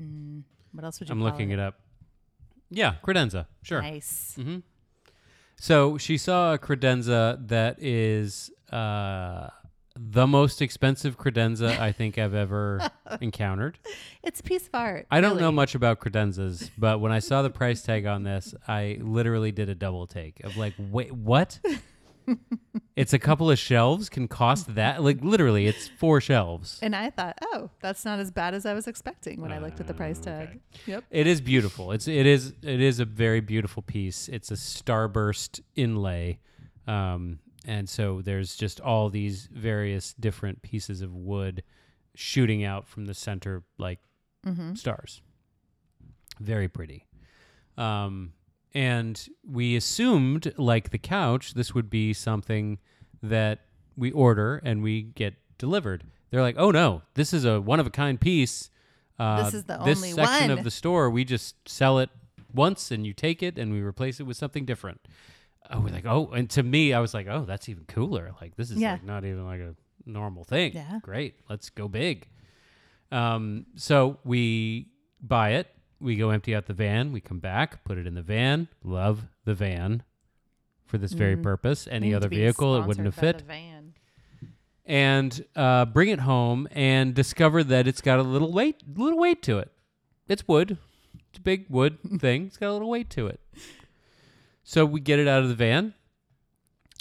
Mm, 0.00 0.42
what 0.72 0.84
else 0.84 1.00
would 1.00 1.08
you 1.08 1.12
I'm 1.14 1.20
call 1.20 1.30
looking 1.30 1.50
it? 1.50 1.58
up. 1.58 1.80
Yeah, 2.70 2.96
credenza. 3.02 3.46
Sure. 3.62 3.80
Nice. 3.80 4.34
hmm 4.36 4.58
So 5.60 5.98
she 5.98 6.16
saw 6.16 6.54
a 6.54 6.58
credenza 6.58 7.46
that 7.48 7.82
is 7.82 8.50
uh, 8.72 9.48
the 9.96 10.26
most 10.26 10.62
expensive 10.62 11.18
credenza 11.18 11.78
I 11.78 11.90
think 11.90 12.16
I've 12.16 12.34
ever 12.34 12.88
encountered. 13.20 13.78
It's 14.22 14.40
a 14.40 14.42
piece 14.44 14.68
of 14.68 14.74
art. 14.74 15.06
I 15.10 15.20
don't 15.20 15.40
know 15.40 15.50
much 15.50 15.74
about 15.74 15.98
credenzas, 15.98 16.70
but 16.78 17.00
when 17.00 17.10
I 17.10 17.18
saw 17.18 17.42
the 17.42 17.50
price 17.50 17.82
tag 17.82 18.06
on 18.06 18.22
this, 18.22 18.54
I 18.68 18.98
literally 19.00 19.50
did 19.50 19.68
a 19.68 19.74
double 19.74 20.06
take 20.06 20.42
of 20.44 20.56
like, 20.56 20.74
wait, 20.78 21.12
what? 21.12 21.58
it's 22.96 23.12
a 23.12 23.18
couple 23.18 23.50
of 23.50 23.58
shelves 23.58 24.08
can 24.08 24.28
cost 24.28 24.74
that? 24.74 25.02
Like 25.02 25.22
literally, 25.22 25.66
it's 25.66 25.88
four 25.88 26.20
shelves. 26.20 26.78
And 26.82 26.94
I 26.96 27.10
thought, 27.10 27.38
oh, 27.42 27.70
that's 27.80 28.04
not 28.04 28.18
as 28.18 28.30
bad 28.30 28.54
as 28.54 28.66
I 28.66 28.74
was 28.74 28.86
expecting 28.86 29.40
when 29.40 29.52
I 29.52 29.58
looked 29.58 29.80
at 29.80 29.86
the 29.86 29.94
price 29.94 30.18
Uh, 30.20 30.24
tag. 30.24 30.48
okay. 30.48 30.58
Yep. 30.86 31.04
It 31.10 31.26
is 31.26 31.40
beautiful. 31.40 31.92
It's 31.92 32.08
it 32.08 32.26
is 32.26 32.54
it 32.62 32.80
is 32.80 33.00
a 33.00 33.04
very 33.04 33.40
beautiful 33.40 33.82
piece. 33.82 34.28
It's 34.28 34.50
a 34.50 34.54
starburst 34.54 35.60
inlay, 35.76 36.38
um, 36.86 37.38
and 37.66 37.88
so 37.88 38.20
there's 38.22 38.56
just 38.56 38.80
all 38.80 39.08
these 39.10 39.48
various 39.52 40.14
different 40.14 40.62
pieces 40.62 41.02
of 41.02 41.14
wood 41.14 41.62
shooting 42.14 42.64
out 42.64 42.88
from 42.88 43.06
the 43.06 43.14
center 43.14 43.62
like 43.78 44.00
Mm-hmm. 44.46 44.74
stars. 44.74 45.20
Very 46.40 46.68
pretty. 46.68 47.04
Um, 47.76 48.32
and 48.74 49.28
we 49.46 49.76
assumed, 49.76 50.52
like 50.56 50.90
the 50.90 50.98
couch, 50.98 51.54
this 51.54 51.74
would 51.74 51.88
be 51.90 52.12
something 52.12 52.78
that 53.22 53.60
we 53.96 54.10
order 54.12 54.60
and 54.64 54.82
we 54.82 55.02
get 55.02 55.34
delivered. 55.58 56.04
They're 56.30 56.42
like, 56.42 56.56
oh 56.58 56.70
no, 56.70 57.02
this 57.14 57.32
is 57.32 57.44
a 57.44 57.60
one 57.60 57.80
of 57.80 57.86
a 57.86 57.90
kind 57.90 58.20
piece. 58.20 58.70
Uh, 59.18 59.42
This 59.44 59.54
is 59.54 59.64
the 59.64 59.78
this 59.78 59.98
only 59.98 60.12
section 60.12 60.48
one." 60.50 60.58
of 60.58 60.64
the 60.64 60.70
store. 60.70 61.10
We 61.10 61.24
just 61.24 61.56
sell 61.68 61.98
it 61.98 62.10
once 62.54 62.90
and 62.90 63.06
you 63.06 63.12
take 63.12 63.42
it 63.42 63.58
and 63.58 63.72
we 63.72 63.80
replace 63.80 64.20
it 64.20 64.24
with 64.24 64.36
something 64.36 64.64
different. 64.64 65.00
Oh, 65.70 65.80
we're 65.80 65.88
like, 65.92 66.06
oh, 66.06 66.28
and 66.28 66.48
to 66.50 66.62
me, 66.62 66.92
I 66.94 67.00
was 67.00 67.12
like, 67.14 67.26
oh, 67.28 67.44
that's 67.44 67.68
even 67.68 67.84
cooler. 67.86 68.32
Like 68.40 68.56
this 68.56 68.70
is 68.70 68.78
Yeah. 68.78 68.92
like 68.92 69.04
not 69.04 69.24
even 69.24 69.44
like 69.44 69.60
a 69.60 69.74
normal 70.06 70.44
thing. 70.44 70.72
Yeah. 70.74 71.00
Great. 71.02 71.34
Let's 71.50 71.68
go 71.70 71.88
big. 71.88 72.28
Um, 73.10 73.66
so 73.76 74.18
we 74.24 74.88
buy 75.20 75.52
it. 75.54 75.66
We 76.00 76.16
go 76.16 76.30
empty 76.30 76.54
out 76.54 76.66
the 76.66 76.74
van. 76.74 77.12
We 77.12 77.20
come 77.20 77.38
back, 77.40 77.82
put 77.84 77.98
it 77.98 78.06
in 78.06 78.14
the 78.14 78.22
van. 78.22 78.68
Love 78.84 79.26
the 79.44 79.54
van 79.54 80.02
for 80.86 80.96
this 80.98 81.12
very 81.12 81.36
Mm. 81.36 81.42
purpose. 81.42 81.88
Any 81.90 82.08
Need 82.08 82.14
other 82.14 82.28
vehicle, 82.28 82.76
it 82.76 82.86
wouldn't 82.86 83.04
have 83.06 83.14
fit. 83.14 83.38
the 83.38 83.44
van. 83.44 83.94
And 84.86 85.44
uh, 85.54 85.84
bring 85.84 86.08
it 86.08 86.20
home 86.20 86.66
and 86.70 87.14
discover 87.14 87.62
that 87.64 87.86
it's 87.86 88.00
got 88.00 88.18
a 88.18 88.22
little 88.22 88.52
weight, 88.52 88.82
little 88.96 89.18
weight 89.18 89.42
to 89.42 89.58
it. 89.58 89.70
It's 90.28 90.46
wood. 90.48 90.78
It's 91.30 91.38
a 91.38 91.42
big 91.42 91.66
wood 91.68 91.98
thing. 92.20 92.46
It's 92.46 92.56
got 92.56 92.70
a 92.70 92.72
little 92.72 92.88
weight 92.88 93.10
to 93.10 93.26
it. 93.26 93.40
So 94.64 94.86
we 94.86 95.00
get 95.00 95.18
it 95.18 95.28
out 95.28 95.42
of 95.42 95.48
the 95.48 95.54
van. 95.54 95.94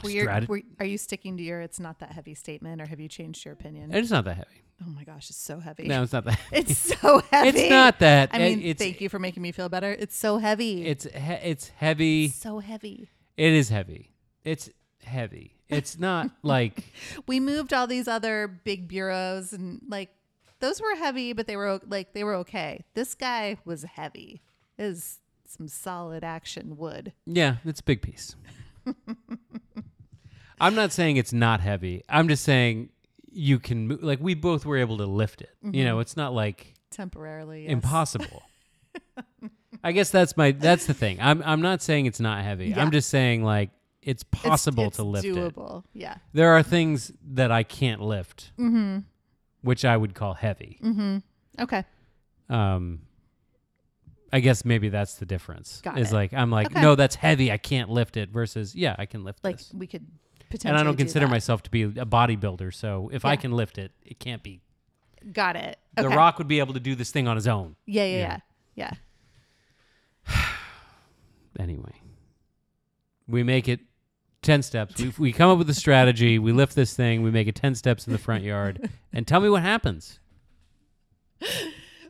Were 0.03 0.09
you, 0.09 0.29
were, 0.47 0.61
are 0.79 0.85
you 0.85 0.97
sticking 0.97 1.37
to 1.37 1.43
your 1.43 1.61
it's 1.61 1.79
not 1.79 1.99
that 1.99 2.11
heavy 2.11 2.35
statement 2.35 2.81
or 2.81 2.85
have 2.85 2.99
you 2.99 3.07
changed 3.07 3.43
your 3.45 3.53
opinion? 3.53 3.93
it's 3.93 4.11
not 4.11 4.25
that 4.25 4.35
heavy. 4.35 4.63
oh 4.85 4.89
my 4.89 5.03
gosh, 5.03 5.29
it's 5.29 5.39
so 5.39 5.59
heavy. 5.59 5.87
No, 5.87 6.03
it's 6.03 6.13
not 6.13 6.25
that. 6.25 6.35
Heavy. 6.51 6.57
It's 6.71 6.77
so 6.77 7.21
heavy. 7.31 7.59
It's 7.59 7.69
not 7.69 7.99
that. 7.99 8.29
I 8.33 8.37
mean, 8.37 8.61
it's 8.61 8.81
thank 8.81 9.01
you 9.01 9.09
for 9.09 9.17
making 9.19 9.41
me 9.41 9.51
feel 9.51 9.69
better. 9.69 9.91
It's 9.91 10.15
so 10.15 10.37
heavy. 10.37 10.85
it's 10.85 11.05
he- 11.05 11.49
it's 11.49 11.69
heavy. 11.69 12.29
so 12.29 12.59
heavy. 12.59 13.09
It 13.37 13.53
is 13.53 13.69
heavy. 13.69 14.11
It's 14.43 14.69
heavy. 15.03 15.55
It's 15.67 15.97
not 15.97 16.29
like 16.43 16.83
We 17.25 17.39
moved 17.39 17.73
all 17.73 17.87
these 17.87 18.07
other 18.07 18.47
big 18.47 18.87
bureaus 18.87 19.51
and 19.53 19.81
like 19.87 20.09
those 20.59 20.79
were 20.81 20.95
heavy, 20.95 21.33
but 21.33 21.47
they 21.47 21.55
were 21.57 21.79
like 21.87 22.13
they 22.13 22.23
were 22.23 22.35
okay. 22.35 22.85
This 22.93 23.15
guy 23.15 23.57
was 23.65 23.83
heavy. 23.83 24.41
Is 24.77 25.19
some 25.47 25.67
solid 25.67 26.23
action 26.23 26.77
wood. 26.77 27.13
yeah, 27.25 27.55
it's 27.65 27.79
a 27.79 27.83
big 27.83 28.01
piece. 28.03 28.35
I'm 30.59 30.75
not 30.75 30.91
saying 30.91 31.17
it's 31.17 31.33
not 31.33 31.59
heavy. 31.61 32.03
I'm 32.09 32.27
just 32.27 32.43
saying 32.43 32.89
you 33.31 33.59
can 33.59 33.87
mo- 33.89 33.99
like 34.01 34.19
we 34.19 34.33
both 34.33 34.65
were 34.65 34.77
able 34.77 34.97
to 34.97 35.05
lift 35.05 35.41
it. 35.41 35.55
You 35.61 35.83
know, 35.85 35.99
it's 35.99 36.17
not 36.17 36.33
like 36.33 36.73
Temporarily. 36.91 37.63
yes. 37.63 37.71
impossible. 37.71 38.41
I 39.83 39.91
guess 39.91 40.09
that's 40.09 40.35
my 40.35 40.51
that's 40.51 40.87
the 40.87 40.93
thing. 40.93 41.19
I'm 41.21 41.43
I'm 41.45 41.61
not 41.61 41.81
saying 41.81 42.07
it's 42.07 42.19
not 42.19 42.43
heavy. 42.43 42.69
Yeah. 42.69 42.81
I'm 42.81 42.91
just 42.91 43.09
saying 43.09 43.43
like 43.43 43.69
it's 44.01 44.23
It's- 44.23 44.41
possible 44.49 44.85
it's 44.87 44.95
to 44.97 45.03
lift 45.03 45.25
it. 45.25 45.35
doable. 45.35 45.83
Yeah. 45.93 46.15
There 46.33 46.51
are 46.53 46.63
things 46.63 47.11
that 47.33 47.51
I 47.51 47.63
can't 47.63 48.01
lift, 48.01 48.51
Mm-hmm. 48.57 48.99
which 49.61 49.85
I 49.85 49.95
would 49.95 50.15
call 50.15 50.33
heavy. 50.33 50.79
Mm-hmm. 50.83 51.17
Okay. 51.63 51.83
Um 52.49 53.01
I 54.33 54.39
guess 54.41 54.65
maybe 54.65 54.89
that's 54.89 55.15
the 55.15 55.25
difference. 55.25 55.81
Got 55.81 55.99
is 55.99 56.11
it. 56.11 56.15
like 56.15 56.33
I'm 56.33 56.49
like, 56.51 56.71
Okay. 56.71 56.81
no, 56.81 56.95
that's 56.95 57.15
heavy. 57.15 57.51
I 57.51 57.57
can't 57.57 57.89
lift 57.89 58.17
it. 58.17 58.29
Versus, 58.29 58.75
yeah, 58.75 58.95
I 58.99 59.05
can 59.05 59.23
lift 59.23 59.41
this. 59.41 59.43
Like 59.43 59.57
this. 59.57 59.73
we 59.73 59.87
could 59.87 60.05
potentially. 60.49 60.69
And 60.71 60.77
I 60.79 60.83
don't 60.83 60.93
do 60.97 61.03
consider 61.03 61.25
that. 61.25 61.31
myself 61.31 61.63
to 61.63 61.69
be 61.71 61.83
a 61.83 61.89
bodybuilder, 62.05 62.73
so 62.73 63.09
if 63.13 63.25
I 63.25 63.35
can 63.35 63.51
lift 63.51 63.77
it, 63.77 63.91
it 64.05 64.19
can't 64.19 64.43
be. 64.43 64.61
Got 65.33 65.55
it. 65.55 65.77
The 65.95 66.09
Rock 66.09 66.37
would 66.37 66.47
be 66.47 66.59
able 66.59 66.73
to 66.73 66.79
do 66.79 66.95
this 66.95 67.11
thing 67.11 67.27
on 67.27 67.35
his 67.35 67.47
own. 67.47 67.75
Yeah, 67.85 68.05
yeah, 68.05 68.17
Yeah. 68.17 68.39
yeah. 68.75 68.91
Yeah. 70.27 70.43
Anyway, 71.59 72.01
we 73.27 73.41
make 73.41 73.67
it 73.67 73.79
ten 74.43 74.61
steps. 74.61 75.01
We 75.01 75.11
we 75.17 75.33
come 75.33 75.49
up 75.49 75.57
with 75.57 75.67
a 75.71 75.73
strategy. 75.73 76.37
We 76.37 76.51
lift 76.51 76.75
this 76.75 76.93
thing. 76.93 77.23
We 77.23 77.31
make 77.31 77.47
it 77.47 77.55
ten 77.55 77.73
steps 77.73 78.05
in 78.05 78.13
the 78.13 78.19
front 78.19 78.43
yard, 78.43 78.91
and 79.11 79.25
tell 79.25 79.39
me 79.39 79.49
what 79.49 79.63
happens. 79.63 80.19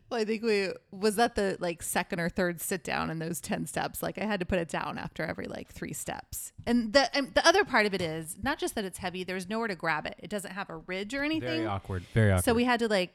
Well, 0.09 0.21
I 0.21 0.25
think 0.25 0.43
we 0.43 0.69
was 0.91 1.17
that 1.17 1.35
the 1.35 1.57
like 1.59 1.83
second 1.83 2.19
or 2.19 2.29
third 2.29 2.61
sit 2.61 2.83
down 2.83 3.09
in 3.09 3.19
those 3.19 3.41
10 3.41 3.65
steps. 3.65 4.01
Like 4.01 4.17
I 4.17 4.23
had 4.23 4.39
to 4.39 4.45
put 4.45 4.57
it 4.59 4.69
down 4.69 4.97
after 4.97 5.23
every 5.23 5.47
like 5.47 5.69
three 5.69 5.93
steps. 5.93 6.53
And 6.65 6.93
the 6.93 7.13
and 7.15 7.33
the 7.33 7.45
other 7.45 7.65
part 7.65 7.85
of 7.85 7.93
it 7.93 8.01
is 8.01 8.37
not 8.41 8.57
just 8.57 8.75
that 8.75 8.85
it's 8.85 8.99
heavy, 8.99 9.23
there's 9.23 9.49
nowhere 9.49 9.67
to 9.67 9.75
grab 9.75 10.05
it. 10.05 10.15
It 10.19 10.29
doesn't 10.29 10.51
have 10.51 10.69
a 10.69 10.77
ridge 10.77 11.13
or 11.13 11.23
anything. 11.23 11.49
Very 11.49 11.65
awkward. 11.65 12.03
Very 12.13 12.31
awkward. 12.31 12.45
So 12.45 12.53
we 12.53 12.63
had 12.63 12.79
to 12.79 12.87
like 12.87 13.13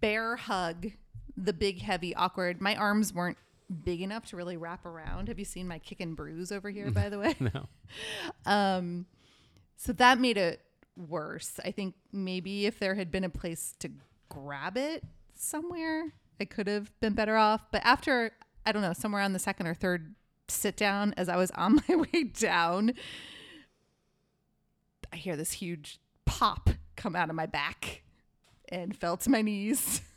bear 0.00 0.36
hug 0.36 0.92
the 1.36 1.52
big, 1.52 1.80
heavy, 1.82 2.14
awkward. 2.14 2.60
My 2.60 2.76
arms 2.76 3.12
weren't 3.12 3.38
big 3.84 4.00
enough 4.00 4.26
to 4.26 4.36
really 4.36 4.56
wrap 4.56 4.84
around. 4.86 5.28
Have 5.28 5.38
you 5.38 5.44
seen 5.44 5.68
my 5.68 5.78
kick 5.78 6.00
and 6.00 6.16
bruise 6.16 6.50
over 6.52 6.70
here, 6.70 6.90
by 6.90 7.08
the 7.08 7.18
way? 7.18 7.34
no. 7.40 7.66
Um, 8.44 9.06
so 9.76 9.92
that 9.94 10.18
made 10.18 10.36
it 10.36 10.60
worse. 10.96 11.58
I 11.64 11.70
think 11.70 11.94
maybe 12.12 12.66
if 12.66 12.78
there 12.78 12.96
had 12.96 13.10
been 13.10 13.24
a 13.24 13.30
place 13.30 13.74
to 13.78 13.90
grab 14.28 14.76
it 14.76 15.04
somewhere, 15.34 16.12
I 16.40 16.44
could 16.44 16.66
have 16.66 16.90
been 17.00 17.14
better 17.14 17.36
off. 17.36 17.62
But 17.72 17.82
after, 17.84 18.32
I 18.64 18.72
don't 18.72 18.82
know, 18.82 18.92
somewhere 18.92 19.22
on 19.22 19.32
the 19.32 19.38
second 19.38 19.66
or 19.66 19.74
third 19.74 20.14
sit 20.48 20.76
down, 20.76 21.14
as 21.16 21.28
I 21.28 21.36
was 21.36 21.50
on 21.52 21.80
my 21.88 21.96
way 21.96 22.24
down, 22.24 22.92
I 25.12 25.16
hear 25.16 25.36
this 25.36 25.52
huge 25.52 25.98
pop 26.24 26.70
come 26.96 27.16
out 27.16 27.30
of 27.30 27.36
my 27.36 27.46
back 27.46 28.02
and 28.68 28.96
fell 28.96 29.16
to 29.18 29.30
my 29.30 29.42
knees. 29.42 30.02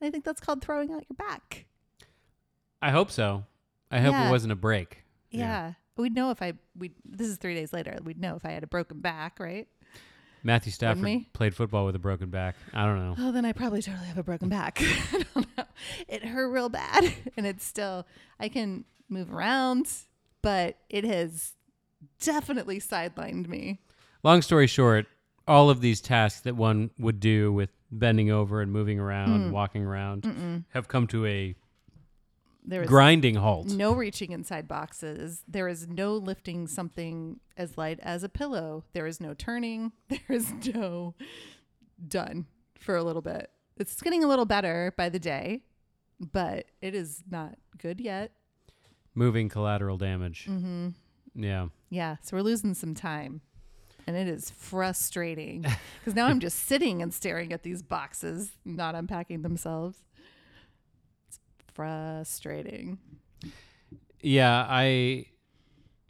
And 0.00 0.06
I 0.06 0.10
think 0.12 0.24
that's 0.24 0.40
called 0.40 0.62
throwing 0.62 0.92
out 0.92 1.02
your 1.08 1.16
back. 1.16 1.66
I 2.80 2.90
hope 2.92 3.10
so. 3.10 3.42
I 3.90 3.98
hope 3.98 4.12
Yeah. 4.12 4.28
it 4.28 4.30
wasn't 4.30 4.52
a 4.52 4.54
break. 4.54 4.98
Yeah. 5.32 5.72
We'd 5.96 6.14
know 6.14 6.30
if 6.30 6.40
I 6.40 6.52
we 6.78 6.92
this 7.04 7.26
is 7.26 7.36
3 7.38 7.52
days 7.56 7.72
later. 7.72 7.98
We'd 8.04 8.20
know 8.20 8.36
if 8.36 8.44
I 8.46 8.50
had 8.52 8.62
a 8.62 8.68
broken 8.68 9.00
back, 9.00 9.40
right? 9.40 9.66
Matthew 10.48 10.72
Stafford 10.72 11.04
we? 11.04 11.28
played 11.34 11.54
football 11.54 11.84
with 11.86 11.94
a 11.94 11.98
broken 12.00 12.30
back. 12.30 12.56
I 12.74 12.84
don't 12.86 12.98
know. 12.98 13.14
Oh, 13.18 13.30
then 13.32 13.44
I 13.44 13.52
probably 13.52 13.82
totally 13.82 14.06
have 14.06 14.18
a 14.18 14.22
broken 14.24 14.48
back. 14.48 14.80
I 15.12 15.24
don't 15.34 15.46
know. 15.56 15.64
It 16.08 16.24
hurt 16.24 16.48
real 16.50 16.68
bad 16.68 17.12
and 17.36 17.46
it's 17.46 17.64
still 17.64 18.06
I 18.40 18.48
can 18.48 18.84
move 19.08 19.32
around, 19.32 19.90
but 20.42 20.76
it 20.90 21.04
has 21.04 21.52
definitely 22.20 22.80
sidelined 22.80 23.46
me. 23.48 23.78
Long 24.24 24.42
story 24.42 24.66
short, 24.66 25.06
all 25.46 25.70
of 25.70 25.80
these 25.80 26.00
tasks 26.00 26.40
that 26.40 26.56
one 26.56 26.90
would 26.98 27.20
do 27.20 27.52
with 27.52 27.70
bending 27.90 28.30
over 28.30 28.60
and 28.60 28.72
moving 28.72 28.98
around, 28.98 29.48
Mm. 29.48 29.52
walking 29.52 29.84
around, 29.84 30.64
have 30.70 30.88
come 30.88 31.06
to 31.08 31.24
a 31.26 31.54
There 32.68 32.82
is 32.82 32.88
grinding 32.88 33.36
halt. 33.36 33.68
no 33.68 33.94
reaching 33.94 34.32
inside 34.32 34.68
boxes. 34.68 35.42
There 35.48 35.68
is 35.68 35.88
no 35.88 36.14
lifting 36.14 36.66
something 36.66 37.40
as 37.56 37.78
light 37.78 37.98
as 38.02 38.22
a 38.22 38.28
pillow. 38.28 38.84
There 38.92 39.06
is 39.06 39.20
no 39.20 39.32
turning. 39.34 39.92
There 40.08 40.36
is 40.36 40.52
no 40.74 41.14
done 42.06 42.46
for 42.78 42.94
a 42.96 43.02
little 43.02 43.22
bit. 43.22 43.50
It's 43.78 44.00
getting 44.02 44.22
a 44.22 44.26
little 44.28 44.44
better 44.44 44.92
by 44.96 45.08
the 45.08 45.18
day, 45.18 45.62
but 46.20 46.66
it 46.82 46.94
is 46.94 47.22
not 47.30 47.56
good 47.78 48.00
yet. 48.00 48.32
Moving 49.14 49.48
collateral 49.48 49.96
damage. 49.96 50.46
Mm-hmm. 50.48 50.88
Yeah. 51.34 51.68
Yeah, 51.90 52.16
so 52.22 52.36
we're 52.36 52.42
losing 52.42 52.74
some 52.74 52.94
time. 52.94 53.40
And 54.06 54.16
it 54.16 54.28
is 54.28 54.50
frustrating 54.50 55.62
because 56.00 56.14
now 56.14 56.26
I'm 56.26 56.40
just 56.40 56.58
sitting 56.66 57.02
and 57.02 57.12
staring 57.14 57.52
at 57.52 57.62
these 57.62 57.82
boxes, 57.82 58.52
not 58.64 58.94
unpacking 58.94 59.42
themselves. 59.42 59.98
Frustrating. 61.78 62.98
Yeah, 64.20 64.66
I, 64.68 65.26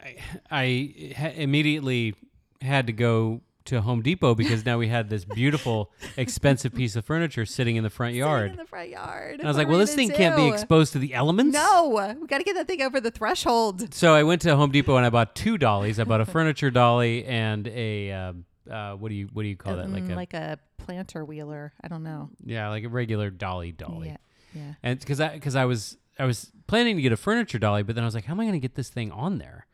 I, 0.02 0.16
I 0.50 1.14
ha- 1.14 1.32
immediately 1.36 2.14
had 2.62 2.86
to 2.86 2.94
go 2.94 3.42
to 3.66 3.82
Home 3.82 4.00
Depot 4.00 4.34
because 4.34 4.64
now 4.64 4.78
we 4.78 4.88
had 4.88 5.10
this 5.10 5.26
beautiful, 5.26 5.92
expensive 6.16 6.74
piece 6.74 6.96
of 6.96 7.04
furniture 7.04 7.44
sitting 7.44 7.76
in 7.76 7.84
the 7.84 7.90
front 7.90 8.12
Sitting 8.12 8.20
yard. 8.20 8.50
in 8.52 8.56
the 8.56 8.64
front 8.64 8.88
yard. 8.88 9.40
And 9.40 9.42
I 9.42 9.48
was 9.48 9.58
What 9.58 9.64
like, 9.64 9.68
well, 9.68 9.78
this 9.78 9.94
thing 9.94 10.08
can't 10.10 10.36
be 10.36 10.48
exposed 10.48 10.94
to 10.94 10.98
the 10.98 11.12
elements. 11.12 11.52
No, 11.52 12.16
we 12.18 12.26
got 12.26 12.38
to 12.38 12.44
get 12.44 12.54
that 12.54 12.66
thing 12.66 12.80
over 12.80 12.98
the 12.98 13.10
threshold. 13.10 13.92
So 13.92 14.14
I 14.14 14.22
went 14.22 14.40
to 14.42 14.56
Home 14.56 14.70
Depot 14.70 14.96
and 14.96 15.04
I 15.04 15.10
bought 15.10 15.34
two 15.34 15.58
dollies. 15.58 16.00
I 16.00 16.04
bought 16.04 16.22
a 16.22 16.26
furniture 16.26 16.70
dolly 16.70 17.26
and 17.26 17.68
a 17.68 18.10
uh, 18.10 18.32
uh, 18.72 18.92
what 18.94 19.10
do 19.10 19.14
you 19.16 19.28
what 19.34 19.42
do 19.42 19.48
you 19.48 19.56
call 19.56 19.76
that? 19.76 19.90
Like 19.90 20.08
a 20.08 20.14
like 20.14 20.32
a 20.32 20.58
planter 20.78 21.26
wheeler. 21.26 21.74
I 21.84 21.88
don't 21.88 22.04
know. 22.04 22.30
yeah, 22.42 22.70
like 22.70 22.84
a 22.84 22.88
regular 22.88 23.28
dolly 23.28 23.72
dolly. 23.72 24.08
Yeah, 24.08 24.16
yeah. 24.54 24.74
And 24.82 24.98
because 24.98 25.20
I 25.20 25.34
because 25.34 25.56
I 25.56 25.64
was 25.64 25.96
I 26.18 26.24
was 26.24 26.50
planning 26.66 26.96
to 26.96 27.02
get 27.02 27.12
a 27.12 27.16
furniture 27.16 27.58
dolly, 27.58 27.82
but 27.82 27.94
then 27.94 28.04
I 28.04 28.06
was 28.06 28.14
like, 28.14 28.24
how 28.24 28.32
am 28.34 28.40
I 28.40 28.44
going 28.44 28.52
to 28.54 28.58
get 28.58 28.74
this 28.74 28.88
thing 28.88 29.10
on 29.12 29.38
there? 29.38 29.66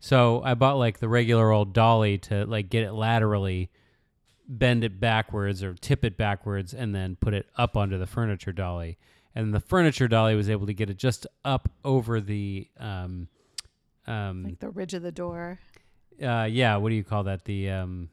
So 0.00 0.42
I 0.44 0.54
bought 0.54 0.78
like 0.78 0.98
the 0.98 1.08
regular 1.08 1.50
old 1.52 1.72
dolly 1.72 2.18
to 2.18 2.44
like 2.46 2.68
get 2.68 2.82
it 2.82 2.92
laterally, 2.92 3.70
bend 4.48 4.82
it 4.84 4.98
backwards 4.98 5.62
or 5.62 5.74
tip 5.74 6.04
it 6.04 6.16
backwards, 6.16 6.74
and 6.74 6.94
then 6.94 7.16
put 7.16 7.34
it 7.34 7.46
up 7.56 7.76
onto 7.76 7.98
the 7.98 8.06
furniture 8.06 8.52
dolly. 8.52 8.98
And 9.34 9.54
the 9.54 9.60
furniture 9.60 10.08
dolly 10.08 10.34
was 10.34 10.50
able 10.50 10.66
to 10.66 10.74
get 10.74 10.90
it 10.90 10.98
just 10.98 11.26
up 11.44 11.70
over 11.84 12.20
the 12.20 12.68
um, 12.78 13.28
um, 14.06 14.44
Like 14.44 14.58
the 14.58 14.68
ridge 14.70 14.92
of 14.94 15.02
the 15.02 15.12
door. 15.12 15.58
uh, 16.22 16.48
yeah, 16.50 16.76
what 16.76 16.88
do 16.90 16.96
you 16.96 17.04
call 17.04 17.22
that? 17.24 17.44
The 17.44 17.70
um, 17.70 18.08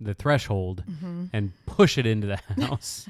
the 0.00 0.14
threshold, 0.14 0.84
Mm-hmm. 0.88 1.24
and 1.32 1.52
push 1.66 1.96
it 1.98 2.04
into 2.06 2.26
the 2.26 2.36
house. 2.66 3.08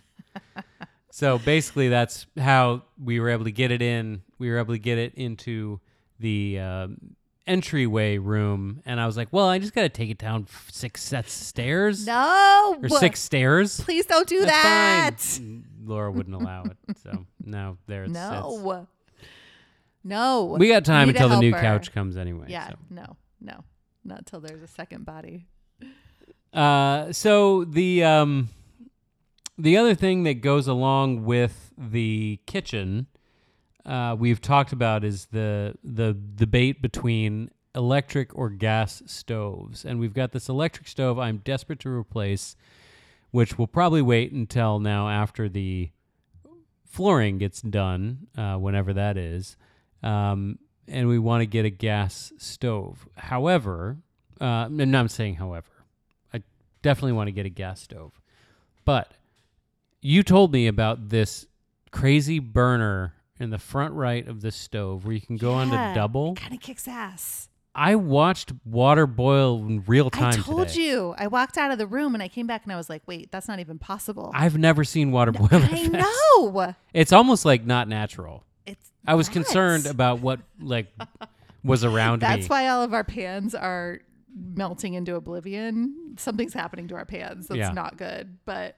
So 1.15 1.39
basically, 1.39 1.91
that's 1.91 2.27
how 2.37 2.83
we 3.01 3.21
were 3.21 3.29
able 3.29 3.45
to 3.45 3.53
get 3.53 3.71
it 3.71 3.81
in. 3.81 4.23
We 4.41 4.51
were 4.51 4.59
able 4.59 4.75
to 4.75 4.81
get 4.81 4.99
it 4.99 5.15
into 5.15 5.79
the 6.19 6.59
um, 6.59 7.15
entryway 7.47 8.19
room, 8.19 8.83
and 8.85 9.01
I 9.01 9.07
was 9.07 9.17
like, 9.17 9.29
"Well, 9.31 9.47
I 9.49 9.61
just 9.61 9.75
got 9.75 9.83
to 9.83 9.89
take 9.89 10.11
it 10.11 10.19
down 10.19 10.49
f- 10.49 10.69
six 10.73 11.05
sets 11.05 11.29
of 11.29 11.47
stairs 11.47 12.05
No, 12.05 12.81
or 12.83 12.89
six 12.89 13.21
stairs." 13.21 13.81
Please 13.81 14.07
don't 14.07 14.27
do 14.27 14.41
That's 14.41 15.39
that. 15.39 15.41
fine. 15.45 15.65
Laura 15.85 16.11
wouldn't 16.11 16.35
allow 16.35 16.65
it, 16.65 16.77
so 16.97 17.25
now 17.45 17.79
there 17.87 18.03
it 18.03 18.09
sits. 18.09 18.15
No, 18.15 18.89
no. 20.03 20.57
We 20.59 20.67
got 20.67 20.85
time 20.85 21.11
until 21.11 21.29
the 21.29 21.39
new 21.39 21.53
helper. 21.53 21.65
couch 21.65 21.93
comes 21.93 22.17
anyway. 22.17 22.47
Yeah, 22.49 22.71
so. 22.71 22.75
no, 22.91 23.17
no, 23.41 23.63
not 24.05 24.27
till 24.27 24.41
there's 24.41 24.63
a 24.65 24.67
second 24.67 25.07
body. 25.07 25.47
Uh, 26.53 27.13
so 27.13 27.63
the 27.63 28.03
um, 28.03 28.49
the 29.57 29.77
other 29.77 29.95
thing 29.95 30.25
that 30.25 30.41
goes 30.41 30.67
along 30.67 31.25
with 31.25 31.73
the 31.77 32.41
kitchen, 32.47 33.07
uh, 33.85 34.17
we've 34.19 34.41
talked 34.41 34.73
about 34.73 35.05
is 35.05 35.27
the 35.27 35.75
the 35.85 36.17
debate 36.35 36.81
between 36.83 37.51
electric 37.75 38.37
or 38.37 38.51
gas 38.51 39.03
stoves, 39.07 39.85
and 39.85 39.99
we've 39.99 40.15
got 40.15 40.33
this 40.33 40.49
electric 40.49 40.89
stove 40.89 41.19
I'm 41.19 41.39
desperate 41.39 41.81
to 41.81 41.91
replace, 41.91 42.57
which 43.31 43.59
will 43.59 43.67
probably 43.67 44.03
wait 44.03 44.33
until 44.33 44.79
now 44.79 45.09
after 45.09 45.49
the 45.49 45.91
flooring 46.85 47.39
gets 47.39 47.61
done, 47.61 48.29
uh, 48.39 48.57
whenever 48.57 48.93
that 48.93 49.17
is. 49.17 49.57
Um, 50.03 50.59
and 50.87 51.09
we 51.09 51.19
want 51.19 51.41
to 51.41 51.47
get 51.47 51.65
a 51.65 51.71
gas 51.71 52.33
stove. 52.37 53.09
However, 53.17 53.97
uh, 54.41 54.67
and 54.67 54.97
I'm 54.97 55.09
saying 55.09 55.37
however, 55.37 55.85
I 56.33 56.43
definitely 56.83 57.13
want 57.13 57.29
to 57.29 57.33
get 57.33 57.47
a 57.47 57.51
gas 57.51 57.81
stove. 57.81 58.21
But 58.85 59.13
you 60.07 60.23
told 60.23 60.53
me 60.53 60.67
about 60.67 61.09
this 61.09 61.47
crazy 61.91 62.39
burner 62.39 63.15
in 63.41 63.49
the 63.51 63.59
front 63.59 63.95
right 63.95 64.29
of 64.29 64.43
the 64.43 64.51
stove 64.53 65.05
where 65.07 65.15
you 65.15 65.21
can 65.21 65.37
go 65.37 65.55
on 65.55 65.71
to 65.71 65.93
double. 65.95 66.35
Kind 66.35 66.53
of 66.55 66.61
kicks 66.61 66.87
ass. 66.87 67.49
I 67.75 67.97
watched 67.97 68.53
water 68.65 69.07
boil 69.07 69.59
in 69.67 69.83
real 69.87 70.11
time 70.11 70.35
I 70.35 70.37
told 70.37 70.69
today. 70.69 70.83
you. 70.83 71.15
I 71.19 71.27
walked 71.27 71.57
out 71.59 71.73
of 71.73 71.79
the 71.79 71.87
room 71.89 72.15
and 72.15 72.23
I 72.23 72.29
came 72.29 72.47
back 72.47 72.63
and 72.65 72.73
I 72.73 72.77
was 72.77 72.89
like, 72.89 73.03
"Wait, 73.07 73.33
that's 73.33 73.49
not 73.49 73.59
even 73.59 73.79
possible." 73.81 74.31
I've 74.35 74.57
never 74.59 74.85
seen 74.85 75.11
water 75.11 75.33
boil. 75.33 75.49
that 75.49 75.73
I 75.73 75.83
know. 75.87 76.75
It's 76.93 77.13
almost 77.13 77.45
like 77.45 77.65
not 77.65 77.89
natural. 77.89 78.45
It's. 78.67 78.93
I 79.07 79.15
was 79.15 79.27
nuts. 79.29 79.35
concerned 79.49 79.87
about 79.87 80.21
what 80.21 80.41
like 80.61 80.87
was 81.65 81.83
around 81.83 82.21
That's 82.21 82.43
me. 82.43 82.47
why 82.49 82.69
all 82.69 82.83
of 82.83 82.93
our 82.95 83.05
pans 83.05 83.55
are 83.57 84.01
melting 84.55 84.95
into 84.95 85.17
oblivion. 85.17 86.15
Something's 86.19 86.55
happening 86.55 86.89
to 86.89 86.95
our 86.95 87.05
pans 87.07 87.49
that's 87.49 87.59
Yeah. 87.59 87.73
not 87.73 87.97
good, 87.97 88.37
but 88.45 88.77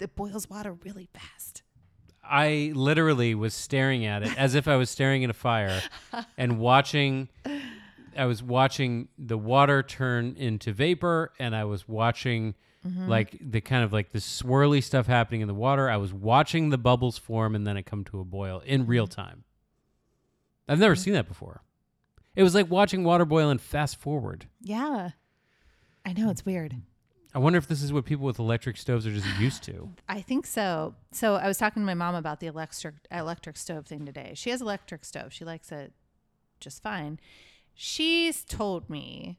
it 0.00 0.14
boils 0.14 0.48
water 0.48 0.72
really 0.72 1.08
fast. 1.12 1.62
I 2.22 2.72
literally 2.74 3.34
was 3.34 3.54
staring 3.54 4.04
at 4.04 4.22
it 4.22 4.36
as 4.38 4.54
if 4.54 4.68
I 4.68 4.76
was 4.76 4.90
staring 4.90 5.24
at 5.24 5.30
a 5.30 5.34
fire 5.34 5.82
and 6.36 6.58
watching 6.58 7.28
I 8.16 8.26
was 8.26 8.42
watching 8.42 9.08
the 9.16 9.38
water 9.38 9.82
turn 9.82 10.34
into 10.36 10.72
vapor 10.72 11.32
and 11.38 11.54
I 11.54 11.64
was 11.64 11.88
watching 11.88 12.54
mm-hmm. 12.86 13.08
like 13.08 13.38
the 13.40 13.60
kind 13.60 13.84
of 13.84 13.92
like 13.92 14.10
the 14.10 14.18
swirly 14.18 14.82
stuff 14.82 15.06
happening 15.06 15.40
in 15.40 15.48
the 15.48 15.54
water. 15.54 15.88
I 15.88 15.96
was 15.96 16.12
watching 16.12 16.70
the 16.70 16.78
bubbles 16.78 17.16
form 17.16 17.54
and 17.54 17.66
then 17.66 17.76
it 17.76 17.86
come 17.86 18.04
to 18.04 18.20
a 18.20 18.24
boil 18.24 18.60
in 18.66 18.86
real 18.86 19.06
mm-hmm. 19.06 19.20
time. 19.20 19.44
I've 20.68 20.80
never 20.80 20.94
mm-hmm. 20.94 21.02
seen 21.02 21.12
that 21.14 21.28
before. 21.28 21.62
It 22.34 22.42
was 22.42 22.54
like 22.54 22.70
watching 22.70 23.04
water 23.04 23.24
boil 23.24 23.50
and 23.50 23.60
fast 23.60 23.96
forward. 23.96 24.46
Yeah. 24.60 25.10
I 26.04 26.12
know 26.12 26.30
it's 26.30 26.44
weird. 26.44 26.76
I 27.38 27.40
wonder 27.40 27.56
if 27.56 27.68
this 27.68 27.84
is 27.84 27.92
what 27.92 28.04
people 28.04 28.26
with 28.26 28.40
electric 28.40 28.76
stoves 28.76 29.06
are 29.06 29.12
just 29.12 29.38
used 29.38 29.62
to. 29.62 29.90
I 30.08 30.20
think 30.20 30.44
so. 30.44 30.96
So 31.12 31.36
I 31.36 31.46
was 31.46 31.56
talking 31.56 31.80
to 31.80 31.86
my 31.86 31.94
mom 31.94 32.16
about 32.16 32.40
the 32.40 32.48
electric 32.48 32.96
electric 33.12 33.56
stove 33.56 33.86
thing 33.86 34.04
today. 34.04 34.32
She 34.34 34.50
has 34.50 34.60
electric 34.60 35.04
stove. 35.04 35.32
She 35.32 35.44
likes 35.44 35.70
it 35.70 35.92
just 36.58 36.82
fine. 36.82 37.20
She's 37.74 38.42
told 38.42 38.90
me 38.90 39.38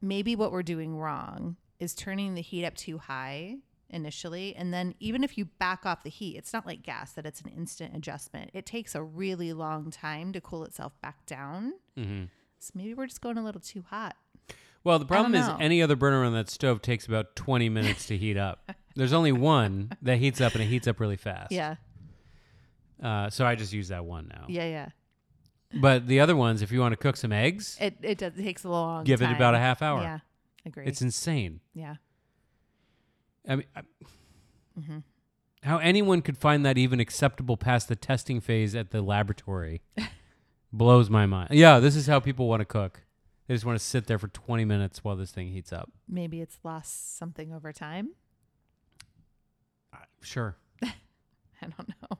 maybe 0.00 0.36
what 0.36 0.52
we're 0.52 0.62
doing 0.62 0.96
wrong 0.96 1.56
is 1.80 1.96
turning 1.96 2.36
the 2.36 2.42
heat 2.42 2.64
up 2.64 2.76
too 2.76 2.98
high 2.98 3.56
initially 3.90 4.54
and 4.54 4.72
then 4.72 4.94
even 5.00 5.24
if 5.24 5.36
you 5.36 5.46
back 5.46 5.84
off 5.84 6.04
the 6.04 6.10
heat, 6.10 6.36
it's 6.36 6.52
not 6.52 6.64
like 6.64 6.84
gas 6.84 7.10
that 7.14 7.26
it's 7.26 7.40
an 7.40 7.48
instant 7.48 7.96
adjustment. 7.96 8.52
It 8.54 8.66
takes 8.66 8.94
a 8.94 9.02
really 9.02 9.52
long 9.52 9.90
time 9.90 10.32
to 10.32 10.40
cool 10.40 10.62
itself 10.62 10.92
back 11.00 11.26
down. 11.26 11.72
hmm 11.96 12.26
So 12.60 12.70
maybe 12.76 12.94
we're 12.94 13.08
just 13.08 13.20
going 13.20 13.36
a 13.36 13.42
little 13.42 13.60
too 13.60 13.82
hot. 13.90 14.14
Well, 14.86 15.00
the 15.00 15.04
problem 15.04 15.34
is 15.34 15.48
know. 15.48 15.56
any 15.58 15.82
other 15.82 15.96
burner 15.96 16.22
on 16.22 16.32
that 16.34 16.48
stove 16.48 16.80
takes 16.80 17.06
about 17.06 17.34
20 17.34 17.68
minutes 17.68 18.06
to 18.06 18.16
heat 18.16 18.36
up. 18.36 18.70
There's 18.94 19.12
only 19.12 19.32
one 19.32 19.90
that 20.00 20.18
heats 20.18 20.40
up 20.40 20.52
and 20.52 20.62
it 20.62 20.66
heats 20.66 20.86
up 20.86 21.00
really 21.00 21.16
fast. 21.16 21.50
Yeah. 21.50 21.74
Uh, 23.02 23.28
so 23.28 23.44
I 23.44 23.56
just 23.56 23.72
use 23.72 23.88
that 23.88 24.04
one 24.04 24.30
now. 24.32 24.44
Yeah, 24.46 24.64
yeah. 24.64 24.88
But 25.74 26.06
the 26.06 26.20
other 26.20 26.36
ones, 26.36 26.62
if 26.62 26.70
you 26.70 26.78
want 26.78 26.92
to 26.92 26.96
cook 26.96 27.16
some 27.16 27.32
eggs, 27.32 27.76
It 27.80 27.96
it, 28.00 28.18
does, 28.18 28.34
it 28.38 28.42
takes 28.44 28.62
a 28.62 28.68
long 28.68 28.98
time. 28.98 29.04
give 29.06 29.22
it 29.22 29.32
about 29.32 29.56
a 29.56 29.58
half 29.58 29.82
hour. 29.82 30.02
Yeah. 30.02 30.18
Agree. 30.64 30.86
It's 30.86 31.02
insane. 31.02 31.58
yeah. 31.74 31.96
I 33.48 33.56
mean, 33.56 33.66
I, 33.74 33.80
mm-hmm. 34.78 34.98
how 35.64 35.78
anyone 35.78 36.22
could 36.22 36.38
find 36.38 36.64
that 36.64 36.78
even 36.78 37.00
acceptable 37.00 37.56
past 37.56 37.88
the 37.88 37.96
testing 37.96 38.40
phase 38.40 38.76
at 38.76 38.92
the 38.92 39.02
laboratory 39.02 39.82
blows 40.72 41.10
my 41.10 41.26
mind. 41.26 41.50
Yeah, 41.50 41.80
this 41.80 41.96
is 41.96 42.06
how 42.06 42.20
people 42.20 42.46
want 42.46 42.60
to 42.60 42.64
cook. 42.64 43.02
They 43.46 43.54
just 43.54 43.64
want 43.64 43.78
to 43.78 43.84
sit 43.84 44.06
there 44.06 44.18
for 44.18 44.28
20 44.28 44.64
minutes 44.64 45.04
while 45.04 45.14
this 45.16 45.30
thing 45.30 45.48
heats 45.48 45.72
up. 45.72 45.90
maybe 46.08 46.40
it's 46.40 46.58
lost 46.64 47.16
something 47.16 47.52
over 47.52 47.72
time. 47.72 48.10
Uh, 49.92 49.98
Sure. 50.20 50.56
I 50.82 50.92
don't 51.62 51.88
know. 51.88 52.18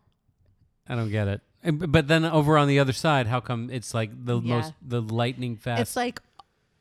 I 0.89 0.95
don't 0.95 1.11
get 1.11 1.27
it. 1.29 1.41
And 1.63 1.91
But 1.91 2.07
then 2.09 2.25
over 2.25 2.57
on 2.57 2.69
the 2.69 2.79
other 2.79 2.93
side, 2.93 3.27
how 3.27 3.41
come 3.41 3.71
it's 3.71 3.93
like 3.93 4.11
the 4.25 4.41
Yeah. 4.41 4.55
most 4.57 4.73
the 4.81 5.03
lightning 5.03 5.57
fast? 5.57 5.81
It's 5.83 5.97
like 5.97 6.21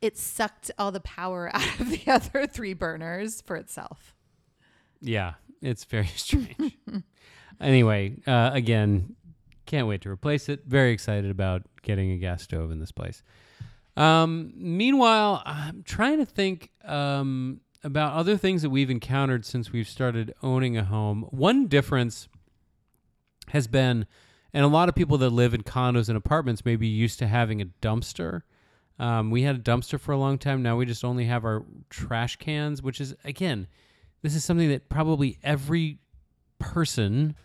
it 0.02 0.18
sucked 0.18 0.70
all 0.78 0.92
the 0.92 1.00
power 1.00 1.50
out 1.54 1.80
of 1.80 1.90
the 1.90 2.04
other 2.12 2.46
three 2.46 2.74
burners 2.74 3.42
for 3.42 3.56
itself. 3.56 4.14
yeah, 5.02 5.34
it's 5.62 5.84
very 5.86 6.06
strange. 6.16 6.78
anyway, 7.60 8.16
uh, 8.28 8.52
again, 8.54 9.16
can't 9.66 9.88
wait 9.88 10.02
to 10.02 10.10
replace 10.10 10.50
it. 10.50 10.64
Very 10.68 10.92
excited 10.92 11.32
about 11.32 11.64
getting 11.82 12.12
a 12.12 12.18
gas 12.18 12.44
stove 12.44 12.70
in 12.72 12.80
this 12.80 12.92
place. 12.92 13.24
Um, 13.98 14.54
meanwhile, 14.56 15.42
I'm 15.46 15.84
trying 15.84 16.18
to 16.18 16.26
think 16.26 16.72
um, 16.84 17.62
about 17.84 18.14
other 18.14 18.36
things 18.36 18.62
that 18.62 18.70
we've 18.70 18.90
encountered 18.90 19.46
since 19.46 19.72
we've 19.72 19.88
started 19.88 20.34
owning 20.44 20.78
a 20.78 20.84
home. 20.84 21.28
One 21.30 21.68
difference 21.68 22.28
has 23.50 23.68
been, 23.68 24.06
and 24.54 24.66
a 24.66 24.68
lot 24.68 24.90
of 24.90 24.96
people 24.96 25.18
that 25.20 25.30
live 25.30 25.54
in 25.54 25.64
condos 25.64 26.10
and 26.10 26.18
apartments 26.18 26.66
may 26.66 26.76
be 26.76 26.88
used 26.88 27.20
to 27.20 27.28
having 27.28 27.62
a 27.62 27.68
dumpster. 27.82 28.42
Um, 28.98 29.30
we 29.30 29.44
had 29.44 29.56
a 29.56 29.60
dumpster 29.60 30.00
for 30.00 30.12
a 30.12 30.18
long 30.18 30.38
time. 30.38 30.62
Now 30.62 30.78
we 30.78 30.86
just 30.86 31.04
only 31.04 31.26
have 31.26 31.46
our 31.46 31.64
trash 31.90 32.38
cans, 32.38 32.82
which 32.82 33.00
is, 33.00 33.16
again, 33.24 33.68
this 34.22 34.36
is 34.36 34.44
something 34.44 34.70
that 34.70 34.90
probably 34.90 35.38
every 35.44 36.00
person, 36.60 37.36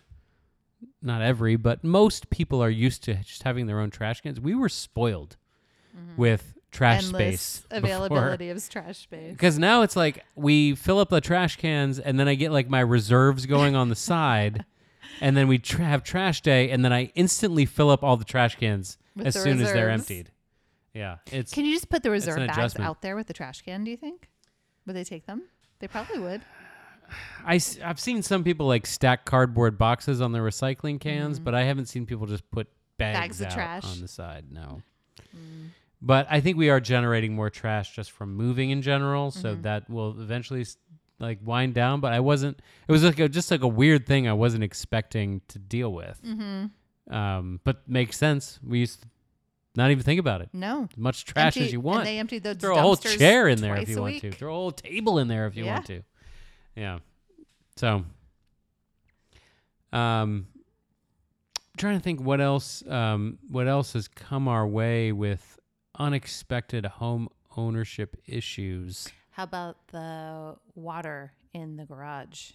not 1.01 1.21
every, 1.21 1.55
but 1.55 1.83
most 1.83 2.29
people 2.29 2.63
are 2.63 2.69
used 2.69 3.03
to 3.03 3.15
just 3.15 3.43
having 3.43 3.67
their 3.67 3.79
own 3.79 3.91
trash 3.91 4.21
cans. 4.21 4.39
We 4.39 4.55
were 4.55 4.69
spoiled 4.69 5.37
with 6.17 6.53
trash 6.71 7.05
Mm-hmm. 7.05 7.15
Endless 7.15 7.41
space. 7.41 7.67
availability 7.71 8.49
of 8.49 8.69
trash 8.69 8.99
space. 8.99 9.31
Because 9.31 9.59
now 9.59 9.81
it's 9.81 9.95
like 9.95 10.23
we 10.35 10.73
fill 10.75 10.99
up 10.99 11.09
the 11.09 11.19
trash 11.21 11.57
cans 11.57 11.99
and 11.99 12.19
then 12.19 12.27
I 12.27 12.35
get 12.35 12.51
like 12.51 12.69
my 12.69 12.79
reserves 12.79 13.45
going 13.45 13.75
on 13.75 13.89
the 13.89 13.95
side. 14.11 14.65
And 15.19 15.35
then 15.37 15.47
we 15.47 15.57
tra- 15.59 15.83
have 15.85 16.03
trash 16.03 16.41
day 16.41 16.69
and 16.71 16.83
then 16.83 16.93
I 16.93 17.11
instantly 17.15 17.65
fill 17.65 17.89
up 17.89 18.03
all 18.03 18.17
the 18.17 18.23
trash 18.25 18.55
cans 18.55 18.97
With 19.15 19.27
as 19.27 19.35
soon 19.41 19.61
as 19.61 19.71
they're 19.73 19.89
emptied. 19.89 20.31
Yeah. 20.93 21.17
It's 21.31 21.53
Can 21.53 21.65
you 21.65 21.73
just 21.73 21.89
put 21.89 22.03
the 22.03 22.09
reserve 22.11 22.37
bags 22.37 22.57
adjustment. 22.57 22.87
out 22.89 23.01
there 23.01 23.15
with 23.15 23.27
the 23.27 23.33
trash 23.33 23.61
can? 23.61 23.83
Do 23.83 23.91
you 23.91 23.97
think? 23.97 24.29
Would 24.87 24.95
they 24.95 25.03
take 25.03 25.25
them? 25.25 25.43
They 25.79 25.87
probably 25.87 26.19
would. 26.19 26.41
I, 27.45 27.59
have 27.81 27.99
seen 27.99 28.21
some 28.23 28.43
people 28.43 28.65
like 28.67 28.87
stack 28.87 29.25
cardboard 29.25 29.77
boxes 29.77 30.21
on 30.21 30.31
their 30.31 30.43
recycling 30.43 30.99
cans, 30.99 31.39
but 31.39 31.53
I 31.53 31.63
haven't 31.63 31.87
seen 31.87 32.05
people 32.05 32.25
just 32.25 32.49
put 32.51 32.67
bags, 32.97 33.15
Mm-hmm. 33.17 33.21
Bags 33.21 33.41
of 33.41 33.47
out 33.47 33.53
trash. 33.53 33.83
Mm. 33.83 33.91
on 33.91 34.01
the 34.01 34.07
side. 34.07 34.45
No. 34.51 34.81
But 36.01 36.25
I 36.29 36.41
think 36.41 36.57
we 36.57 36.69
are 36.69 36.79
generating 36.79 37.35
more 37.35 37.49
trash 37.51 37.95
just 37.95 38.11
from 38.11 38.35
moving 38.35 38.71
in 38.71 38.81
general, 38.81 39.29
so 39.31 39.53
Mm-hmm. 39.53 39.61
that 39.63 39.89
will 39.89 40.19
eventually 40.19 40.65
like 41.19 41.37
wind 41.43 41.73
down. 41.75 41.99
But 41.99 42.13
I 42.13 42.19
wasn't. 42.19 42.59
It 42.87 42.91
was 42.91 43.03
like 43.03 43.19
a, 43.19 43.29
just 43.29 43.51
like 43.51 43.61
a 43.61 43.67
weird 43.67 44.07
thing 44.07 44.27
I 44.27 44.33
wasn't 44.33 44.63
expecting 44.63 45.41
to 45.49 45.59
deal 45.59 45.93
with. 45.93 46.19
Mm-hmm. 46.25 47.13
Um, 47.13 47.59
but 47.63 47.87
makes 47.87 48.17
sense. 48.17 48.59
We 48.65 48.79
used 48.79 49.01
to 49.03 49.07
not 49.75 49.91
even 49.91 50.03
think 50.03 50.19
about 50.19 50.41
it. 50.41 50.49
No. 50.53 50.87
As 50.91 50.97
much 50.97 51.23
trash 51.25 51.55
Empty- 51.57 51.65
as 51.67 51.71
you 51.73 51.79
and 51.79 51.85
want. 51.85 52.03
they 52.05 52.17
emptied 52.17 52.43
those 52.43 52.57
Throw 52.57 52.77
a 52.77 52.81
whole 52.81 52.95
chair 52.97 53.47
in 53.47 53.61
there 53.61 53.75
if 53.77 53.87
you 53.89 54.01
want 54.01 54.19
to. 54.21 54.31
Throw 54.31 54.51
a 54.51 54.55
whole 54.55 54.71
table 54.71 55.19
in 55.19 55.27
there 55.27 55.45
if 55.47 55.55
you 55.55 55.65
Yeah. 55.65 55.73
want 55.73 55.85
to. 55.85 56.01
Yeah. 56.75 56.99
So, 57.75 58.03
um, 59.93 60.47
trying 61.77 61.97
to 61.97 62.03
think 62.03 62.21
what 62.21 62.41
else, 62.41 62.85
um, 62.87 63.39
what 63.49 63.67
else 63.67 63.93
has 63.93 64.07
come 64.07 64.47
our 64.47 64.65
way 64.67 65.11
with 65.11 65.59
unexpected 66.01 66.83
home 66.83 67.29
ownership 67.55 68.17
issues. 68.25 69.07
How 69.29 69.43
about 69.43 69.77
the 69.89 70.55
water 70.73 71.33
in 71.53 71.77
the 71.77 71.85
garage? 71.85 72.53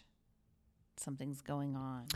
Something's 0.97 1.41
going 1.43 1.77
on. 1.77 2.09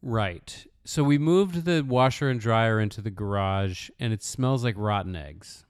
Right. 0.00 0.64
So 0.84 1.02
we 1.02 1.18
moved 1.18 1.64
the 1.64 1.82
washer 1.82 2.28
and 2.30 2.38
dryer 2.38 2.78
into 2.78 3.00
the 3.00 3.10
garage 3.10 3.90
and 3.98 4.12
it 4.12 4.22
smells 4.22 4.62
like 4.62 4.76
rotten 4.78 5.16
eggs. 5.16 5.64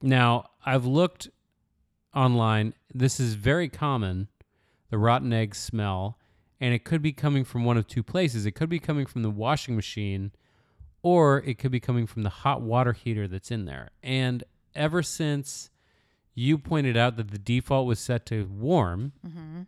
Now, 0.00 0.46
I've 0.64 0.86
looked 0.86 1.28
online. 2.14 2.72
This 2.94 3.20
is 3.20 3.34
very 3.34 3.68
common, 3.68 4.28
the 4.88 4.96
rotten 4.96 5.34
egg 5.34 5.54
smell, 5.54 6.18
and 6.60 6.72
it 6.72 6.84
could 6.84 7.02
be 7.02 7.12
coming 7.12 7.44
from 7.44 7.66
one 7.66 7.76
of 7.76 7.86
two 7.86 8.02
places. 8.02 8.46
It 8.46 8.52
could 8.52 8.70
be 8.70 8.78
coming 8.78 9.04
from 9.04 9.22
the 9.22 9.30
washing 9.30 9.76
machine 9.76 10.32
or 11.02 11.38
it 11.46 11.58
could 11.58 11.70
be 11.72 11.80
coming 11.80 12.06
from 12.06 12.22
the 12.22 12.28
hot 12.30 12.60
water 12.62 12.92
heater 12.92 13.26
that's 13.28 13.50
in 13.50 13.64
there. 13.64 13.90
And 14.02 14.44
ever 14.74 15.02
since 15.02 15.70
you 16.34 16.58
pointed 16.58 16.96
out 16.96 17.16
that 17.16 17.30
the 17.30 17.38
default 17.38 17.86
was 17.86 17.98
set 18.00 18.24
to 18.26 18.44
warm 18.46 19.12
Mm-hmm. 19.26 19.62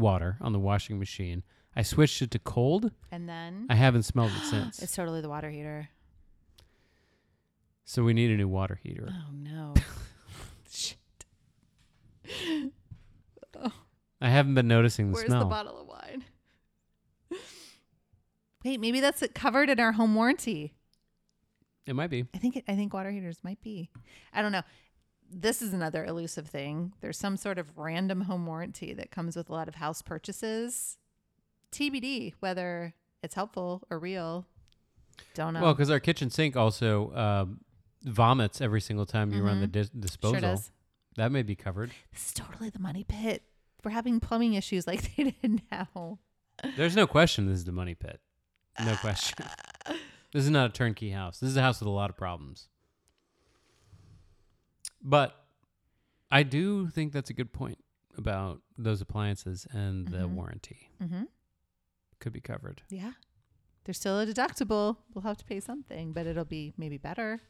water 0.00 0.36
on 0.40 0.52
the 0.52 0.58
washing 0.58 0.98
machine, 0.98 1.42
I 1.76 1.82
switched 1.82 2.20
it 2.22 2.30
to 2.32 2.38
cold. 2.38 2.90
And 3.10 3.28
then 3.28 3.66
I 3.70 3.74
haven't 3.74 4.02
smelled 4.04 4.32
it 4.32 4.44
since. 4.50 4.82
it's 4.82 4.94
totally 4.94 5.20
the 5.20 5.28
water 5.28 5.50
heater. 5.50 5.88
So 7.84 8.02
we 8.04 8.12
need 8.12 8.30
a 8.30 8.36
new 8.36 8.48
water 8.48 8.78
heater. 8.82 9.08
Oh 9.10 9.30
no. 9.32 9.74
Shit. 10.70 10.98
I 14.20 14.28
haven't 14.30 14.54
been 14.54 14.68
noticing 14.68 15.08
the 15.08 15.14
Where's 15.14 15.26
smell. 15.26 15.40
the 15.40 15.46
bottle 15.46 15.80
of 15.80 15.86
wine? 15.86 16.24
Wait, 18.68 18.80
maybe 18.80 19.00
that's 19.00 19.22
covered 19.34 19.70
in 19.70 19.80
our 19.80 19.92
home 19.92 20.14
warranty. 20.14 20.74
it 21.86 21.94
might 21.96 22.10
be. 22.10 22.26
I 22.34 22.38
think 22.38 22.56
it, 22.56 22.64
I 22.68 22.74
think 22.76 22.92
water 22.92 23.10
heaters 23.10 23.38
might 23.42 23.62
be. 23.62 23.88
I 24.34 24.42
don't 24.42 24.52
know. 24.52 24.60
This 25.30 25.62
is 25.62 25.72
another 25.72 26.04
elusive 26.04 26.46
thing. 26.48 26.92
There's 27.00 27.16
some 27.18 27.36
sort 27.38 27.58
of 27.58 27.78
random 27.78 28.22
home 28.22 28.44
warranty 28.46 28.92
that 28.94 29.10
comes 29.10 29.36
with 29.36 29.48
a 29.48 29.52
lot 29.52 29.68
of 29.68 29.76
house 29.76 30.02
purchases. 30.02 30.98
TBD 31.72 32.34
whether 32.40 32.94
it's 33.22 33.34
helpful 33.34 33.82
or 33.90 33.98
real. 33.98 34.44
Don't 35.34 35.54
know. 35.54 35.62
Well, 35.62 35.74
because 35.74 35.90
our 35.90 36.00
kitchen 36.00 36.28
sink 36.30 36.54
also 36.56 37.12
um, 37.14 37.60
vomits 38.04 38.60
every 38.60 38.80
single 38.82 39.06
time 39.06 39.32
you 39.32 39.42
run 39.42 39.60
the 39.60 39.66
Mhm. 39.68 39.72
dis- 39.72 39.90
disposal. 39.90 40.40
sure. 40.40 40.56
That 41.16 41.32
may 41.32 41.42
be 41.42 41.56
covered. 41.56 41.90
This 42.12 42.26
is 42.28 42.32
totally 42.34 42.68
the 42.70 42.78
money 42.78 43.04
pit. 43.06 43.42
We're 43.82 43.90
having 43.92 44.20
plumbing 44.20 44.54
issues 44.54 44.86
like 44.86 45.02
they 45.16 45.34
did 45.42 45.62
now. 45.72 46.18
There's 46.76 46.94
no 46.96 47.06
question 47.06 47.46
this 47.46 47.58
is 47.58 47.64
the 47.64 47.72
money 47.72 47.94
pit. 47.94 48.20
No 48.84 48.94
question. 48.96 49.36
This 50.30 50.44
is 50.44 50.50
not 50.50 50.68
a 50.68 50.72
turnkey 50.74 51.08
house. 51.10 51.40
This 51.40 51.48
is 51.48 51.56
a 51.56 51.62
house 51.62 51.80
with 51.80 51.86
a 51.86 51.90
lot 51.90 52.10
of 52.10 52.16
problems. 52.18 52.68
But 55.02 55.34
I 56.30 56.42
do 56.42 56.88
think 56.88 57.12
that's 57.14 57.30
a 57.30 57.32
good 57.32 57.50
point 57.50 57.78
about 58.18 58.60
those 58.76 59.00
appliances 59.00 59.66
and 59.70 60.06
the 60.08 60.18
Mhm. 60.28 60.34
warranty. 60.34 60.90
Mm-hmm. 61.02 61.22
Could 62.20 62.32
be 62.34 62.42
covered. 62.42 62.82
Yeah. 62.90 63.12
There's 63.84 63.96
still 63.96 64.20
a 64.20 64.26
deductible. 64.26 64.98
We'll 65.14 65.22
have 65.22 65.38
to 65.38 65.46
pay 65.46 65.60
something, 65.60 66.12
but 66.12 66.26
it'll 66.26 66.44
be 66.44 66.74
maybe 66.76 66.98
better. 66.98 67.40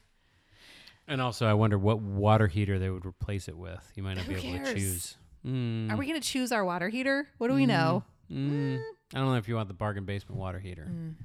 And 1.05 1.19
also, 1.19 1.47
I 1.47 1.53
wonder 1.53 1.77
what 1.77 1.99
water 1.99 2.47
heater 2.47 2.79
they 2.79 2.89
would 2.89 3.05
replace 3.05 3.49
it 3.49 3.57
with. 3.57 3.91
You 3.95 4.03
might 4.03 4.13
not 4.15 4.25
Who 4.25 4.35
be 4.35 4.39
able 4.47 4.57
cares? 4.59 4.69
to 4.69 4.75
choose. 4.75 5.17
Mm, 5.45 5.91
Are 5.91 5.97
we 5.97 6.05
going 6.07 6.21
to 6.21 6.25
choose 6.27 6.53
our 6.53 6.63
water 6.63 6.87
heater? 6.87 7.27
What 7.39 7.49
do 7.49 7.55
we 7.55 7.65
know? 7.65 8.05
mm, 8.31 8.79
I 9.13 9.17
don't 9.19 9.27
know 9.27 9.37
if 9.37 9.47
you 9.47 9.55
want 9.55 9.67
the 9.67 9.73
bargain 9.73 10.05
basement 10.05 10.39
water 10.39 10.59
heater. 10.59 10.87
Mm. 10.89 11.15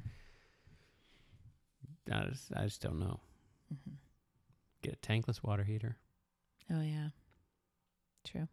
I, 2.10 2.26
just, 2.26 2.52
I 2.54 2.64
just 2.64 2.82
don't 2.82 2.98
know. 2.98 3.20
Mhm. 3.72 3.94
Get 4.82 4.94
a 4.94 4.96
tankless 4.96 5.42
water 5.42 5.64
heater. 5.64 5.96
Oh, 6.70 6.82
yeah. 6.82 7.08
True. 8.24 8.48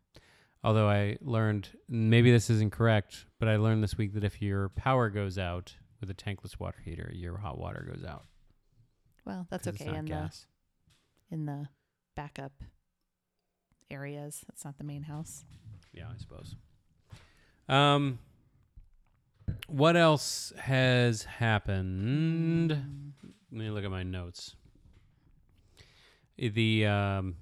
Although 0.64 0.90
I 0.90 1.18
learned, 1.22 1.70
maybe 1.90 2.32
this 2.32 2.50
isn't 2.50 2.72
correct, 2.72 3.26
but 3.40 3.48
I 3.48 3.56
learned 3.56 3.84
this 3.84 3.98
week 3.98 4.14
that 4.14 4.24
if 4.24 4.42
your 4.42 4.70
power 4.70 5.10
goes 5.10 5.38
out 5.38 5.76
with 6.00 6.10
a 6.10 6.14
tankless 6.14 6.60
water 6.60 6.80
heater, 6.84 7.12
your 7.14 7.38
hot 7.38 7.58
water 7.58 7.88
goes 7.92 8.04
out. 8.04 8.26
Well, 9.26 9.48
that's 9.50 9.68
okay 9.68 9.86
in 9.88 10.06
gas. 10.06 10.46
the 11.30 11.36
in 11.36 11.46
the 11.46 11.70
backup 12.16 12.52
areas. 13.90 14.42
That's 14.48 14.66
not 14.66 14.78
the 14.78 14.84
main 14.84 15.04
house. 15.04 15.46
Yeah, 15.94 16.06
I 16.14 16.18
suppose. 16.18 16.56
Um, 17.70 18.20
what 19.68 19.96
else 19.96 20.54
has 20.58 21.24
happened? 21.24 22.70
Let 23.52 23.60
me 23.60 23.70
look 23.70 23.84
at 23.84 23.92
my 23.92 24.04
notes. 24.04 24.56
The 26.38 26.86
um. 26.86 27.36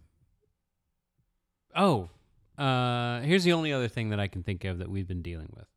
Oh, 1.75 2.09
uh, 2.57 3.21
here's 3.21 3.43
the 3.43 3.53
only 3.53 3.71
other 3.71 3.87
thing 3.87 4.09
that 4.09 4.19
I 4.19 4.27
can 4.27 4.43
think 4.43 4.65
of 4.65 4.79
that 4.79 4.89
we've 4.89 5.07
been 5.07 5.21
dealing 5.21 5.49
with 5.55 5.67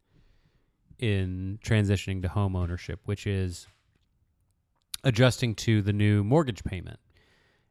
in 0.99 1.59
transitioning 1.65 2.23
to 2.23 2.29
home 2.29 2.57
ownership, 2.57 3.01
which 3.05 3.27
is 3.27 3.67
adjusting 5.05 5.55
to 5.57 5.83
the 5.83 5.93
new 5.93 6.25
mortgage 6.25 6.65
payment. 6.65 6.99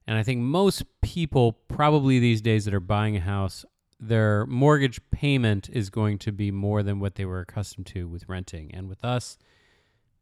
And 0.07 0.17
I 0.17 0.23
think 0.23 0.39
most 0.39 0.83
people, 1.01 1.53
probably 1.67 2.19
these 2.19 2.41
days 2.41 2.65
that 2.65 2.73
are 2.73 2.79
buying 2.79 3.15
a 3.15 3.21
house, 3.21 3.65
their 4.01 4.47
mortgage 4.47 4.99
payment 5.11 5.69
is 5.71 5.91
going 5.91 6.17
to 6.17 6.31
be 6.31 6.49
more 6.49 6.81
than 6.81 6.99
what 6.99 7.15
they 7.15 7.25
were 7.25 7.39
accustomed 7.39 7.85
to 7.85 8.07
with 8.07 8.27
renting. 8.27 8.73
And 8.73 8.89
with 8.89 9.05
us, 9.05 9.37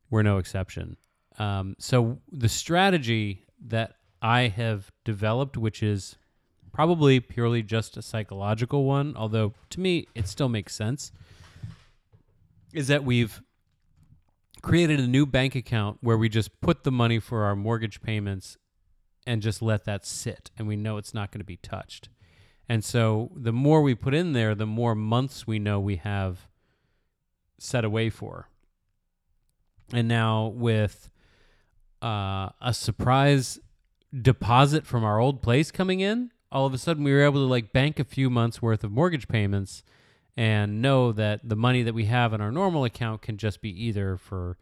we're 0.10 0.22
no 0.22 0.38
exception. 0.38 0.98
Um, 1.38 1.76
so 1.80 2.20
the 2.30 2.50
strategy 2.50 3.46
that 3.68 3.94
I 4.22 4.48
have 4.50 4.92
developed, 5.06 5.56
which 5.56 5.82
is 5.82 6.18
probably 6.74 7.22
purely 7.22 7.64
just 7.64 7.96
a 7.96 8.02
psychological 8.02 8.84
one, 8.84 9.16
although 9.16 9.54
to 9.70 9.80
me 9.80 10.08
it 10.14 10.28
still 10.28 10.50
makes 10.50 10.76
sense, 10.76 11.14
is 12.74 12.90
that 12.90 13.06
we've 13.06 13.42
created 14.62 15.00
a 15.00 15.08
new 15.08 15.26
bank 15.26 15.56
account 15.56 16.00
where 16.02 16.18
we 16.18 16.28
just 16.28 16.60
put 16.60 16.84
the 16.84 16.92
money 16.92 17.18
for 17.18 17.46
our 17.46 17.56
mortgage 17.56 18.02
payments 18.02 18.58
and 19.26 19.42
just 19.42 19.62
let 19.62 19.86
that 19.86 20.06
sit 20.06 20.52
and 20.58 20.68
we 20.68 20.76
know 20.76 20.98
it's 20.98 21.14
not 21.14 21.32
going 21.32 21.40
to 21.40 21.46
be 21.46 21.58
touched. 21.58 22.10
And 22.70 22.84
so 22.84 23.32
the 23.36 23.52
more 23.52 23.82
we 23.82 23.96
put 23.96 24.14
in 24.14 24.34
there, 24.34 24.54
the 24.54 24.68
more 24.68 24.94
months 24.94 25.48
we 25.48 25.58
know 25.58 25.80
we 25.80 25.96
have 25.96 26.48
set 27.58 27.84
away 27.84 28.12
for. 28.12 28.48
And 29.92 30.08
now 30.08 30.48
with 30.48 31.10
uh, 32.04 32.50
a 32.62 32.74
surprise 32.74 33.60
deposit 34.22 34.86
from 34.86 35.04
our 35.04 35.20
old 35.20 35.42
place 35.42 35.72
coming 35.72 36.00
in, 36.00 36.32
all 36.52 36.68
of 36.68 36.74
a 36.76 36.78
sudden 36.78 37.04
we 37.04 37.12
were 37.12 37.24
able 37.24 37.42
to 37.42 37.50
like 37.50 37.74
bank 37.74 38.00
a 38.00 38.04
few 38.04 38.30
months 38.30 38.62
worth 38.62 38.84
of 38.84 38.92
mortgage 38.92 39.28
payments 39.28 39.84
and 40.38 40.82
know 40.82 41.12
that 41.12 41.48
the 41.48 41.56
money 41.56 41.82
that 41.84 41.94
we 41.94 42.06
have 42.06 42.34
in 42.34 42.40
our 42.40 42.52
normal 42.52 42.86
account 42.86 43.22
can 43.24 43.38
just 43.38 43.62
be 43.62 43.70
either 43.70 44.16
for, 44.16 44.58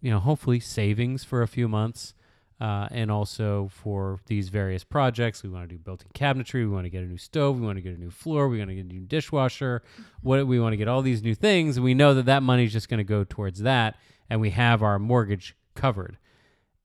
you 0.00 0.10
know, 0.10 0.20
hopefully 0.20 0.60
savings 0.60 1.24
for 1.24 1.42
a 1.42 1.48
few 1.48 1.68
months. 1.68 2.14
Uh, 2.60 2.86
and 2.92 3.10
also 3.10 3.68
for 3.72 4.20
these 4.26 4.48
various 4.48 4.84
projects, 4.84 5.42
we 5.42 5.48
want 5.48 5.68
to 5.68 5.74
do 5.74 5.78
built-in 5.78 6.08
cabinetry. 6.12 6.60
We 6.60 6.68
want 6.68 6.84
to 6.84 6.90
get 6.90 7.02
a 7.02 7.06
new 7.06 7.18
stove. 7.18 7.58
We 7.58 7.66
want 7.66 7.76
to 7.76 7.82
get 7.82 7.96
a 7.96 8.00
new 8.00 8.10
floor. 8.10 8.48
We 8.48 8.58
want 8.58 8.70
to 8.70 8.76
get 8.76 8.84
a 8.84 8.88
new 8.88 9.00
dishwasher. 9.00 9.82
What 10.20 10.46
we 10.46 10.60
want 10.60 10.72
to 10.72 10.76
get 10.76 10.86
all 10.86 11.02
these 11.02 11.22
new 11.22 11.34
things, 11.34 11.76
and 11.76 11.82
we 11.84 11.94
know 11.94 12.14
that 12.14 12.26
that 12.26 12.42
money 12.44 12.64
is 12.64 12.72
just 12.72 12.88
going 12.88 12.98
to 12.98 13.04
go 13.04 13.24
towards 13.24 13.60
that, 13.60 13.96
and 14.30 14.40
we 14.40 14.50
have 14.50 14.82
our 14.82 15.00
mortgage 15.00 15.56
covered. 15.74 16.18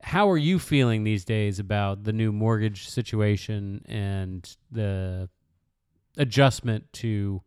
How 0.02 0.30
are 0.30 0.38
you 0.38 0.58
feeling 0.58 1.04
these 1.04 1.26
days 1.26 1.60
about 1.60 2.04
the 2.04 2.14
new 2.14 2.32
mortgage 2.32 2.90
situation 2.90 3.84
and 3.88 4.58
the 4.72 5.30
adjustment 6.18 6.92
to 6.94 7.42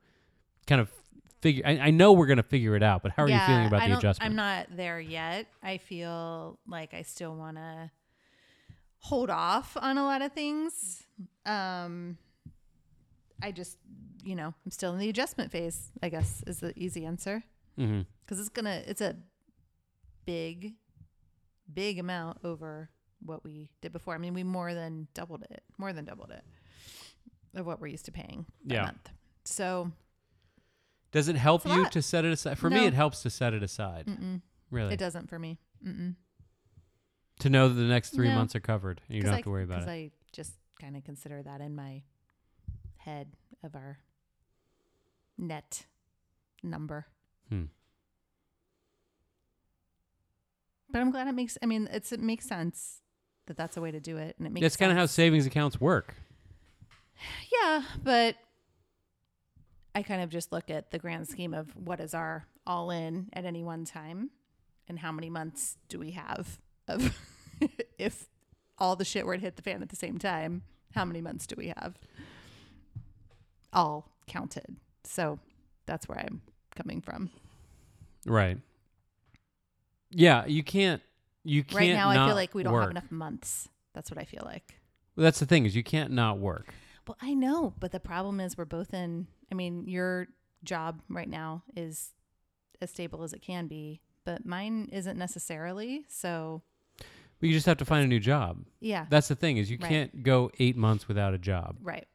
kind 0.66 0.80
of 0.80 0.90
figure? 1.40 1.64
I, 1.66 1.78
I 1.78 1.90
know 1.90 2.12
we're 2.12 2.26
going 2.26 2.36
to 2.36 2.42
figure 2.42 2.76
it 2.76 2.82
out, 2.82 3.02
but 3.02 3.12
how 3.12 3.24
are 3.24 3.28
you 3.28 3.38
feeling 3.46 3.66
about 3.66 3.82
I 3.82 3.88
the 3.88 3.98
adjustment? 3.98 4.30
I'm 4.30 4.36
not 4.36 4.66
there 4.76 5.00
yet. 5.00 5.46
I 5.62 5.78
feel 5.78 6.58
like 6.68 6.92
I 6.92 7.02
still 7.02 7.34
want 7.34 7.56
to 7.56 7.90
hold 9.00 9.30
off 9.30 9.76
on 9.80 9.98
a 9.98 10.04
lot 10.04 10.22
of 10.22 10.32
things. 10.32 11.02
Um, 11.46 12.16
I 13.42 13.50
just, 13.52 13.78
you 14.22 14.34
know, 14.34 14.54
I'm 14.64 14.70
still 14.70 14.92
in 14.92 14.98
the 14.98 15.08
adjustment 15.08 15.50
phase. 15.50 15.90
I 16.02 16.08
guess 16.10 16.42
is 16.46 16.60
the 16.60 16.72
easy 16.78 17.04
answer 17.06 17.42
because 17.76 18.38
it's 18.38 18.50
gonna, 18.50 18.82
it's 18.86 19.00
a 19.00 19.16
big, 20.26 20.74
big 21.72 21.98
amount 21.98 22.38
over 22.44 22.90
what 23.24 23.42
we 23.44 23.70
did 23.80 23.92
before. 23.92 24.14
I 24.14 24.18
mean, 24.18 24.34
we 24.34 24.42
more 24.44 24.74
than 24.74 25.08
doubled 25.14 25.44
it, 25.50 25.62
more 25.78 25.92
than 25.92 26.04
doubled 26.04 26.30
it 26.30 26.44
of 27.58 27.66
what 27.66 27.80
we're 27.80 27.86
used 27.88 28.04
to 28.06 28.12
paying 28.12 28.44
a 28.68 28.74
Yeah. 28.74 28.82
month. 28.84 29.08
So 29.44 29.90
Does 31.10 31.28
it 31.28 31.36
help 31.36 31.66
you 31.66 31.86
to 31.88 32.02
set 32.02 32.24
it 32.24 32.32
aside? 32.32 32.58
For 32.58 32.68
me, 32.70 32.84
it 32.86 32.94
helps 32.94 33.22
to 33.22 33.30
set 33.30 33.54
it 33.54 33.62
aside. 33.62 34.06
mm-mm, 34.06 34.42
Really, 34.70 34.92
it 34.94 34.98
doesn't 34.98 35.28
for 35.30 35.38
me. 35.38 35.58
Mm-mm. 35.84 36.14
To 37.40 37.50
know 37.50 37.68
that 37.68 37.74
the 37.74 37.82
next 37.82 38.10
three 38.10 38.28
No. 38.28 38.34
months 38.36 38.54
are 38.54 38.60
covered 38.60 39.00
and 39.08 39.16
you 39.16 39.22
don't 39.22 39.32
have 39.34 39.42
to 39.44 39.50
worry 39.50 39.64
about 39.64 39.80
Because 39.80 39.88
it. 39.88 39.90
I 39.92 40.10
just 40.32 40.52
kind 40.80 40.96
of 40.96 41.04
consider 41.04 41.42
that 41.42 41.60
in 41.60 41.74
my 41.74 42.02
head 42.98 43.28
of 43.62 43.74
our 43.74 43.98
net 45.38 45.86
number. 46.62 47.06
Hmm. 47.48 47.64
But 50.90 51.00
I'm 51.00 51.10
glad 51.10 51.28
it 51.28 51.32
makes. 51.32 51.56
I 51.62 51.66
mean, 51.66 51.88
it's 51.92 52.12
it 52.12 52.20
makes 52.20 52.46
sense 52.46 53.00
that 53.46 53.56
that's 53.56 53.76
a 53.76 53.80
way 53.80 53.90
to 53.90 54.00
do 54.00 54.16
it, 54.16 54.34
and 54.38 54.46
it 54.46 54.52
makes. 54.52 54.62
That's 54.64 54.76
kind 54.76 54.90
of 54.90 54.98
how 54.98 55.06
savings 55.06 55.46
accounts 55.46 55.80
work. 55.80 56.14
Yeah, 57.62 57.82
but 58.02 58.36
I 59.94 60.02
kind 60.02 60.22
of 60.22 60.30
just 60.30 60.52
look 60.52 60.70
at 60.70 60.90
the 60.90 60.98
grand 60.98 61.28
scheme 61.28 61.52
of 61.52 61.68
what 61.76 62.00
is 62.00 62.14
our 62.14 62.46
all 62.66 62.90
in 62.90 63.28
at 63.34 63.44
any 63.44 63.62
one 63.62 63.84
time, 63.84 64.30
and 64.88 64.98
how 64.98 65.12
many 65.12 65.28
months 65.28 65.76
do 65.90 65.98
we 65.98 66.12
have 66.12 66.58
of 66.90 67.16
if 67.98 68.26
all 68.78 68.96
the 68.96 69.04
shit 69.04 69.26
were 69.26 69.36
to 69.36 69.40
hit 69.40 69.56
the 69.56 69.62
fan 69.62 69.82
at 69.82 69.88
the 69.90 69.96
same 69.96 70.18
time. 70.18 70.62
How 70.94 71.04
many 71.04 71.20
months 71.20 71.46
do 71.46 71.54
we 71.56 71.68
have? 71.68 71.98
All 73.72 74.10
counted. 74.26 74.76
So 75.04 75.38
that's 75.86 76.08
where 76.08 76.18
I'm 76.18 76.42
coming 76.74 77.00
from. 77.00 77.30
Right. 78.26 78.58
Yeah, 80.10 80.46
you 80.46 80.62
can't. 80.62 81.02
You 81.44 81.62
can't. 81.62 81.80
right 81.80 81.92
now, 81.92 82.10
I 82.10 82.26
feel 82.26 82.34
like 82.34 82.54
we 82.54 82.62
don't 82.62 82.72
work. 82.72 82.82
have 82.82 82.90
enough 82.90 83.10
months. 83.10 83.68
That's 83.94 84.10
what 84.10 84.18
I 84.18 84.24
feel 84.24 84.42
like. 84.44 84.74
Well, 85.16 85.24
that's 85.24 85.40
the 85.40 85.46
thing 85.46 85.66
is 85.66 85.74
you 85.74 85.82
can't 85.82 86.10
not 86.12 86.38
work. 86.38 86.74
Well, 87.06 87.16
I 87.20 87.34
know, 87.34 87.74
but 87.80 87.92
the 87.92 88.00
problem 88.00 88.40
is 88.40 88.58
we're 88.58 88.64
both 88.64 88.92
in. 88.92 89.26
I 89.50 89.54
mean, 89.54 89.86
your 89.86 90.28
job 90.62 91.00
right 91.08 91.28
now 91.28 91.62
is 91.76 92.12
as 92.80 92.90
stable 92.90 93.22
as 93.22 93.32
it 93.32 93.42
can 93.42 93.66
be, 93.66 94.00
but 94.24 94.44
mine 94.44 94.88
isn't 94.92 95.18
necessarily. 95.18 96.04
So, 96.08 96.62
But 97.40 97.48
you 97.48 97.54
just 97.54 97.66
have 97.66 97.78
to 97.78 97.84
find 97.84 98.04
a 98.04 98.06
new 98.06 98.20
job. 98.20 98.64
yeah, 98.80 99.06
That's 99.08 99.28
the 99.28 99.34
thing 99.34 99.56
is 99.56 99.70
you 99.70 99.78
Right. 99.80 99.88
can't 99.88 100.22
go 100.22 100.50
eight 100.58 100.76
months 100.76 101.08
without 101.08 101.32
a 101.34 101.38
job. 101.38 101.76
right, 101.82 102.06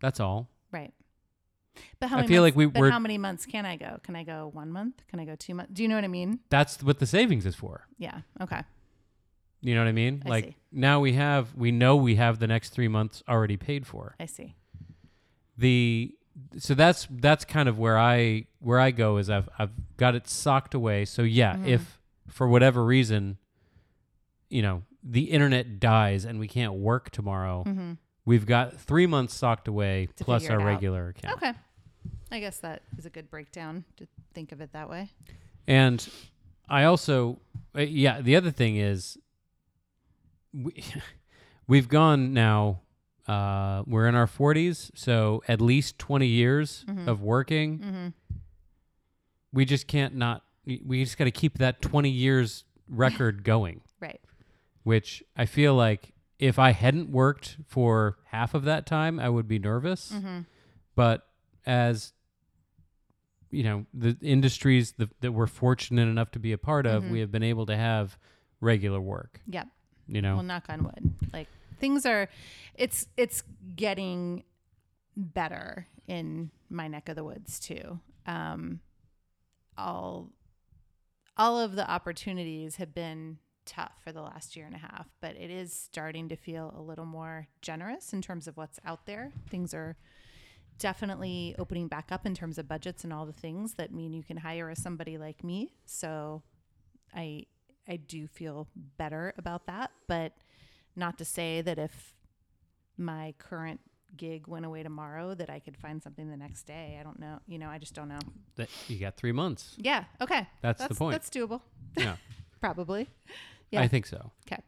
That's 0.00 0.20
all. 0.20 0.48
right. 0.72 0.92
But 2.00 2.08
how 2.10 2.16
I 2.16 2.20
many 2.22 2.28
feel 2.28 2.42
months, 2.42 2.56
like 2.56 2.58
we- 2.58 2.66
but 2.66 2.80
we're- 2.80 2.90
how 2.92 2.98
many 2.98 3.18
months 3.18 3.46
can 3.46 3.64
I 3.64 3.76
go? 3.76 3.98
Can 4.02 4.16
I 4.16 4.24
go 4.24 4.50
one 4.52 4.70
month? 4.72 5.02
Can 5.08 5.20
I 5.20 5.24
go 5.24 5.36
two 5.36 5.54
months? 5.54 5.72
Do 5.72 5.82
you 5.82 5.88
know 5.88 5.94
what 5.94 6.02
I 6.04 6.08
mean? 6.08 6.40
That's 6.50 6.82
what 6.82 6.98
the 6.98 7.06
savings 7.06 7.46
is 7.46 7.54
for. 7.54 7.86
Yeah. 7.98 8.22
Okay. 8.40 8.62
You 9.60 9.74
know 9.74 9.80
what 9.82 9.88
I 9.88 9.92
mean? 9.92 10.22
I 10.26 10.28
like 10.28 10.44
see. 10.46 10.56
now 10.72 10.98
we 11.00 11.12
have 11.14 11.54
we 11.54 11.70
know 11.72 11.96
we 11.96 12.16
have 12.16 12.38
the 12.40 12.46
next 12.48 12.70
three 12.70 12.88
months 12.88 13.22
already 13.28 13.56
paid 13.56 13.86
for. 13.86 14.14
I 14.20 14.26
see. 14.26 14.54
the 15.56 16.14
so 16.56 16.74
that's 16.74 17.06
that's 17.10 17.44
kind 17.44 17.68
of 17.68 17.78
where 17.78 17.98
I 17.98 18.46
where 18.60 18.78
I 18.78 18.90
go 18.92 19.16
is 19.16 19.28
I've 19.28 19.48
I've 19.58 19.72
got 19.96 20.14
it 20.14 20.28
socked 20.28 20.74
away. 20.74 21.04
So 21.04 21.22
yeah, 21.22 21.56
Mhm. 21.56 21.66
if 21.66 22.00
for 22.28 22.46
whatever 22.48 22.84
reason, 22.84 23.38
you 24.48 24.62
know, 24.62 24.82
the 25.02 25.24
internet 25.30 25.78
dies 25.80 26.24
and 26.24 26.38
we 26.40 26.48
can't 26.48 26.74
work 26.74 27.10
tomorrow, 27.10 27.64
Mm-hmm. 27.66 27.92
we've 28.24 28.46
got 28.46 28.74
three 28.80 29.06
months 29.06 29.34
socked 29.34 29.68
away 29.68 30.08
To 30.16 30.24
plus 30.24 30.48
our 30.50 30.58
regular 30.64 31.08
account. 31.08 31.36
Okay. 31.36 31.52
I 32.30 32.40
guess 32.40 32.58
that 32.58 32.82
is 32.98 33.06
a 33.06 33.10
good 33.10 33.30
breakdown 33.30 33.84
to 33.96 34.06
think 34.34 34.52
of 34.52 34.60
it 34.60 34.72
that 34.72 34.90
way. 34.90 35.10
And 35.66 36.06
I 36.68 36.84
also, 36.84 37.40
uh, 37.76 37.80
yeah, 37.82 38.20
the 38.20 38.36
other 38.36 38.50
thing 38.50 38.76
is, 38.76 39.16
we, 40.52 40.84
we've 41.66 41.88
gone 41.88 42.32
now. 42.32 42.80
Uh, 43.26 43.82
we're 43.86 44.06
in 44.06 44.14
our 44.14 44.26
forties, 44.26 44.90
so 44.94 45.42
at 45.48 45.60
least 45.60 45.98
twenty 45.98 46.26
years 46.26 46.86
Mhm. 46.88 47.06
of 47.08 47.20
working. 47.22 47.78
Mm-hmm. 47.78 48.08
we 49.52 49.64
just 49.66 49.86
can't 49.86 50.14
not 50.14 50.42
we 50.64 51.02
just 51.04 51.16
got 51.18 51.24
to 51.24 51.30
keep 51.30 51.56
that 51.58 51.80
20 51.82 52.08
years 52.10 52.64
record 52.88 53.42
going. 53.44 53.80
Which 54.88 55.22
i 55.36 55.44
feel 55.46 55.74
like 55.74 56.12
if 56.38 56.58
i 56.58 56.70
hadn't 56.70 57.10
worked 57.10 57.56
for 57.66 58.16
half 58.26 58.54
of 58.54 58.62
that 58.64 58.86
time 58.86 59.18
i 59.20 59.28
would 59.28 59.46
be 59.48 59.58
nervous 59.58 60.10
Mm-hmm. 60.12 60.40
but 60.94 61.26
as 61.66 62.12
you 63.50 63.62
know 63.62 63.86
the 63.94 64.16
industries 64.22 64.92
that, 64.98 65.08
that 65.20 65.32
we're 65.32 65.46
fortunate 65.46 66.08
enough 66.08 66.30
to 66.32 66.38
be 66.38 66.52
a 66.52 66.58
part 66.58 66.86
of 66.86 67.02
Mhm. 67.04 67.10
we 67.12 67.20
have 67.20 67.30
been 67.30 67.42
able 67.42 67.66
to 67.66 67.76
have 67.76 68.18
regular 68.60 69.00
work 69.00 69.40
Yep. 69.46 69.68
you 70.06 70.20
know 70.22 70.34
Well, 70.36 70.44
knock 70.44 70.66
on 70.68 70.84
wood. 70.84 71.14
Like 71.32 71.48
things 71.80 72.04
are, 72.06 72.28
it's 72.74 73.06
it's 73.16 73.42
getting 73.76 74.42
better 75.16 75.86
in 76.06 76.50
my 76.70 76.88
neck 76.88 77.08
of 77.08 77.16
the 77.16 77.24
woods 77.24 77.60
too. 77.60 78.00
Um, 78.26 78.80
all 79.76 80.30
all 81.36 81.58
of 81.60 81.76
the 81.76 81.88
opportunities 81.88 82.76
have 82.76 82.92
been 82.94 83.38
tough 83.68 83.92
for 84.02 84.10
the 84.12 84.22
last 84.22 84.56
year 84.56 84.66
and 84.66 84.74
a 84.74 84.78
half, 84.78 85.06
but 85.20 85.36
it 85.36 85.50
is 85.50 85.72
starting 85.72 86.28
to 86.30 86.36
feel 86.36 86.74
a 86.76 86.80
little 86.80 87.04
more 87.04 87.46
generous 87.62 88.12
in 88.12 88.22
terms 88.22 88.48
of 88.48 88.56
what's 88.56 88.80
out 88.84 89.04
there. 89.06 89.30
Things 89.48 89.74
are 89.74 89.96
definitely 90.78 91.54
opening 91.58 91.86
back 91.88 92.10
up 92.10 92.24
in 92.24 92.34
terms 92.34 92.56
of 92.58 92.66
budgets 92.66 93.04
and 93.04 93.12
all 93.12 93.26
the 93.26 93.32
things 93.32 93.74
that 93.74 93.92
mean 93.92 94.12
you 94.12 94.22
can 94.22 94.38
hire 94.38 94.74
somebody 94.74 95.18
like 95.18 95.44
me. 95.44 95.72
So 95.84 96.42
I 97.14 97.44
I 97.86 97.96
do 97.96 98.26
feel 98.26 98.68
better 98.96 99.34
about 99.38 99.66
that, 99.66 99.90
but 100.06 100.32
not 100.96 101.18
to 101.18 101.24
say 101.24 101.60
that 101.62 101.78
if 101.78 102.14
my 102.96 103.34
current 103.38 103.80
gig 104.16 104.46
went 104.46 104.64
away 104.64 104.82
tomorrow 104.82 105.34
that 105.34 105.50
I 105.50 105.58
could 105.58 105.76
find 105.76 106.02
something 106.02 106.30
the 106.30 106.36
next 106.36 106.62
day. 106.64 106.96
I 106.98 107.02
don't 107.02 107.18
know. 107.20 107.38
You 107.46 107.58
know, 107.58 107.68
I 107.68 107.78
just 107.78 107.94
don't 107.94 108.08
know. 108.08 108.18
that 108.56 108.68
you 108.88 108.98
got 108.98 109.16
three 109.16 109.32
months 109.32 109.74
Yeah. 109.78 110.04
Okay. 110.20 110.46
that's, 110.62 110.78
That's 110.80 110.88
the 110.88 110.94
point 110.94 111.12
That's 111.12 111.30
doable. 111.30 111.60
yeah 111.96 112.16
Probably. 112.60 113.08
Yeah. 113.70 113.80
i 113.82 113.88
think 113.88 114.06
so 114.06 114.32
'Kay. 114.46 114.58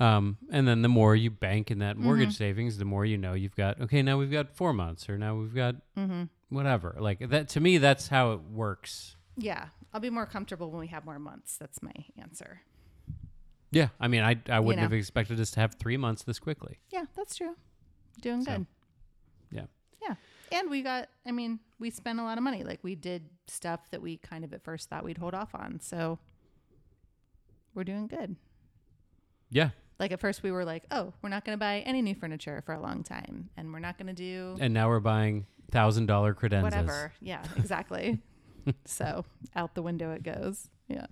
um, 0.00 0.38
and 0.50 0.66
then 0.68 0.82
the 0.82 0.88
more 0.88 1.16
you 1.16 1.30
bank 1.30 1.70
in 1.70 1.78
that 1.80 1.96
mortgage 1.96 2.30
Mhm. 2.30 2.38
savings 2.38 2.78
the 2.78 2.84
more 2.84 3.04
you 3.04 3.18
know 3.18 3.34
you've 3.34 3.56
got 3.56 3.80
okay 3.80 4.02
now 4.02 4.16
we've 4.18 4.30
got 4.30 4.50
four 4.50 4.72
months 4.72 5.08
or 5.08 5.18
now 5.18 5.34
we've 5.36 5.54
got 5.54 5.74
Mm-hmm. 5.96 6.24
whatever. 6.50 6.96
Like 6.98 7.18
that 7.30 7.48
to 7.50 7.60
me, 7.60 7.78
that's 7.78 8.08
how 8.08 8.32
it 8.32 8.40
works. 8.42 9.16
Yeah. 9.36 9.68
I'll 9.92 10.00
be 10.00 10.10
more 10.10 10.26
comfortable 10.26 10.70
when 10.70 10.80
we 10.80 10.86
have 10.88 11.04
more 11.04 11.18
months. 11.18 11.56
That's 11.56 11.82
my 11.82 11.92
answer. 12.16 12.60
Yeah, 13.70 13.88
I 14.00 14.08
mean, 14.08 14.22
I 14.22 14.40
I 14.48 14.60
wouldn't 14.60 14.78
know. 14.78 14.82
have 14.84 14.92
expected 14.94 15.38
us 15.40 15.50
to 15.52 15.60
have 15.60 15.74
three 15.74 15.96
months 15.98 16.22
this 16.22 16.38
quickly. 16.38 16.78
Yeah, 16.90 17.04
that's 17.14 17.36
true. 17.36 17.54
Doing 18.22 18.42
So, 18.44 18.52
good. 18.58 18.66
yeah. 19.50 19.66
Yeah. 20.00 20.14
And 20.52 20.70
we 20.70 20.80
got, 20.82 21.08
I 21.26 21.32
mean, 21.32 21.60
we 21.78 21.90
spent 21.90 22.18
a 22.18 22.22
lot 22.22 22.38
of 22.38 22.44
money. 22.44 22.64
Like 22.64 22.82
we 22.82 22.94
did 22.94 23.28
stuff 23.46 23.90
that 23.90 24.00
we 24.00 24.16
kind 24.18 24.44
of 24.44 24.54
at 24.54 24.62
first 24.62 24.88
thought 24.88 25.04
we'd 25.04 25.18
hold 25.18 25.34
off 25.34 25.54
on. 25.54 25.80
So 25.80 26.18
we're 27.78 27.84
doing 27.84 28.08
good. 28.08 28.34
Yeah. 29.50 29.70
Like 30.00 30.10
at 30.10 30.20
first 30.20 30.42
we 30.42 30.50
were 30.50 30.64
like, 30.64 30.84
oh, 30.90 31.14
we're 31.22 31.28
not 31.28 31.44
going 31.44 31.56
to 31.56 31.60
buy 31.60 31.78
any 31.86 32.02
new 32.02 32.14
furniture 32.14 32.60
for 32.66 32.74
a 32.74 32.80
long 32.80 33.04
time. 33.04 33.50
And 33.56 33.72
we're 33.72 33.78
not 33.78 33.96
going 33.96 34.08
to 34.08 34.12
do 34.12 34.56
And 34.60 34.74
now 34.74 34.88
we're 34.88 35.00
buying 35.00 35.46
thousand 35.70 36.06
dollar 36.06 36.34
credenzas. 36.34 36.62
whatever. 36.62 37.12
Yeah, 37.20 37.44
exactly. 37.56 38.18
so 38.84 39.24
out 39.54 39.74
the 39.74 39.82
window 39.82 40.12
it 40.12 40.24
goes. 40.24 40.68
Yeah. 40.88 41.06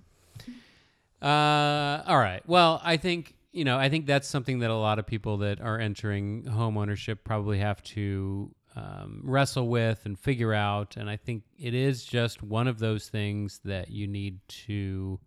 Uh, 1.23 2.03
all 2.07 2.19
right. 2.19 2.43
Well, 2.47 2.81
I 2.85 2.97
think 2.97 3.35
you 3.53 3.65
know, 3.65 3.79
I 3.79 3.89
think 3.89 4.05
that's 4.05 4.29
something 4.29 4.59
that 4.59 4.71
a 4.71 4.77
lot 4.77 4.99
of 4.99 5.07
people 5.07 5.39
that 5.39 5.63
are 5.63 5.79
entering 5.79 6.45
home 6.45 6.77
ownership 6.77 7.25
probably 7.25 7.59
have 7.59 7.83
to 7.85 8.55
um, 8.75 9.23
wrestle 9.25 9.69
with 9.69 10.05
and 10.05 10.19
figure 10.19 10.53
out. 10.53 10.99
And 10.99 11.09
I 11.09 11.17
think 11.17 11.45
it 11.59 11.73
is 11.73 12.05
just 12.05 12.43
one 12.43 12.69
of 12.69 12.81
those 12.81 13.09
things 13.09 13.61
that 13.65 13.91
you 13.91 14.07
need 14.07 14.41
to 14.67 15.19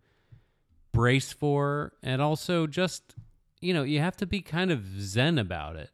brace 0.92 1.32
for, 1.32 1.92
and 2.02 2.20
also 2.20 2.66
just 2.66 3.14
you 3.60 3.74
know, 3.74 3.82
you 3.82 4.00
have 4.00 4.16
to 4.16 4.26
be 4.26 4.40
kind 4.40 4.70
of 4.70 5.00
zen 5.00 5.38
about 5.38 5.76
it. 5.76 5.90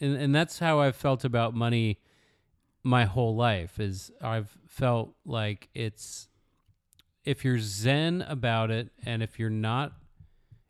And 0.00 0.16
and 0.16 0.34
that's 0.34 0.58
how 0.58 0.80
I've 0.80 0.96
felt 0.96 1.24
about 1.24 1.54
money 1.54 1.98
my 2.82 3.04
whole 3.04 3.34
life 3.34 3.78
is 3.78 4.10
I've 4.22 4.56
felt 4.66 5.14
like 5.24 5.68
it's 5.74 6.28
if 7.24 7.44
you're 7.44 7.58
zen 7.58 8.24
about 8.26 8.70
it 8.70 8.88
and 9.04 9.22
if 9.22 9.38
you're 9.38 9.50
not 9.50 9.92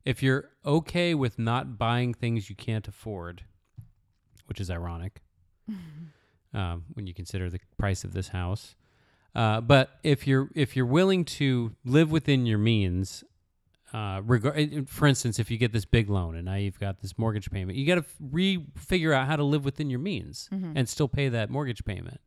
if 0.05 0.22
you're 0.22 0.51
okay 0.64 1.14
with 1.14 1.38
not 1.38 1.78
buying 1.78 2.14
things 2.14 2.51
you 2.51 2.57
can't 2.57 2.88
afford 2.88 3.44
which 4.46 4.61
is 4.61 4.70
ironic 4.70 5.20
um, 6.55 6.84
when 6.94 7.07
you 7.07 7.14
consider 7.14 7.49
the 7.51 7.61
price 7.76 8.03
of 8.03 8.14
this 8.14 8.28
house 8.28 8.74
uh, 9.36 9.61
but 9.61 9.99
if 10.03 10.26
you're 10.26 10.49
if 10.57 10.74
you're 10.74 10.86
willing 10.86 11.24
to 11.24 11.76
live 11.84 12.11
within 12.11 12.46
your 12.46 12.59
means 12.59 13.22
uh, 13.93 14.20
regard, 14.24 14.89
for 14.89 15.07
instance, 15.07 15.39
if 15.39 15.51
you 15.51 15.57
get 15.57 15.72
this 15.72 15.84
big 15.84 16.11
loan 16.11 16.36
and 16.36 16.45
now 16.45 16.55
you've 16.57 16.78
got 16.78 17.01
this 17.01 17.16
mortgage 17.18 17.51
payment, 17.51 17.78
you 17.78 17.86
got 17.86 17.95
to 17.97 18.05
re 18.20 18.64
figure 18.76 19.12
out 19.12 19.26
how 19.26 19.36
to 19.36 19.45
live 19.45 19.64
within 19.64 19.89
your 19.89 19.99
means 20.01 20.49
and 20.76 20.89
still 20.89 21.09
pay 21.09 21.28
that 21.30 21.49
mortgage 21.51 21.84
payment. 21.84 22.20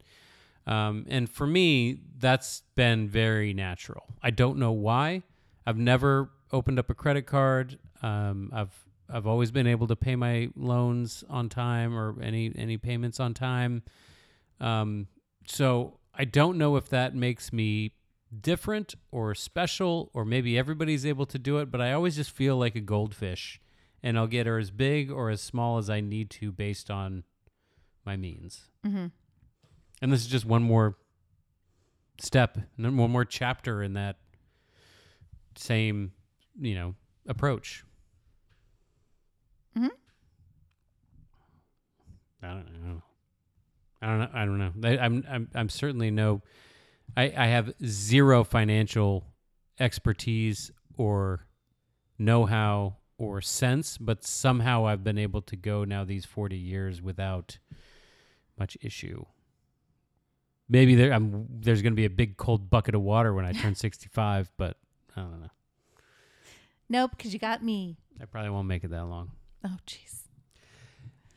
Um, 0.68 1.06
and 1.10 1.30
for 1.30 1.46
me, 1.48 2.00
that's 2.18 2.64
been 2.76 3.08
very 3.08 3.54
natural. 3.54 4.06
I 4.22 4.32
don't 4.32 4.58
know 4.58 4.72
why. 4.72 5.24
I've 5.66 5.78
never 5.78 6.30
opened 6.52 6.80
up 6.80 6.90
a 6.90 6.96
credit 6.96 7.26
card. 7.28 7.78
Um, 8.02 8.50
I've 8.54 8.74
I've 9.10 9.28
always 9.28 9.52
been 9.52 9.68
able 9.68 9.88
to 9.88 9.96
pay 9.96 10.16
my 10.16 10.50
loans 10.56 11.24
on 11.30 11.50
time 11.50 11.96
or 11.98 12.16
any 12.22 12.52
any 12.56 12.78
payments 12.78 13.20
on 13.20 13.34
time. 13.34 13.84
Um, 14.60 15.08
so 15.48 16.00
I 16.14 16.26
don't 16.26 16.58
know 16.58 16.76
if 16.76 16.90
that 16.90 17.16
makes 17.16 17.52
me 17.52 17.94
different 18.40 18.96
or 19.12 19.36
special, 19.36 20.10
or 20.14 20.24
maybe 20.24 20.58
everybody's 20.58 21.06
able 21.06 21.26
to 21.26 21.38
do 21.40 21.58
it. 21.58 21.72
But 21.72 21.82
I 21.82 21.94
always 21.94 22.16
just 22.16 22.32
feel 22.32 22.58
like 22.58 22.76
a 22.76 22.82
goldfish, 22.82 23.60
and 24.02 24.18
I'll 24.18 24.28
get 24.28 24.48
her 24.48 24.58
as 24.58 24.72
big 24.72 25.12
or 25.12 25.30
as 25.30 25.42
small 25.42 25.78
as 25.78 25.90
I 25.90 26.02
need 26.02 26.30
to 26.32 26.52
based 26.52 26.90
on 26.90 27.24
my 28.06 28.16
means. 28.16 28.70
Mm-hmm. 28.86 29.08
And 30.02 30.12
this 30.14 30.22
is 30.22 30.28
just 30.28 30.46
one 30.46 30.64
more 30.64 30.98
step, 32.20 32.58
and 32.78 32.98
one 32.98 33.12
more 33.12 33.26
chapter 33.26 33.84
in 33.84 33.94
that 33.94 34.18
same, 35.56 36.14
you 36.60 36.76
know, 36.76 36.96
approach. 37.28 37.84
Mhm. 39.78 39.90
I 42.44 42.48
don't 42.48 42.84
know. 42.84 43.02
I 44.02 44.08
don't 44.08 44.20
know. 44.20 44.30
I 44.34 44.46
don't 44.46 44.58
know. 44.58 44.72
I, 44.90 44.98
I'm 44.98 45.26
I'm 45.30 45.50
I'm 45.54 45.70
certainly 45.70 46.10
no. 46.10 46.42
I 47.16 47.34
I 47.36 47.48
have 47.48 47.74
zero 47.86 48.44
financial 48.44 49.26
expertise 49.80 50.72
or 50.98 51.46
know-how 52.18 52.98
or 53.18 53.42
sense, 53.42 53.98
but 53.98 54.24
somehow 54.24 54.86
I've 54.86 55.04
been 55.04 55.18
able 55.18 55.42
to 55.44 55.56
go 55.56 55.84
now 55.84 56.04
these 56.04 56.26
forty 56.26 56.58
years 56.58 57.02
without 57.02 57.58
much 58.58 58.78
issue. 58.82 59.26
Maybe 60.70 60.96
there 60.96 61.12
I'm 61.12 61.48
there's 61.50 61.82
going 61.82 61.94
to 61.94 61.98
be 61.98 62.06
a 62.06 62.10
big 62.10 62.38
cold 62.38 62.70
bucket 62.70 62.96
of 62.96 63.02
water 63.02 63.34
when 63.34 63.46
I 63.46 63.52
turn 63.52 63.76
65, 63.88 64.52
but 64.58 64.78
I 65.16 65.22
don't 65.22 65.42
know. 65.42 65.52
Nope, 66.90 67.12
because 67.18 67.34
you 67.34 67.40
got 67.40 67.64
me. 67.64 67.98
I 68.22 68.26
probably 68.26 68.50
won't 68.50 68.68
make 68.68 68.84
it 68.84 68.92
that 68.92 69.06
long. 69.06 69.32
Oh, 69.64 69.78
jeez. 69.88 70.21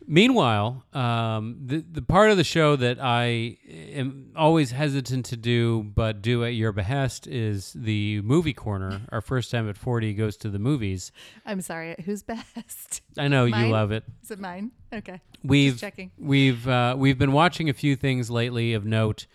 Meanwhile, 0.06 0.84
um, 0.92 1.56
the 1.64 1.84
the 1.90 2.02
part 2.02 2.30
of 2.30 2.36
the 2.36 2.44
show 2.44 2.76
that 2.76 2.98
I 3.00 3.56
am 3.68 4.32
always 4.36 4.70
hesitant 4.70 5.26
to 5.26 5.36
do, 5.36 5.82
but 5.82 6.20
do 6.20 6.44
at 6.44 6.54
your 6.54 6.72
behest, 6.72 7.26
is 7.26 7.72
the 7.74 8.20
movie 8.22 8.52
corner. 8.52 9.02
Our 9.12 9.20
first 9.20 9.50
time 9.50 9.68
at 9.68 9.76
forty 9.78 10.12
goes 10.12 10.36
to 10.38 10.50
the 10.50 10.58
movies. 10.58 11.10
I'm 11.46 11.60
sorry. 11.60 11.94
Who's 12.04 12.22
best? 12.22 13.02
I 13.16 13.28
know 13.28 13.44
you 13.46 13.66
love 13.68 13.92
it. 13.92 14.04
Is 14.22 14.30
it 14.30 14.38
mine? 14.38 14.72
Okay. 14.92 15.20
We've 15.42 15.72
Just 15.72 15.80
checking. 15.80 16.10
we've 16.18 16.68
uh, 16.68 16.94
we've 16.98 17.18
been 17.18 17.32
watching 17.32 17.68
a 17.70 17.74
few 17.74 17.96
things 17.96 18.30
lately 18.30 18.74
of 18.74 18.84
note. 18.84 19.26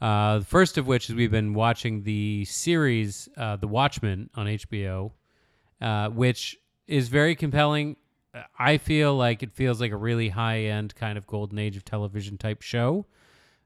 Uh, 0.00 0.38
the 0.38 0.44
first 0.44 0.78
of 0.78 0.86
which 0.86 1.10
is 1.10 1.14
we've 1.14 1.30
been 1.30 1.52
watching 1.54 2.04
the 2.04 2.44
series 2.46 3.28
uh, 3.36 3.56
The 3.56 3.68
Watchmen 3.68 4.30
on 4.34 4.46
HBO, 4.46 5.12
uh, 5.80 6.08
which 6.08 6.56
is 6.86 7.08
very 7.08 7.34
compelling. 7.34 7.96
I 8.58 8.78
feel 8.78 9.14
like 9.16 9.42
it 9.42 9.52
feels 9.52 9.80
like 9.80 9.92
a 9.92 9.96
really 9.96 10.28
high 10.28 10.60
end 10.60 10.94
kind 10.94 11.18
of 11.18 11.26
golden 11.26 11.58
age 11.58 11.76
of 11.76 11.84
television 11.84 12.38
type 12.38 12.62
show. 12.62 13.06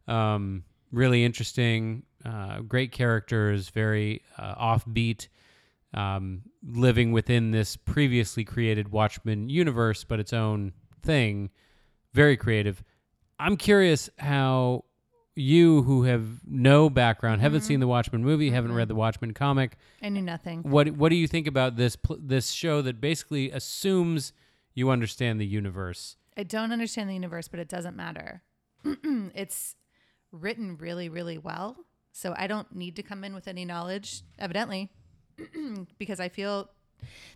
Um, 0.09 0.65
really 0.91 1.25
interesting, 1.25 2.05
uh, 2.25 2.61
great 2.61 2.93
characters, 2.93 3.69
very 3.69 4.23
uh, 4.39 4.55
offbeat, 4.55 5.29
um, 5.93 6.43
living 6.67 7.13
within 7.13 7.51
this 7.51 7.77
previously 7.77 8.45
created 8.45 8.91
Watchmen 8.91 9.49
universe, 9.49 10.05
but 10.05 10.19
its 10.21 10.33
own 10.33 10.73
thing. 11.03 11.51
Very 12.13 12.37
creative. 12.37 12.83
I'm 13.39 13.57
curious 13.57 14.09
how 14.19 14.85
you, 15.35 15.83
who 15.83 16.05
have 16.05 16.25
no 16.47 16.89
background, 16.89 17.41
haven't 17.41 17.63
seen 17.63 17.81
the 17.81 17.89
Watchmen 17.89 18.23
movie, 18.23 18.51
haven't 18.51 18.73
read 18.73 18.87
the 18.89 18.95
Watchmen 18.95 19.35
comic, 19.35 19.77
I 20.01 20.09
knew 20.09 20.23
nothing. 20.23 20.63
what 20.63 20.91
what 20.93 21.09
do 21.09 21.17
you 21.17 21.27
think 21.27 21.49
about 21.49 21.77
this 21.77 21.97
pl- 21.97 22.19
this 22.21 22.51
show 22.51 22.83
that 22.83 23.01
basically 23.01 23.51
assumes 23.51 24.33
you 24.75 24.91
understand 24.91 25.41
the 25.41 25.47
universe? 25.47 26.17
I 26.37 26.43
don't 26.43 26.73
understand 26.73 27.09
the 27.09 27.15
universe, 27.15 27.49
but 27.49 27.61
it 27.61 27.69
doesn't 27.69 27.97
matter. 27.97 28.43
it's 28.85 29.77
written 30.33 30.77
really, 30.77 31.09
really 31.09 31.39
well. 31.39 31.77
So 32.13 32.35
I 32.37 32.47
don't 32.47 32.75
need 32.75 32.97
to 32.97 33.03
come 33.03 33.25
in 33.25 33.35
with 33.35 33.49
any 33.49 33.65
knowledge, 33.65 34.23
evidently, 34.39 34.91
because 35.99 36.21
I 36.21 36.29
feel 36.29 36.71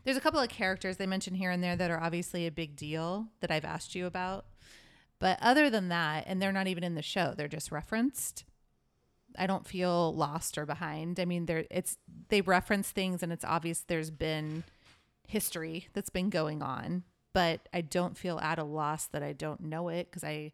there's 0.05 0.17
a 0.17 0.21
couple 0.21 0.41
of 0.41 0.49
characters 0.49 0.97
they 0.97 1.07
mention 1.07 1.35
here 1.35 1.51
and 1.51 1.63
there 1.63 1.77
that 1.77 1.91
are 1.91 2.01
obviously 2.01 2.47
a 2.47 2.53
big 2.53 2.77
deal 2.77 3.29
that 3.41 3.51
I've 3.51 3.65
asked 3.65 3.95
you 3.95 4.07
about. 4.07 4.47
But 5.19 5.39
other 5.43 5.69
than 5.69 5.89
that, 5.89 6.25
and 6.27 6.41
they're 6.41 6.53
not 6.53 6.69
even 6.69 6.85
in 6.85 6.95
the 6.95 7.03
show, 7.03 7.35
they're 7.37 7.49
just 7.49 7.73
referenced. 7.73 8.45
I 9.37 9.47
don't 9.47 9.67
feel 9.67 10.15
lost 10.15 10.57
or 10.57 10.65
behind. 10.65 11.21
I 11.21 11.25
mean, 11.25 11.47
there 11.47 11.65
it's 11.71 11.99
they 12.29 12.41
reference 12.41 12.91
things 12.91 13.23
and 13.23 13.33
it's 13.33 13.45
obvious 13.45 13.81
there's 13.81 14.11
been 14.11 14.65
history 15.27 15.89
that's 15.93 16.11
been 16.11 16.31
going 16.31 16.63
on, 16.63 17.05
but 17.39 17.69
I 17.73 17.83
don't 17.83 18.19
feel 18.19 18.41
at 18.41 18.59
a 18.59 18.65
loss 18.65 19.07
that 19.07 19.23
I 19.23 19.33
don't 19.33 19.61
know 19.61 19.91
it 19.91 20.09
because 20.11 20.25
I 20.25 20.51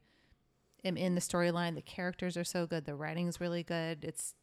am 0.84 0.98
in 0.98 1.14
the 1.14 1.20
storyline. 1.22 1.76
The 1.76 1.80
characters 1.80 2.36
are 2.36 2.44
so 2.44 2.66
good, 2.66 2.84
the 2.84 2.94
writing 2.94 3.26
is 3.26 3.40
really 3.40 3.62
good. 3.62 4.04
It's 4.04 4.34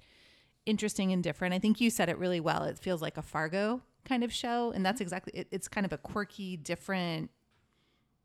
interesting 0.66 1.12
and 1.12 1.24
different. 1.24 1.54
I 1.54 1.60
think 1.60 1.80
you 1.80 1.92
said 1.92 2.10
it 2.10 2.18
really 2.18 2.40
well. 2.40 2.64
It 2.64 2.80
feels 2.80 3.00
like 3.00 3.16
a 3.16 3.22
Fargo 3.22 3.82
kind 4.06 4.24
of 4.24 4.34
show, 4.34 4.72
and 4.72 4.84
that's 4.84 5.02
exactly 5.02 5.34
it, 5.36 5.50
it's 5.52 5.68
kind 5.68 5.86
of 5.86 5.94
a 5.94 6.00
quirky, 6.00 6.58
different, 6.58 7.30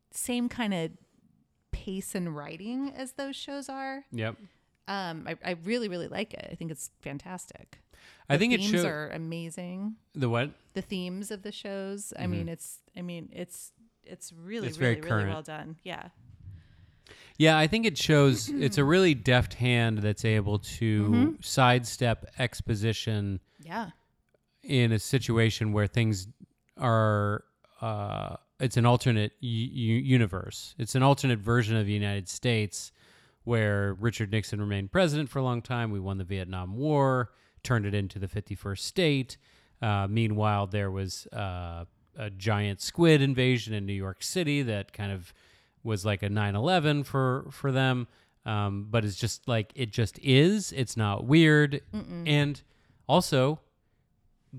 same 0.09 0.49
kind 0.49 0.73
of 0.73 0.89
pace 1.69 2.15
and 2.15 2.35
writing 2.35 2.91
as 2.97 3.11
those 3.11 3.35
shows 3.35 3.69
are. 3.69 4.03
Yep. 4.11 4.35
Um, 4.87 5.27
I, 5.27 5.35
I 5.45 5.51
really, 5.63 5.89
really 5.89 6.07
like 6.07 6.33
it. 6.33 6.49
I 6.51 6.55
think 6.55 6.71
it's 6.71 6.89
fantastic. 7.01 7.83
I 8.29 8.39
think 8.39 8.51
it 8.51 8.61
themes 8.61 8.71
shows 8.71 8.85
are 8.85 9.11
amazing. 9.11 9.97
the 10.15 10.27
what? 10.27 10.49
The 10.73 10.81
themes 10.81 11.29
of 11.29 11.43
the 11.43 11.51
shows. 11.51 12.13
I 12.17 12.25
mean, 12.25 12.49
it's. 12.49 12.79
I 12.97 13.03
mean, 13.03 13.29
it's. 13.31 13.73
It's 14.09 14.31
really, 14.33 14.67
It's 14.67 14.77
really, 14.77 15.01
really 15.01 15.25
well 15.25 15.41
done. 15.43 15.77
Yeah. 15.83 16.09
Yeah, 17.37 17.57
I 17.57 17.67
think 17.67 17.85
it 17.85 17.97
shows 17.97 18.49
it's 18.53 18.77
a 18.77 18.83
really 18.83 19.13
deft 19.13 19.55
hand 19.55 19.99
that's 19.99 20.25
able 20.25 20.59
to 20.59 21.37
sidestep 21.41 22.25
exposition 22.39 23.39
Yeah. 23.63 23.91
in 24.63 24.91
a 24.91 24.99
situation 24.99 25.71
where 25.73 25.87
things 25.87 26.27
are 26.77 27.43
uh, 27.81 28.37
it's 28.59 28.75
an 28.75 28.87
alternate 28.87 29.33
u- 29.39 29.49
universe. 29.97 30.73
It's 30.79 30.95
an 30.95 31.03
alternate 31.03 31.37
version 31.39 31.75
of 31.75 31.85
the 31.85 31.93
United 31.93 32.27
States 32.27 32.91
where 33.43 33.93
Richard 33.93 34.31
Nixon 34.31 34.59
remained 34.59 34.91
president 34.91 35.29
for 35.29 35.37
a 35.39 35.43
long 35.43 35.61
time. 35.61 35.91
We 35.91 35.99
won 35.99 36.17
the 36.17 36.23
Vietnam 36.23 36.75
War, 36.75 37.31
turned 37.63 37.85
it 37.85 37.93
into 37.93 38.17
the 38.17 38.27
51st 38.27 38.79
state. 38.79 39.37
Uh, 39.79 40.07
meanwhile, 40.09 40.65
there 40.65 40.89
was 40.89 41.27
uh, 41.27 41.85
a 42.17 42.29
giant 42.29 42.81
squid 42.81 43.21
invasion 43.21 43.73
in 43.73 43.85
New 43.85 43.93
York 43.93 44.23
City 44.23 44.61
that 44.63 44.91
kind 44.93 45.11
of 45.11 45.33
was 45.83 46.03
like 46.05 46.23
a 46.23 46.29
9/11 46.29 47.05
for 47.05 47.47
for 47.51 47.71
them. 47.71 48.07
um, 48.45 48.87
but 48.89 49.03
it's 49.05 49.15
just 49.17 49.47
like 49.47 49.71
it 49.75 49.91
just 49.91 50.17
is. 50.19 50.71
It's 50.71 50.95
not 50.97 51.25
weird, 51.25 51.81
and 52.25 52.61
also 53.07 53.59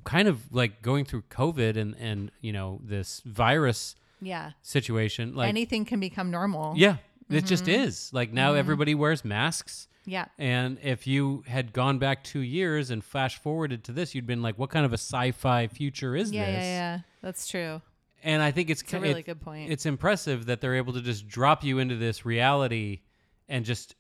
kind 0.05 0.29
of 0.29 0.53
like 0.53 0.83
going 0.83 1.05
through 1.05 1.23
COVID 1.31 1.77
and 1.77 1.95
and 1.99 2.31
you 2.41 2.53
know 2.53 2.81
this 2.85 3.23
virus 3.25 3.97
Yeah. 4.21 4.53
situation. 4.63 5.35
Like 5.35 5.49
Anything 5.49 5.85
can 5.85 6.01
become 6.01 6.31
normal. 6.31 6.75
yeah, 6.77 6.97
it 7.31 7.45
just 7.47 7.65
Mm-hmm. 7.65 7.83
is. 7.89 8.13
Like 8.13 8.33
now 8.33 8.55
everybody 8.55 8.95
wears 8.95 9.25
masks. 9.25 9.89
Yeah. 10.09 10.27
And 10.39 10.79
if 10.83 11.07
you 11.07 11.45
had 11.47 11.73
gone 11.73 11.99
back 11.99 12.25
two 12.25 12.41
years 12.41 12.91
and 12.91 13.05
flash 13.05 13.39
forwarded 13.39 13.85
to 13.85 13.93
this, 13.93 14.15
you'd 14.15 14.27
been 14.27 14.43
like, 14.43 14.59
"What 14.59 14.71
kind 14.71 14.87
of 14.87 14.93
a 14.93 14.99
sci-fi 14.99 15.67
future 15.69 16.17
is 16.17 16.33
Yeah, 16.33 16.47
this?" 16.47 16.55
yeah, 16.55 16.63
yeah. 16.63 16.99
That's 17.23 17.47
true. 17.47 17.83
And 18.25 18.43
I 18.43 18.51
think 18.51 18.71
it's, 18.71 18.83
It's 18.83 18.95
a 18.95 19.01
really 19.01 19.21
it- 19.21 19.27
good 19.27 19.41
point. 19.41 19.71
It's 19.71 19.87
impressive 19.87 20.47
that 20.47 20.61
they're 20.61 20.75
able 20.77 20.93
to 20.95 21.01
just 21.03 21.29
drop 21.29 21.63
you 21.63 21.79
into 21.79 21.97
this 21.97 22.25
reality 22.25 23.01
and 23.49 23.65
just 23.65 23.95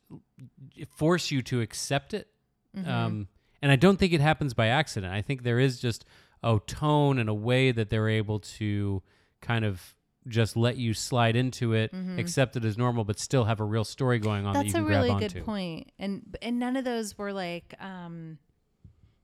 force 0.96 1.30
you 1.30 1.42
to 1.42 1.60
accept 1.60 2.14
it. 2.14 2.28
Mm-hmm. 2.76 2.90
Um, 2.90 3.28
and 3.62 3.72
I 3.72 3.76
don't 3.76 3.96
think 3.98 4.12
it 4.12 4.20
happens 4.20 4.54
by 4.54 4.68
accident. 4.68 5.12
I 5.12 5.22
think 5.22 5.42
there 5.42 5.58
is 5.58 5.80
just 5.80 6.04
a 6.42 6.58
tone 6.66 7.18
and 7.18 7.28
a 7.28 7.34
way 7.34 7.70
that 7.72 7.90
they're 7.90 8.08
able 8.08 8.40
to 8.40 9.02
kind 9.40 9.64
of 9.64 9.94
just 10.28 10.56
let 10.56 10.76
you 10.76 10.94
slide 10.94 11.36
into 11.36 11.72
it, 11.72 11.92
accept 12.18 12.56
it 12.56 12.64
as 12.64 12.76
normal, 12.78 13.04
but 13.04 13.18
still 13.18 13.44
have 13.44 13.60
a 13.60 13.64
real 13.64 13.84
story 13.84 14.18
going 14.18 14.46
on 14.46 14.54
that 14.54 14.66
you 14.66 14.72
Mm-hmm. 14.72 14.82
That's 14.84 14.86
can 14.88 14.94
a 14.94 15.08
really 15.08 15.20
good 15.20 15.32
onto. 15.36 15.42
point. 15.44 15.92
And 15.98 16.36
and 16.42 16.58
none 16.58 16.76
of 16.76 16.84
those 16.84 17.16
were 17.18 17.32
like 17.32 17.74
um 17.80 18.38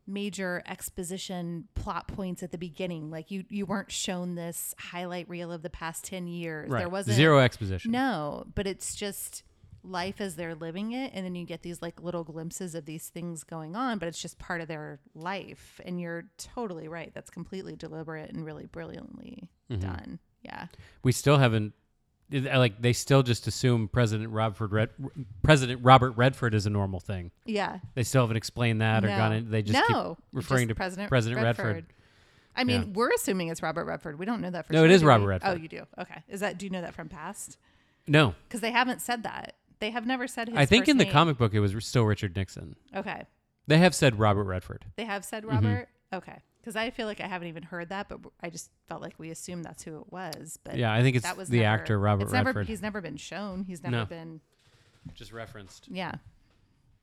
major 0.06 0.62
exposition 0.66 1.66
plot 1.74 2.08
points 2.08 2.42
at 2.42 2.52
the 2.52 2.58
beginning. 2.58 3.10
Like 3.10 3.30
you 3.30 3.44
you 3.48 3.64
weren't 3.66 3.90
shown 3.90 4.34
this 4.34 4.74
highlight 4.78 5.28
reel 5.28 5.50
of 5.50 5.62
the 5.62 5.70
past 5.70 6.04
10 6.04 6.26
years. 6.26 6.70
Right. 6.70 6.80
There 6.80 6.88
wasn't 6.90 7.16
Zero 7.16 7.38
exposition. 7.38 7.90
No, 7.90 8.44
but 8.54 8.66
it's 8.66 8.94
just 8.94 9.42
life 9.86 10.18
as 10.18 10.36
they're 10.36 10.54
living 10.54 10.92
it 10.92 11.10
and 11.14 11.26
then 11.26 11.34
you 11.34 11.44
get 11.44 11.60
these 11.62 11.82
like 11.82 12.02
little 12.02 12.24
glimpses 12.24 12.74
of 12.74 12.86
these 12.86 13.08
things 13.10 13.44
going 13.44 13.76
on 13.76 13.98
but 13.98 14.08
it's 14.08 14.18
just 14.22 14.38
part 14.38 14.62
of 14.62 14.66
their 14.66 14.98
life 15.14 15.78
and 15.84 16.00
you're 16.00 16.24
totally 16.38 16.88
right 16.88 17.12
that's 17.12 17.28
completely 17.28 17.76
deliberate 17.76 18.30
and 18.30 18.46
really 18.46 18.64
brilliantly 18.64 19.46
Mm-hmm. 19.70 19.80
done 19.82 20.18
yeah 20.44 20.66
we 21.02 21.12
still 21.12 21.38
haven't 21.38 21.72
like 22.30 22.80
they 22.80 22.92
still 22.92 23.22
just 23.22 23.46
assume 23.46 23.86
President 23.86 24.30
Robert 24.30 24.70
Red, 24.70 24.90
President 25.42 25.80
Robert 25.84 26.12
Redford 26.12 26.54
is 26.54 26.66
a 26.66 26.70
normal 26.70 26.98
thing. 26.98 27.30
yeah 27.44 27.78
They 27.94 28.02
still 28.02 28.22
haven't 28.22 28.36
explained 28.38 28.80
that 28.80 29.04
or 29.04 29.08
gone 29.08 29.32
in. 29.32 29.50
They 29.50 29.62
just 29.62 29.78
no, 29.90 30.14
keep 30.16 30.24
referring 30.32 30.62
just 30.62 30.68
to 30.70 30.74
President 30.74 31.08
President 31.10 31.42
Redford. 31.42 31.86
I 32.56 32.64
mean, 32.64 32.80
Yeah. 32.82 32.88
we're 32.94 33.10
assuming 33.12 33.48
it's 33.48 33.62
Robert 33.62 33.84
Redford. 33.84 34.18
We 34.18 34.24
don't 34.26 34.40
know 34.40 34.50
that 34.50 34.66
for 34.66 34.72
No, 34.72 34.78
sure. 34.78 34.88
No, 34.88 34.92
it 34.92 34.94
is? 34.94 35.04
Robert 35.04 35.26
Redford. 35.26 35.50
Oh, 35.50 35.54
you 35.62 35.68
do. 35.68 35.82
Okay. 35.98 36.22
Is 36.28 36.40
that? 36.40 36.56
Do 36.56 36.66
you 36.66 36.70
know 36.70 36.80
that 36.82 36.94
from 36.94 37.08
past? 37.08 37.58
No, 38.06 38.34
Because 38.48 38.60
they 38.60 38.70
haven't 38.70 39.00
said 39.02 39.22
that. 39.24 39.56
They 39.80 39.90
have 39.90 40.06
never 40.06 40.26
said 40.26 40.48
his. 40.48 40.56
I 40.56 40.64
think 40.64 40.88
in 40.88 40.96
the 40.96 41.04
name. 41.04 41.12
comic 41.12 41.36
book 41.36 41.52
it 41.52 41.60
was 41.60 41.74
still 41.84 42.04
Richard 42.04 42.34
Nixon. 42.36 42.76
Okay, 42.96 43.24
They 43.66 43.78
have 43.78 43.94
said 43.94 44.18
Robert 44.18 44.44
Redford. 44.44 44.86
they 44.96 45.04
have 45.04 45.24
said 45.24 45.44
Mm-hmm. 45.44 45.54
Robert. 45.66 45.88
Okay, 46.12 46.38
because 46.64 46.76
I 46.76 46.88
feel 46.88 47.06
like 47.06 47.20
I 47.20 47.26
haven't 47.26 47.48
even 47.48 47.62
heard 47.62 47.90
that, 47.90 48.08
but 48.08 48.20
I 48.42 48.48
just 48.48 48.70
felt 48.88 49.02
like 49.02 49.14
we 49.18 49.30
assumed 49.30 49.64
that's 49.66 49.82
who 49.82 49.98
it 50.00 50.10
was. 50.10 50.58
But 50.64 50.78
Yeah, 50.78 50.94
I 50.94 51.02
think 51.02 51.14
it's 51.14 51.24
that 51.26 51.36
was 51.36 51.50
the 51.50 51.58
never- 51.60 51.68
actor 51.82 51.98
Robert 51.98 52.22
it's 52.24 52.32
never, 52.32 52.46
Redford. 52.48 52.68
He's 52.68 52.80
never 52.80 53.02
been 53.02 53.18
shown. 53.18 53.64
He's 53.64 53.82
never 53.82 53.96
No. 53.96 54.04
been. 54.06 54.40
Just 55.14 55.30
referenced. 55.32 55.88
Yeah. 55.90 56.14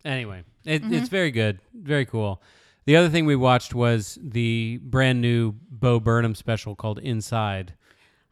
Anyway, 0.04 0.44
it, 0.66 0.82
Mm-hmm. 0.82 0.94
it's 0.96 1.10
very 1.10 1.30
good, 1.30 1.60
very 1.76 2.08
cool. 2.08 2.42
The 2.86 2.96
other 2.96 3.10
thing 3.10 3.28
we 3.28 3.36
watched 3.36 3.76
was 3.76 4.18
the 4.20 4.80
brand 4.82 5.22
new 5.22 5.52
Bo 5.70 6.00
Burnham 6.00 6.34
special 6.34 6.74
called 6.76 6.98
Inside. 6.98 7.76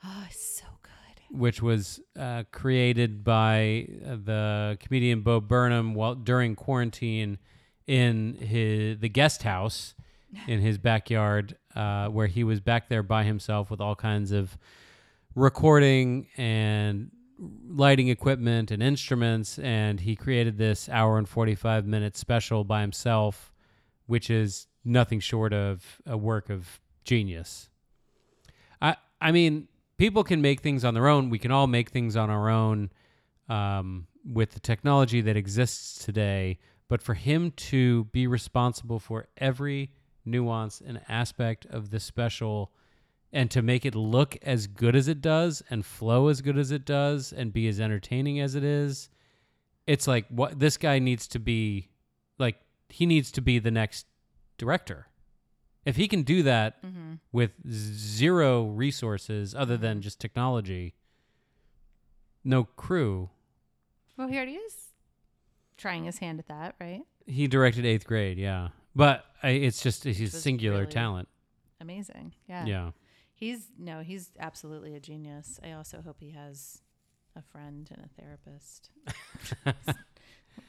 Oh, 0.03 0.25
it's 0.27 0.43
so 0.57 0.65
good. 0.81 1.37
which 1.39 1.61
was 1.61 1.99
uh, 2.17 2.45
created 2.51 3.23
by 3.23 3.87
uh, 4.03 4.15
the 4.15 4.77
comedian 4.81 5.21
Bo 5.21 5.39
Burnham 5.39 5.93
while 5.93 6.15
during 6.15 6.55
quarantine 6.55 7.37
in 7.85 8.33
his 8.35 8.97
the 8.99 9.09
guest 9.09 9.43
house 9.43 9.93
in 10.47 10.59
his 10.59 10.77
backyard, 10.77 11.57
uh, 11.75 12.07
where 12.07 12.27
he 12.27 12.43
was 12.43 12.59
back 12.59 12.89
there 12.89 13.03
by 13.03 13.23
himself 13.23 13.71
with 13.71 13.81
all 13.81 13.95
kinds 13.95 14.31
of 14.31 14.57
recording 15.35 16.27
and 16.37 17.11
lighting 17.67 18.09
equipment 18.09 18.71
and 18.71 18.83
instruments, 18.83 19.59
and 19.59 20.01
he 20.01 20.15
created 20.15 20.57
this 20.57 20.89
hour 20.89 21.17
and 21.17 21.27
forty 21.27 21.55
five 21.55 21.85
minute 21.85 22.17
special 22.17 22.63
by 22.63 22.81
himself, 22.81 23.53
which 24.07 24.29
is 24.29 24.67
nothing 24.83 25.19
short 25.19 25.53
of 25.53 26.01
a 26.05 26.17
work 26.17 26.49
of 26.49 26.79
genius. 27.05 27.69
I 28.81 28.97
I 29.21 29.31
mean, 29.31 29.67
people 29.97 30.23
can 30.23 30.41
make 30.41 30.61
things 30.61 30.83
on 30.83 30.93
their 30.93 31.07
own. 31.07 31.29
We 31.29 31.39
can 31.39 31.51
all 31.51 31.67
make 31.67 31.89
things 31.89 32.15
on 32.15 32.29
our 32.29 32.49
own 32.49 32.89
um, 33.47 34.07
with 34.25 34.51
the 34.51 34.59
technology 34.59 35.21
that 35.21 35.35
exists 35.37 36.03
today. 36.05 36.59
But 36.87 37.01
for 37.01 37.13
him 37.13 37.51
to 37.51 38.05
be 38.05 38.25
responsible 38.25 38.99
for 38.99 39.27
every 39.37 39.91
nuance 40.25 40.81
and 40.85 41.01
aspect 41.09 41.65
of 41.67 41.89
the 41.89 41.99
special 41.99 42.71
and 43.31 43.51
to 43.51 43.61
make 43.61 43.85
it 43.85 43.93
look 43.95 44.37
as 44.41 44.65
good 44.67 44.95
as 44.95 45.07
it 45.07 45.21
does 45.21 45.61
and 45.69 45.85
flow 45.85 46.27
as 46.29 46.41
good 46.41 46.57
as 46.57 46.71
it 46.71 46.83
does 46.85 47.31
and 47.31 47.53
be 47.53 47.67
as 47.67 47.79
entertaining 47.79 48.39
as 48.39 48.55
it 48.55 48.63
is, 48.63 49.09
it's 49.85 50.07
like 50.07 50.25
what 50.29 50.59
this 50.59 50.77
guy 50.77 50.97
needs 50.99 51.27
to 51.27 51.39
be 51.39 51.89
like 52.39 52.57
he 52.89 53.05
needs 53.05 53.31
to 53.31 53.41
be 53.41 53.59
the 53.59 53.69
next 53.71 54.07
director. 54.57 55.07
If 55.85 55.95
he 55.95 56.07
can 56.07 56.23
do 56.23 56.43
that 56.43 56.83
Mm-hmm. 56.83 57.13
with 57.31 57.51
zero 57.71 58.65
resources 58.65 59.53
other 59.55 59.77
than 59.77 60.01
just 60.01 60.19
technology, 60.19 60.95
no 62.43 62.63
crew. 62.63 63.29
Well, 64.17 64.27
here 64.27 64.45
he 64.45 64.53
is 64.55 64.73
Trying 65.77 66.03
his 66.05 66.17
hand 66.17 66.39
at 66.39 66.47
that, 66.47 66.75
right? 66.81 67.03
He 67.25 67.47
directed 67.47 67.85
eighth 67.85 68.05
grade, 68.05 68.37
yeah, 68.37 68.69
but 68.99 69.25
I, 69.41 69.51
it's 69.51 69.81
just 69.81 70.03
he's 70.03 70.19
was 70.33 70.43
singular 70.43 70.81
really- 70.81 70.91
talent. 70.91 71.29
Amazing. 71.81 72.33
Yeah. 72.47 72.65
Yeah, 72.65 72.91
He's 73.33 73.71
no, 73.77 74.01
he's 74.01 74.31
absolutely 74.37 74.95
a 74.95 74.99
genius. 74.99 75.61
I 75.63 75.71
also 75.71 76.01
hope 76.01 76.17
he 76.19 76.31
has 76.31 76.81
a 77.37 77.41
friend 77.41 77.89
and 77.89 78.03
a 78.05 78.21
therapist. 78.21 78.89
I 79.65 79.71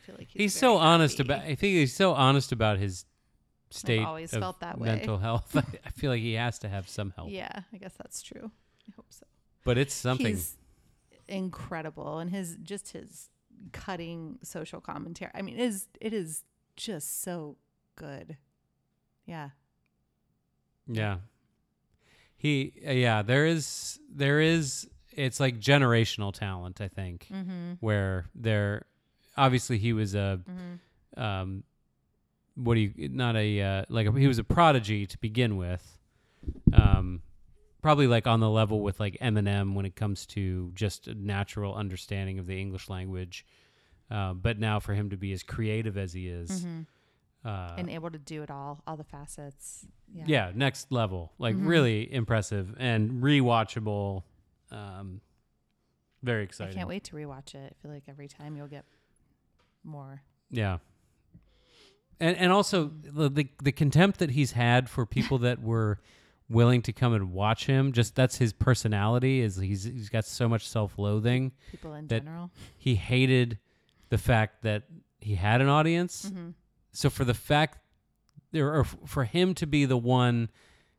feel 0.03 0.15
like 0.17 0.29
he's, 0.29 0.41
he's, 0.43 0.55
so 0.55 0.75
very 0.75 0.87
honest 0.87 1.19
about. 1.19 1.41
I 1.41 1.57
think 1.57 1.75
he's 1.75 1.93
so 1.97 2.13
honest 2.13 2.53
about 2.53 2.79
his 2.79 3.07
state 3.71 4.05
always 4.05 4.33
of 4.33 4.41
felt 4.41 4.61
that 4.61 4.79
way. 4.79 4.87
mental 4.87 5.19
health. 5.27 5.57
I 5.85 5.91
feel 5.91 6.13
like 6.13 6.21
he 6.21 6.35
has 6.35 6.61
to 6.61 6.69
have 6.69 6.89
some 6.89 7.13
help, 7.17 7.31
Yeah, 7.31 7.63
I 7.73 7.77
guess 7.77 7.95
that's 7.99 8.23
true. 8.23 8.53
I 8.89 8.93
hope 8.95 9.07
so. 9.11 9.27
but 9.65 9.77
it's 9.77 9.93
something. 9.93 10.27
He's 10.27 10.57
incredible, 11.27 12.21
and 12.21 12.31
his 12.31 12.57
just 12.63 12.93
his 12.93 13.31
cutting 13.73 14.39
social 14.45 14.81
commentary. 14.81 15.33
I 15.35 15.43
mean, 15.43 15.57
it 15.59 15.65
is 15.65 15.89
it 16.01 16.13
is 16.13 16.45
just 16.77 17.23
so 17.23 17.57
good. 18.01 18.37
Yeah. 19.27 19.51
Yeah. 20.87 21.19
He 22.37 22.73
uh, 22.87 22.93
yeah, 22.93 23.23
there 23.23 23.47
is 23.47 23.99
there 24.13 24.41
is 24.41 24.89
it's 25.13 25.39
like 25.41 25.61
generational 25.61 26.33
talent, 26.33 26.81
I 26.81 26.89
think. 26.89 27.27
Mm-hmm. 27.33 27.73
Where 27.81 28.27
there 28.35 28.87
obviously 29.37 29.79
he 29.79 29.93
was 29.93 30.15
a 30.15 30.41
Mm-hmm. 30.51 31.23
um 31.23 31.65
what 32.55 32.75
do 32.75 32.81
you 32.81 33.09
not 33.09 33.37
a 33.37 33.61
uh, 33.63 33.85
like 33.89 34.07
a, 34.07 34.13
he 34.13 34.27
was 34.27 34.39
a 34.39 34.45
prodigy 34.45 35.07
to 35.07 35.19
begin 35.19 35.57
with. 35.57 35.99
Um 36.73 37.23
probably 37.83 38.07
like 38.07 38.27
on 38.27 38.41
the 38.41 38.51
level 38.51 38.81
with 38.81 39.01
like 39.01 39.17
Eminem 39.23 39.75
when 39.75 39.87
it 39.87 39.97
comes 39.97 40.27
to 40.27 40.71
just 40.75 41.09
a 41.09 41.15
natural 41.15 41.75
understanding 41.75 42.39
of 42.39 42.47
the 42.47 42.59
English 42.61 42.89
language. 42.91 43.47
Uh, 44.11 44.35
but 44.35 44.59
now 44.59 44.81
for 44.81 44.93
him 44.93 45.09
to 45.11 45.17
be 45.17 45.33
as 45.33 45.43
creative 45.43 45.97
as 45.97 46.13
he 46.13 46.29
is, 46.29 46.51
Mm-hmm. 46.51 46.81
Uh, 47.45 47.75
and 47.79 47.89
able 47.91 48.11
to 48.11 48.19
do 48.19 48.43
it 48.43 48.51
all, 48.51 48.83
all 48.87 48.97
the 48.97 49.05
facets. 49.05 49.87
Yeah. 50.13 50.25
yeah, 50.27 50.53
next 50.55 50.91
level. 50.93 51.33
Like 51.39 51.57
Mhm. 51.57 51.67
really 51.67 52.13
impressive 52.13 52.75
and 52.79 53.23
rewatchable. 53.23 54.25
Um, 54.71 55.21
very 56.23 56.43
exciting. 56.45 56.75
I 56.75 56.77
can't 56.77 56.89
wait 56.89 57.05
to 57.05 57.17
rewatch 57.17 57.55
it. 57.55 57.77
I 57.79 57.83
feel 57.83 57.91
like 57.93 58.05
every 58.09 58.29
time 58.29 58.57
you'll 58.57 58.67
get 58.67 58.85
more. 59.85 60.23
Yeah. 60.51 60.79
And 62.19 62.37
and 62.37 62.53
also 62.53 62.91
the, 63.03 63.31
the 63.31 63.49
the 63.63 63.73
contempt 63.73 64.19
that 64.19 64.31
he's 64.33 64.53
had 64.53 64.91
for 64.91 65.07
people 65.07 65.39
that 65.39 65.63
were 65.63 65.99
willing 66.51 66.83
to 66.83 66.93
come 66.93 67.15
and 67.15 67.33
watch 67.33 67.67
him. 67.67 67.93
Just 67.93 68.15
that's 68.15 68.37
his 68.37 68.53
personality. 68.53 69.41
Is 69.41 69.57
he's 69.57 69.85
he's 69.85 70.09
got 70.11 70.25
so 70.27 70.49
much 70.49 70.69
self 70.69 70.99
loathing. 70.99 71.53
People 71.71 71.95
in 71.95 72.09
general. 72.09 72.51
He 72.77 72.97
hated 72.97 73.59
the 74.11 74.19
fact 74.19 74.63
that 74.65 74.83
he 75.21 75.37
had 75.37 75.61
an 75.63 75.69
audience. 75.69 76.27
Mm-hmm. 76.31 76.51
So 76.93 77.11
for 77.11 77.25
the 77.25 77.35
fact 77.35 77.79
there 78.53 78.75
or 78.75 78.85
for 78.85 79.25
him 79.25 79.55
to 79.55 79.67
be 79.67 79.85
the 79.85 79.97
one 79.97 80.49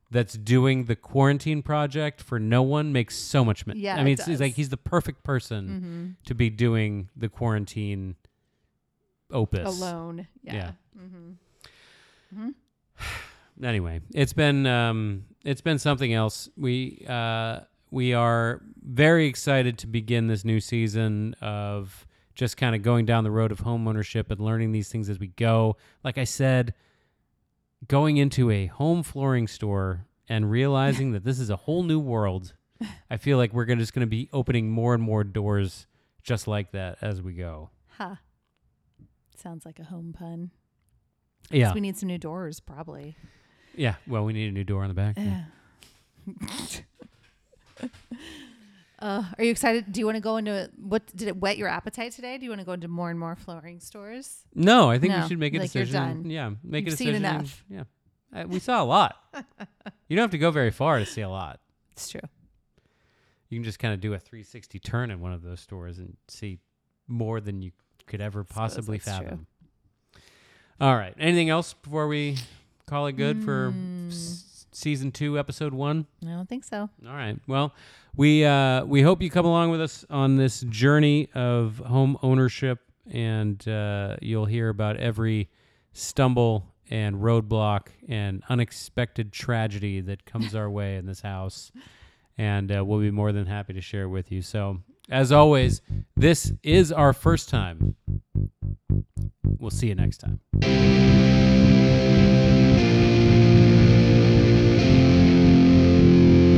that's 0.09 0.33
doing 0.33 0.85
the 0.85 0.95
quarantine 0.95 1.61
project 1.61 2.21
for 2.21 2.37
no 2.39 2.61
one 2.61 2.91
makes 2.91 3.15
so 3.15 3.45
much 3.45 3.63
sense. 3.65 3.77
Yeah, 3.77 3.95
I 3.95 4.03
mean, 4.03 4.07
it 4.13 4.19
it's, 4.19 4.27
it's 4.27 4.41
like 4.41 4.55
he's 4.55 4.69
the 4.69 4.77
perfect 4.77 5.23
person 5.23 5.67
Mm-hmm. 5.67 6.07
to 6.25 6.35
be 6.35 6.49
doing 6.49 7.09
the 7.15 7.29
quarantine 7.29 8.15
opus. 9.31 9.67
Alone. 9.79 10.27
Yeah. 10.43 10.53
Yeah. 10.53 10.71
Mm-hmm. 10.99 12.49
Anyway, 13.63 14.01
it's 14.15 14.33
been 14.33 14.65
um, 14.65 15.25
it's 15.45 15.61
been 15.61 15.77
something 15.77 16.11
else. 16.13 16.49
We 16.57 17.05
uh, 17.07 17.59
we 17.91 18.13
are 18.15 18.59
very 18.81 19.27
excited 19.27 19.77
to 19.79 19.87
begin 19.87 20.25
this 20.25 20.43
new 20.43 20.59
season 20.59 21.35
of 21.41 22.07
just 22.41 22.57
kind 22.57 22.75
of 22.75 22.81
going 22.81 23.05
down 23.05 23.23
the 23.23 23.29
road 23.29 23.51
of 23.51 23.59
home 23.59 23.87
ownership 23.87 24.31
and 24.31 24.39
learning 24.39 24.71
these 24.71 24.89
things 24.89 25.11
as 25.11 25.19
we 25.19 25.27
go. 25.27 25.77
Like 26.03 26.17
I 26.17 26.23
said, 26.23 26.73
going 27.87 28.17
into 28.17 28.49
a 28.49 28.65
home 28.65 29.03
flooring 29.03 29.47
store 29.47 30.07
and 30.27 30.49
realizing 30.49 31.11
that 31.11 31.23
this 31.23 31.39
is 31.39 31.51
a 31.51 31.55
whole 31.55 31.83
new 31.83 31.99
world. 31.99 32.53
I 33.11 33.17
feel 33.17 33.37
like 33.37 33.53
we're 33.53 33.65
gonna, 33.65 33.79
just 33.81 33.93
going 33.93 34.07
to 34.07 34.09
be 34.09 34.27
opening 34.33 34.71
more 34.71 34.95
and 34.95 35.03
more 35.03 35.23
doors 35.23 35.85
just 36.23 36.47
like 36.47 36.71
that 36.71 36.97
as 36.99 37.21
we 37.21 37.33
go. 37.33 37.69
Huh. 37.99 38.15
Sounds 39.37 39.63
like 39.63 39.77
a 39.77 39.83
home 39.83 40.11
pun. 40.11 40.49
Yeah. 41.51 41.75
We 41.75 41.79
need 41.79 41.95
some 41.95 42.07
new 42.07 42.17
doors, 42.17 42.59
probably. 42.59 43.17
Yeah. 43.75 43.97
Well, 44.07 44.25
we 44.25 44.33
need 44.33 44.47
a 44.47 44.51
new 44.51 44.63
door 44.63 44.81
on 44.81 44.87
the 44.87 44.95
back. 44.95 45.15
Yeah. 45.15 45.43
uh, 49.01 49.23
are 49.37 49.43
you 49.43 49.51
excited? 49.51 49.91
Do 49.91 49.99
you 49.99 50.05
want 50.05 50.15
to 50.17 50.21
go 50.21 50.37
into 50.37 50.69
what? 50.79 51.05
Did 51.15 51.27
it 51.27 51.37
whet 51.37 51.57
your 51.57 51.67
appetite 51.67 52.11
today? 52.13 52.37
Do 52.37 52.43
you 52.45 52.51
want 52.51 52.59
to 52.61 52.65
go 52.65 52.73
into 52.73 52.87
more 52.87 53.09
and 53.09 53.19
more 53.19 53.35
flooring 53.35 53.79
stores? 53.79 54.39
No, 54.53 54.89
I 54.89 54.99
think 54.99 55.11
No, 55.13 55.21
we 55.23 55.27
should 55.27 55.39
make 55.39 55.53
a 55.55 55.59
like 55.59 55.73
you're 55.73 55.85
decision. 55.85 56.21
done. 56.23 56.29
Yeah, 56.29 56.51
make 56.63 56.85
You've 56.85 56.93
a 56.93 56.97
seen 56.97 57.07
decision. 57.07 57.25
enough. 57.25 57.63
Yeah, 57.69 57.83
uh, 58.33 58.45
we 58.47 58.59
saw 58.59 58.81
a 58.81 58.85
lot. 58.85 59.15
you 60.07 60.15
don't 60.15 60.23
have 60.23 60.31
to 60.31 60.37
go 60.37 60.51
very 60.51 60.71
far 60.71 60.99
to 60.99 61.05
see 61.05 61.21
a 61.21 61.29
lot. 61.29 61.59
It's 61.93 62.09
true. 62.09 62.21
You 63.49 63.57
can 63.57 63.63
just 63.65 63.79
kind 63.79 63.93
of 63.93 63.99
do 63.99 64.13
a 64.13 64.19
360 64.19 64.79
turn 64.79 65.11
in 65.11 65.19
one 65.19 65.33
of 65.33 65.41
those 65.41 65.59
stores 65.59 65.97
and 65.97 66.15
see 66.29 66.59
more 67.07 67.41
than 67.41 67.61
you 67.61 67.71
could 68.07 68.21
ever 68.21 68.43
possibly 68.45 68.97
that's 68.97 69.17
true. 69.17 69.25
fathom. 69.27 69.47
All 70.79 70.95
right. 70.95 71.13
Anything 71.19 71.49
else 71.49 71.73
before 71.73 72.07
we 72.07 72.37
call 72.87 73.07
it 73.07 73.13
good 73.13 73.43
for 73.43 73.71
Mm. 73.71 74.09
s- 74.09 74.65
season 74.71 75.11
two, 75.11 75.37
episode 75.37 75.73
one? 75.73 76.05
I 76.23 76.27
don't 76.29 76.47
think 76.49 76.63
so. 76.63 76.89
All 77.05 77.13
right. 77.13 77.37
Well, 77.47 77.73
we 78.15 78.45
uh, 78.45 78.83
we 78.85 79.01
hope 79.01 79.21
you 79.21 79.29
come 79.29 79.45
along 79.45 79.71
with 79.71 79.81
us 79.81 80.05
on 80.09 80.37
this 80.37 80.61
journey 80.61 81.29
of 81.33 81.77
home 81.77 82.17
ownership, 82.21 82.79
and 83.09 83.65
uh, 83.67 84.17
you'll 84.21 84.45
hear 84.45 84.69
about 84.69 84.97
every 84.97 85.49
stumble 85.93 86.67
and 86.89 87.17
roadblock 87.17 87.87
and 88.09 88.43
unexpected 88.49 89.31
tragedy 89.31 90.01
that 90.01 90.25
comes 90.25 90.53
our 90.55 90.69
way 90.69 90.97
in 90.97 91.05
this 91.05 91.21
house, 91.21 91.71
and 92.37 92.75
uh, 92.75 92.83
we'll 92.83 92.99
be 92.99 93.11
more 93.11 93.31
than 93.31 93.45
happy 93.45 93.73
to 93.73 93.81
share 93.81 94.03
it 94.03 94.09
with 94.09 94.31
you. 94.31 94.41
So, 94.41 94.79
as 95.09 95.31
always, 95.31 95.81
this 96.17 96.51
is 96.63 96.91
our 96.91 97.13
first 97.13 97.49
time. 97.49 97.95
We'll 99.43 99.71
see 99.71 99.87
you 99.87 99.95
next 99.95 100.17
time. 100.17 101.40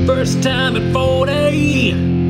First 0.06 0.44
time 0.44 0.76
at 0.76 0.94
40. 0.94 2.23